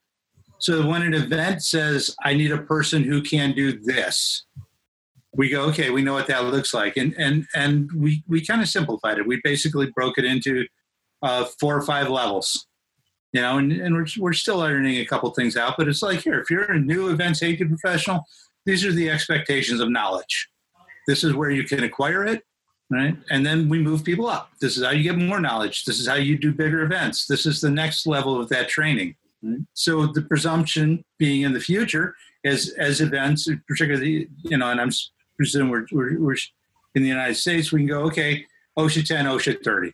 So 0.59 0.87
when 0.87 1.03
an 1.03 1.13
event 1.13 1.63
says, 1.63 2.17
I 2.25 2.33
need 2.33 2.51
a 2.51 2.63
person 2.63 3.03
who 3.03 3.21
can 3.21 3.53
do 3.53 3.79
this, 3.79 4.47
we 5.35 5.51
go, 5.51 5.65
okay, 5.65 5.91
we 5.91 6.01
know 6.01 6.15
what 6.15 6.29
that 6.29 6.45
looks 6.45 6.73
like. 6.73 6.97
And 6.97 7.15
and 7.19 7.47
and 7.55 7.93
we, 7.93 8.25
we 8.27 8.41
kind 8.41 8.63
of 8.63 8.69
simplified 8.71 9.19
it. 9.19 9.27
We 9.27 9.39
basically 9.45 9.91
broke 9.95 10.17
it 10.17 10.25
into 10.25 10.67
uh, 11.23 11.45
four 11.61 11.77
or 11.77 11.83
five 11.83 12.09
levels. 12.09 12.67
You 13.33 13.43
know, 13.43 13.59
and, 13.59 13.71
and 13.71 13.95
we're, 13.95 14.07
we're 14.17 14.33
still 14.33 14.63
ironing 14.63 14.97
a 14.97 15.05
couple 15.05 15.29
things 15.31 15.59
out, 15.59 15.75
but 15.77 15.89
it's 15.89 16.01
like 16.01 16.21
here, 16.21 16.41
if 16.41 16.49
you're 16.49 16.73
a 16.73 16.79
new 16.79 17.11
event 17.11 17.37
safety 17.37 17.67
professional, 17.67 18.25
these 18.67 18.85
are 18.85 18.93
the 18.93 19.09
expectations 19.09 19.81
of 19.81 19.91
knowledge. 19.91 20.49
This 21.07 21.25
is 21.25 21.33
where 21.35 21.51
you 21.51 21.65
can 21.65 21.85
acquire 21.85 22.25
it, 22.25 22.43
right? 22.91 23.17
And 23.31 23.47
then 23.47 23.69
we 23.69 23.79
move 23.79 24.05
people 24.05 24.27
up. 24.27 24.51
This 24.61 24.77
is 24.77 24.85
how 24.85 24.91
you 24.91 25.05
get 25.05 25.17
more 25.17 25.41
knowledge. 25.41 25.85
This 25.85 26.01
is 26.01 26.09
how 26.09 26.17
you 26.17 26.37
do 26.37 26.53
bigger 26.53 26.83
events. 26.83 27.27
This 27.27 27.47
is 27.47 27.61
the 27.61 27.71
next 27.71 28.07
level 28.07 28.39
of 28.41 28.49
that 28.49 28.69
training. 28.69 29.15
right? 29.43 29.61
So 29.73 30.07
the 30.09 30.23
presumption 30.23 31.05
being 31.19 31.43
in 31.43 31.53
the 31.53 31.61
future 31.61 32.17
as 32.45 32.75
as 32.79 33.01
events, 33.01 33.49
particularly 33.69 34.29
you 34.43 34.57
know, 34.59 34.71
and 34.71 34.81
I'm 34.81 34.91
presuming 35.37 35.71
we're, 35.71 35.87
we're, 35.93 36.21
we're 36.21 36.37
in 36.95 37.03
the 37.03 37.09
United 37.09 37.35
States, 37.37 37.73
we 37.73 37.81
can 37.81 37.89
go 37.89 38.03
okay, 38.05 38.45
OSHA 38.79 39.07
10, 39.07 39.27
OSHA 39.27 39.63
30, 39.63 39.93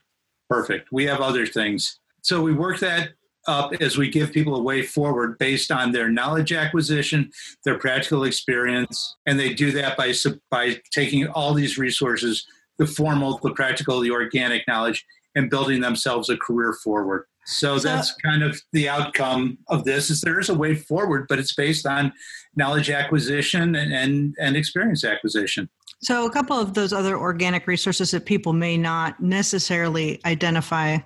perfect. 0.49 0.93
We 0.93 1.05
have 1.05 1.21
other 1.21 1.47
things, 1.47 1.99
so 2.23 2.41
we 2.41 2.53
work 2.53 2.79
that 2.81 3.11
up 3.47 3.73
as 3.81 3.97
we 3.97 4.09
give 4.09 4.33
people 4.33 4.57
a 4.57 4.63
way 4.63 4.83
forward 4.83 5.39
based 5.39 5.71
on 5.71 5.93
their 5.93 6.09
knowledge 6.09 6.53
acquisition, 6.53 7.31
their 7.65 7.79
practical 7.79 8.25
experience, 8.25 9.17
and 9.27 9.39
they 9.39 9.53
do 9.53 9.71
that 9.73 9.97
by 9.97 10.13
by 10.51 10.81
taking 10.93 11.27
all 11.29 11.55
these 11.55 11.79
resources, 11.79 12.47
the 12.79 12.87
formal, 12.87 13.39
the 13.43 13.53
practical, 13.53 14.01
the 14.01 14.11
organic 14.11 14.67
knowledge, 14.69 15.05
and 15.35 15.51
building 15.51 15.81
themselves 15.81 16.29
a 16.29 16.37
career 16.37 16.75
forward. 16.85 17.27
So, 17.45 17.79
So- 17.79 17.89
that's 17.89 18.13
kind 18.25 18.43
of 18.43 18.61
the 18.73 18.89
outcome 18.89 19.59
of 19.69 19.85
this 19.85 20.11
is 20.11 20.21
there 20.21 20.39
is 20.39 20.49
a 20.49 20.55
way 20.55 20.75
forward, 20.75 21.27
but 21.29 21.39
it's 21.39 21.55
based 21.55 21.87
on 21.87 22.13
knowledge 22.55 22.91
acquisition 22.91 23.75
and, 23.75 23.93
and, 23.93 24.35
and 24.39 24.57
experience 24.57 25.05
acquisition. 25.05 25.69
So, 26.03 26.27
a 26.27 26.31
couple 26.31 26.59
of 26.59 26.75
those 26.75 26.93
other 26.93 27.17
organic 27.17 27.67
resources 27.69 28.11
that 28.11 28.27
people 28.27 28.53
may 28.53 28.77
not 28.77 29.21
necessarily 29.23 30.21
identify, 30.25 30.99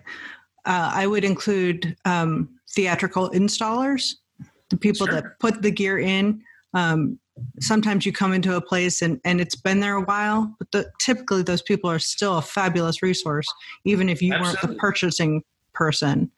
uh, 0.67 0.91
I 0.93 1.07
would 1.07 1.25
include 1.25 1.97
um, 2.05 2.49
theatrical 2.71 3.31
installers, 3.31 4.15
the 4.69 4.77
people 4.77 5.07
Sure. 5.07 5.15
that 5.15 5.39
put 5.39 5.63
the 5.63 5.71
gear 5.71 5.99
in. 5.99 6.43
Um, 6.75 7.19
sometimes 7.61 8.05
you 8.05 8.13
come 8.13 8.33
into 8.33 8.57
a 8.57 8.61
place 8.61 9.03
and, 9.03 9.21
and 9.25 9.41
it's 9.41 9.55
been 9.57 9.81
there 9.81 9.97
a 9.97 10.03
while, 10.03 10.55
but 10.59 10.71
the, 10.73 10.91
typically 10.99 11.43
those 11.43 11.63
people 11.63 11.89
are 11.91 11.99
still 11.99 12.39
a 12.39 12.43
fabulous 12.43 13.03
resource, 13.03 13.47
even 13.85 14.09
if 14.09 14.21
you 14.21 14.33
weren't 14.33 14.61
the 14.61 14.75
purchasing 14.75 15.43
person. 15.73 16.31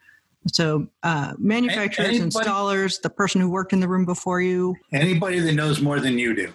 So, 0.52 0.86
uh, 1.02 1.34
manufacturers, 1.38 2.08
anybody- 2.08 2.30
installers, 2.30 3.00
the 3.00 3.10
person 3.10 3.40
who 3.40 3.50
worked 3.50 3.72
in 3.72 3.80
the 3.80 3.88
room 3.88 4.04
before 4.04 4.40
you. 4.40 4.76
Anybody 4.92 5.40
that 5.40 5.52
knows 5.52 5.80
more 5.80 6.00
than 6.00 6.18
you 6.18 6.34
do. 6.34 6.52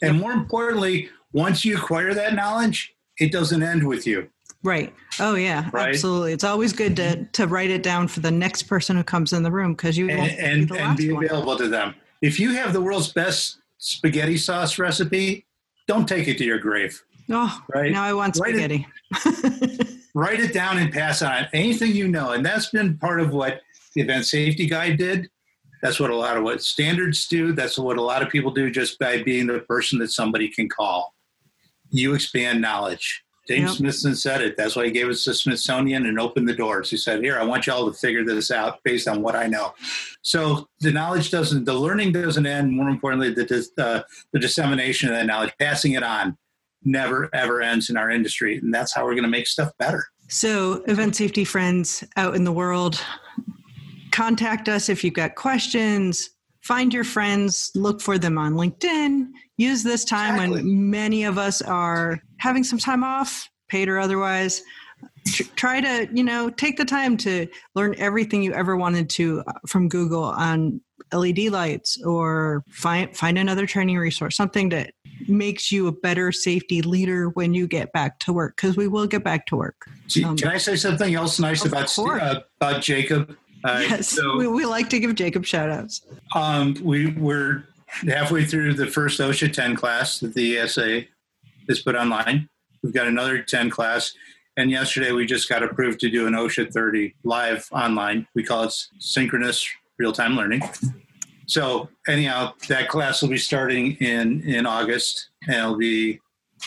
And 0.00 0.20
more 0.20 0.32
importantly, 0.32 1.08
once 1.32 1.64
you 1.64 1.76
acquire 1.76 2.12
that 2.14 2.34
knowledge, 2.34 2.94
it 3.18 3.32
doesn't 3.32 3.62
end 3.62 3.86
with 3.86 4.06
you. 4.06 4.28
Right. 4.64 4.94
Oh 5.18 5.34
yeah, 5.34 5.68
Right. 5.72 5.88
absolutely. 5.88 6.32
It's 6.32 6.44
always 6.44 6.72
good 6.72 6.96
to 6.96 7.02
mm-hmm. 7.02 7.24
to 7.32 7.46
write 7.46 7.70
it 7.70 7.82
down 7.82 8.08
for 8.08 8.20
the 8.20 8.30
next 8.30 8.64
person 8.64 8.96
who 8.96 9.02
comes 9.02 9.32
in 9.32 9.42
the 9.42 9.50
room 9.50 9.74
because 9.74 9.98
you 9.98 10.08
and, 10.08 10.18
won't 10.18 10.36
be 10.36 10.44
and, 10.44 10.72
and 10.72 10.96
be 10.96 11.10
available 11.10 11.56
to 11.56 11.68
them. 11.68 11.94
If 12.20 12.38
you 12.38 12.52
have 12.52 12.72
the 12.72 12.80
world's 12.80 13.12
best 13.12 13.58
spaghetti 13.78 14.36
sauce 14.36 14.78
recipe, 14.78 15.44
don't 15.88 16.08
take 16.08 16.28
it 16.28 16.38
to 16.38 16.44
your 16.44 16.58
grave. 16.58 17.02
Oh, 17.30 17.60
right. 17.74 17.90
Now 17.90 18.04
I 18.04 18.12
want 18.12 18.36
spaghetti. 18.36 18.86
Write 19.24 19.36
it, 19.42 19.88
write 20.14 20.40
it 20.40 20.52
down 20.52 20.78
and 20.78 20.92
pass 20.92 21.22
on 21.22 21.46
anything 21.52 21.92
you 21.92 22.06
know. 22.08 22.30
And 22.30 22.44
that's 22.44 22.70
been 22.70 22.96
part 22.98 23.20
of 23.20 23.32
what 23.32 23.60
the 23.94 24.02
event 24.02 24.26
safety 24.26 24.66
guide 24.66 24.98
did. 24.98 25.28
That's 25.82 25.98
what 25.98 26.10
a 26.10 26.16
lot 26.16 26.36
of 26.36 26.44
what 26.44 26.62
standards 26.62 27.26
do. 27.26 27.52
That's 27.52 27.76
what 27.76 27.96
a 27.96 28.02
lot 28.02 28.22
of 28.22 28.28
people 28.28 28.52
do 28.52 28.70
just 28.70 28.98
by 29.00 29.22
being 29.22 29.48
the 29.48 29.60
person 29.60 29.98
that 29.98 30.12
somebody 30.12 30.48
can 30.48 30.68
call. 30.68 31.14
You 31.90 32.14
expand 32.14 32.60
knowledge. 32.60 33.21
James 33.48 33.70
yep. 33.70 33.78
Smithson 33.78 34.14
said 34.14 34.40
it. 34.40 34.56
That's 34.56 34.76
why 34.76 34.84
he 34.84 34.92
gave 34.92 35.08
us 35.08 35.24
the 35.24 35.34
Smithsonian 35.34 36.06
and 36.06 36.20
opened 36.20 36.48
the 36.48 36.54
doors. 36.54 36.90
He 36.90 36.96
said, 36.96 37.22
Here, 37.22 37.38
I 37.38 37.44
want 37.44 37.66
y'all 37.66 37.90
to 37.90 37.98
figure 37.98 38.24
this 38.24 38.50
out 38.50 38.78
based 38.84 39.08
on 39.08 39.20
what 39.20 39.34
I 39.34 39.46
know. 39.48 39.74
So 40.22 40.68
the 40.80 40.92
knowledge 40.92 41.30
doesn't, 41.30 41.64
the 41.64 41.74
learning 41.74 42.12
doesn't 42.12 42.46
end. 42.46 42.72
More 42.72 42.88
importantly, 42.88 43.34
the, 43.34 43.68
uh, 43.78 44.02
the 44.32 44.38
dissemination 44.38 45.08
of 45.08 45.16
that 45.16 45.26
knowledge, 45.26 45.52
passing 45.58 45.92
it 45.92 46.04
on, 46.04 46.38
never, 46.84 47.28
ever 47.34 47.60
ends 47.60 47.90
in 47.90 47.96
our 47.96 48.10
industry. 48.10 48.58
And 48.58 48.72
that's 48.72 48.94
how 48.94 49.04
we're 49.04 49.14
going 49.14 49.24
to 49.24 49.28
make 49.28 49.48
stuff 49.48 49.72
better. 49.78 50.04
So, 50.28 50.82
event 50.86 51.16
safety 51.16 51.44
friends 51.44 52.04
out 52.16 52.34
in 52.36 52.44
the 52.44 52.52
world, 52.52 53.04
contact 54.12 54.68
us 54.68 54.88
if 54.88 55.02
you've 55.02 55.14
got 55.14 55.34
questions. 55.34 56.30
Find 56.62 56.94
your 56.94 57.04
friends, 57.04 57.72
look 57.74 58.00
for 58.00 58.18
them 58.18 58.38
on 58.38 58.54
LinkedIn. 58.54 59.30
Use 59.62 59.84
this 59.84 60.04
time 60.04 60.34
exactly. 60.34 60.62
when 60.62 60.90
many 60.90 61.22
of 61.22 61.38
us 61.38 61.62
are 61.62 62.20
having 62.38 62.64
some 62.64 62.78
time 62.78 63.04
off, 63.04 63.48
paid 63.68 63.88
or 63.88 63.98
otherwise. 64.00 64.60
Try 65.54 65.80
to, 65.80 66.08
you 66.12 66.24
know, 66.24 66.50
take 66.50 66.76
the 66.76 66.84
time 66.84 67.16
to 67.18 67.46
learn 67.76 67.94
everything 67.96 68.42
you 68.42 68.52
ever 68.52 68.76
wanted 68.76 69.08
to 69.10 69.44
uh, 69.46 69.52
from 69.68 69.88
Google 69.88 70.24
on 70.24 70.80
LED 71.12 71.52
lights 71.52 72.00
or 72.02 72.64
find 72.70 73.16
find 73.16 73.38
another 73.38 73.64
training 73.64 73.98
resource, 73.98 74.36
something 74.36 74.70
that 74.70 74.94
makes 75.28 75.70
you 75.70 75.86
a 75.86 75.92
better 75.92 76.32
safety 76.32 76.82
leader 76.82 77.28
when 77.30 77.54
you 77.54 77.68
get 77.68 77.92
back 77.92 78.18
to 78.20 78.32
work 78.32 78.56
because 78.56 78.76
we 78.76 78.88
will 78.88 79.06
get 79.06 79.22
back 79.22 79.46
to 79.46 79.56
work. 79.56 79.76
Um, 80.24 80.36
Can 80.36 80.48
I 80.48 80.58
say 80.58 80.74
something 80.74 81.14
else 81.14 81.38
nice 81.38 81.64
about 81.64 81.96
uh, 81.98 82.40
about 82.60 82.82
Jacob? 82.82 83.36
Uh, 83.64 83.78
yes, 83.80 84.08
so, 84.08 84.36
we, 84.36 84.48
we 84.48 84.64
like 84.64 84.90
to 84.90 84.98
give 84.98 85.14
Jacob 85.14 85.44
shout 85.44 85.70
outs. 85.70 86.04
Um, 86.34 86.74
we 86.82 87.12
were 87.12 87.64
halfway 88.06 88.44
through 88.44 88.74
the 88.74 88.86
first 88.86 89.20
OSHA 89.20 89.52
10 89.52 89.76
class 89.76 90.20
that 90.20 90.34
the 90.34 90.58
ESA 90.58 91.02
has 91.68 91.80
put 91.80 91.94
online. 91.94 92.48
We've 92.82 92.94
got 92.94 93.06
another 93.06 93.42
10 93.42 93.70
class. 93.70 94.12
And 94.56 94.70
yesterday 94.70 95.12
we 95.12 95.24
just 95.24 95.48
got 95.48 95.62
approved 95.62 96.00
to 96.00 96.10
do 96.10 96.26
an 96.26 96.34
OSHA 96.34 96.72
30 96.72 97.14
live 97.24 97.66
online. 97.72 98.26
We 98.34 98.44
call 98.44 98.64
it 98.64 98.74
synchronous 98.98 99.66
real 99.98 100.12
time 100.12 100.36
learning. 100.36 100.62
So 101.46 101.88
anyhow, 102.08 102.54
that 102.68 102.88
class 102.88 103.20
will 103.20 103.28
be 103.28 103.38
starting 103.38 103.96
in 103.96 104.42
in 104.42 104.66
August, 104.66 105.28
and 105.46 105.56
it'll 105.56 105.76
be 105.76 106.20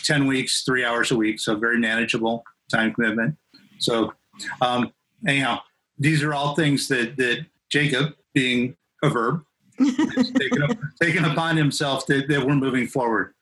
ten 0.03 0.27
weeks, 0.27 0.63
three 0.63 0.83
hours 0.85 1.11
a 1.11 1.15
week, 1.15 1.39
so 1.39 1.55
very 1.55 1.79
manageable 1.79 2.43
time 2.71 2.93
commitment. 2.93 3.35
So 3.79 4.13
um, 4.61 4.91
anyhow, 5.27 5.61
these 5.97 6.23
are 6.23 6.33
all 6.33 6.55
things 6.55 6.87
that 6.89 7.17
that 7.17 7.45
Jacob, 7.69 8.13
being 8.33 8.75
a 9.03 9.09
verb, 9.09 9.43
taken, 9.77 10.63
up, 10.63 10.77
taken 11.01 11.25
upon 11.25 11.57
himself 11.57 12.05
that, 12.07 12.27
that 12.27 12.45
we're 12.45 12.55
moving 12.55 12.87
forward. 12.87 13.33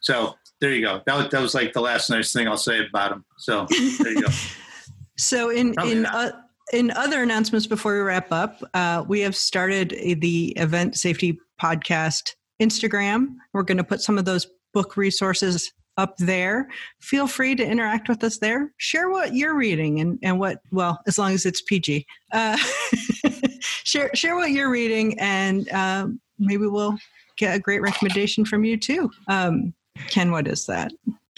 So 0.00 0.34
there 0.60 0.72
you 0.72 0.82
go. 0.82 1.00
That 1.06 1.16
was, 1.16 1.28
that 1.30 1.40
was 1.40 1.54
like 1.54 1.72
the 1.72 1.80
last 1.80 2.10
nice 2.10 2.32
thing 2.32 2.48
I'll 2.48 2.56
say 2.56 2.86
about 2.86 3.12
him. 3.12 3.24
So 3.38 3.66
there 3.68 4.12
you 4.12 4.22
go. 4.22 4.28
so 5.16 5.50
in 5.50 5.74
Probably 5.74 5.92
in 5.92 6.06
uh, 6.06 6.32
in 6.72 6.90
other 6.92 7.22
announcements 7.22 7.66
before 7.66 7.94
we 7.94 8.00
wrap 8.00 8.32
up, 8.32 8.62
uh, 8.74 9.04
we 9.06 9.20
have 9.20 9.36
started 9.36 9.90
the 10.20 10.48
event 10.56 10.96
safety 10.96 11.38
podcast 11.60 12.34
Instagram. 12.60 13.36
We're 13.52 13.62
going 13.62 13.78
to 13.78 13.84
put 13.84 14.00
some 14.00 14.18
of 14.18 14.24
those 14.24 14.46
book 14.72 14.96
resources 14.96 15.72
up 15.98 16.16
there. 16.16 16.68
Feel 17.00 17.26
free 17.26 17.54
to 17.54 17.64
interact 17.64 18.08
with 18.08 18.24
us 18.24 18.38
there. 18.38 18.72
Share 18.78 19.10
what 19.10 19.34
you're 19.34 19.54
reading 19.54 20.00
and, 20.00 20.18
and 20.22 20.38
what, 20.38 20.60
well, 20.70 21.00
as 21.06 21.18
long 21.18 21.32
as 21.32 21.44
it's 21.44 21.60
PG. 21.62 22.06
Uh, 22.32 22.56
share, 23.84 24.10
share 24.14 24.36
what 24.36 24.50
you're 24.50 24.70
reading, 24.70 25.18
and 25.18 25.68
um, 25.70 26.20
maybe 26.38 26.66
we'll 26.66 26.96
get 27.36 27.56
a 27.56 27.58
great 27.58 27.80
recommendation 27.80 28.44
from 28.44 28.64
you 28.64 28.76
too. 28.76 29.10
Um, 29.28 29.74
Ken, 30.08 30.30
what 30.30 30.48
is 30.48 30.66
that? 30.66 30.92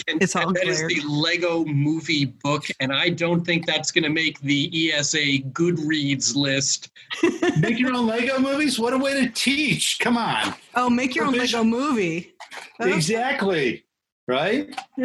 And, 0.09 0.21
it's 0.21 0.35
all 0.35 0.53
that 0.53 0.67
is 0.67 0.81
the 0.81 1.03
Lego 1.09 1.65
movie 1.65 2.25
book, 2.25 2.67
and 2.81 2.93
I 2.93 3.11
don't 3.11 3.45
think 3.45 3.65
that's 3.65 3.93
going 3.93 4.03
to 4.05 4.11
make 4.11 4.41
the 4.41 4.93
ESA 4.93 5.39
Goodreads 5.53 6.35
list. 6.35 6.91
make 7.61 7.79
your 7.79 7.95
own 7.95 8.07
Lego 8.07 8.39
movies? 8.41 8.79
What 8.79 8.93
a 8.93 8.99
way 8.99 9.15
to 9.25 9.31
teach! 9.31 9.99
Come 10.01 10.17
on. 10.17 10.55
Oh, 10.75 10.91
make 10.91 11.15
your 11.15 11.27
own 11.27 11.35
Lego 11.35 11.63
movie. 11.63 12.35
Exactly. 12.81 13.85
Right? 14.27 14.75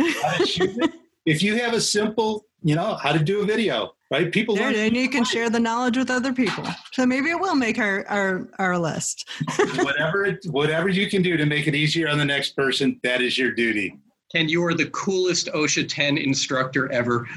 if 1.26 1.44
you 1.44 1.56
have 1.58 1.74
a 1.74 1.82
simple, 1.82 2.46
you 2.64 2.76
know, 2.76 2.96
how 2.96 3.12
to 3.12 3.20
do 3.20 3.42
a 3.42 3.46
video, 3.46 3.94
right? 4.12 4.32
People 4.32 4.56
there, 4.56 4.70
and 4.70 4.96
you 4.96 5.10
can 5.10 5.24
share 5.24 5.50
the 5.50 5.60
knowledge 5.60 5.98
with 5.98 6.10
other 6.10 6.34
people. 6.34 6.64
So 6.94 7.06
maybe 7.06 7.30
it 7.30 7.40
will 7.40 7.56
make 7.56 7.80
our 7.80 8.06
our, 8.08 8.48
our 8.60 8.78
list. 8.78 9.28
whatever 9.76 10.26
it, 10.26 10.46
whatever 10.50 10.90
you 10.90 11.10
can 11.10 11.22
do 11.22 11.38
to 11.38 11.46
make 11.46 11.68
it 11.68 11.76
easier 11.76 12.10
on 12.10 12.18
the 12.18 12.26
next 12.26 12.56
person, 12.56 13.00
that 13.04 13.22
is 13.22 13.38
your 13.38 13.52
duty. 13.52 13.98
Ken, 14.32 14.48
you 14.48 14.64
are 14.64 14.76
the 14.76 14.90
coolest 14.92 15.48
OSHA 15.48 15.88
10 15.90 16.18
instructor 16.20 16.92
ever. 16.92 17.28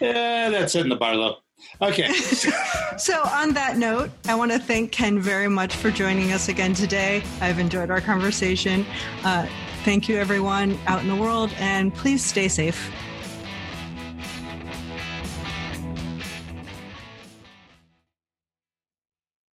yeah, 0.00 0.48
that's 0.50 0.74
it 0.74 0.82
in 0.82 0.88
the 0.88 0.96
Barlow. 0.96 1.38
Okay. 1.82 2.10
so, 2.96 3.22
on 3.24 3.52
that 3.52 3.76
note, 3.76 4.10
I 4.26 4.34
want 4.34 4.50
to 4.52 4.58
thank 4.58 4.92
Ken 4.92 5.20
very 5.20 5.48
much 5.48 5.76
for 5.76 5.90
joining 5.90 6.32
us 6.32 6.48
again 6.48 6.72
today. 6.72 7.22
I've 7.42 7.58
enjoyed 7.58 7.90
our 7.90 8.00
conversation. 8.00 8.86
Uh, 9.24 9.46
thank 9.84 10.08
you, 10.08 10.16
everyone 10.16 10.78
out 10.86 11.02
in 11.02 11.08
the 11.08 11.16
world, 11.16 11.52
and 11.58 11.94
please 11.94 12.24
stay 12.24 12.48
safe. 12.48 12.90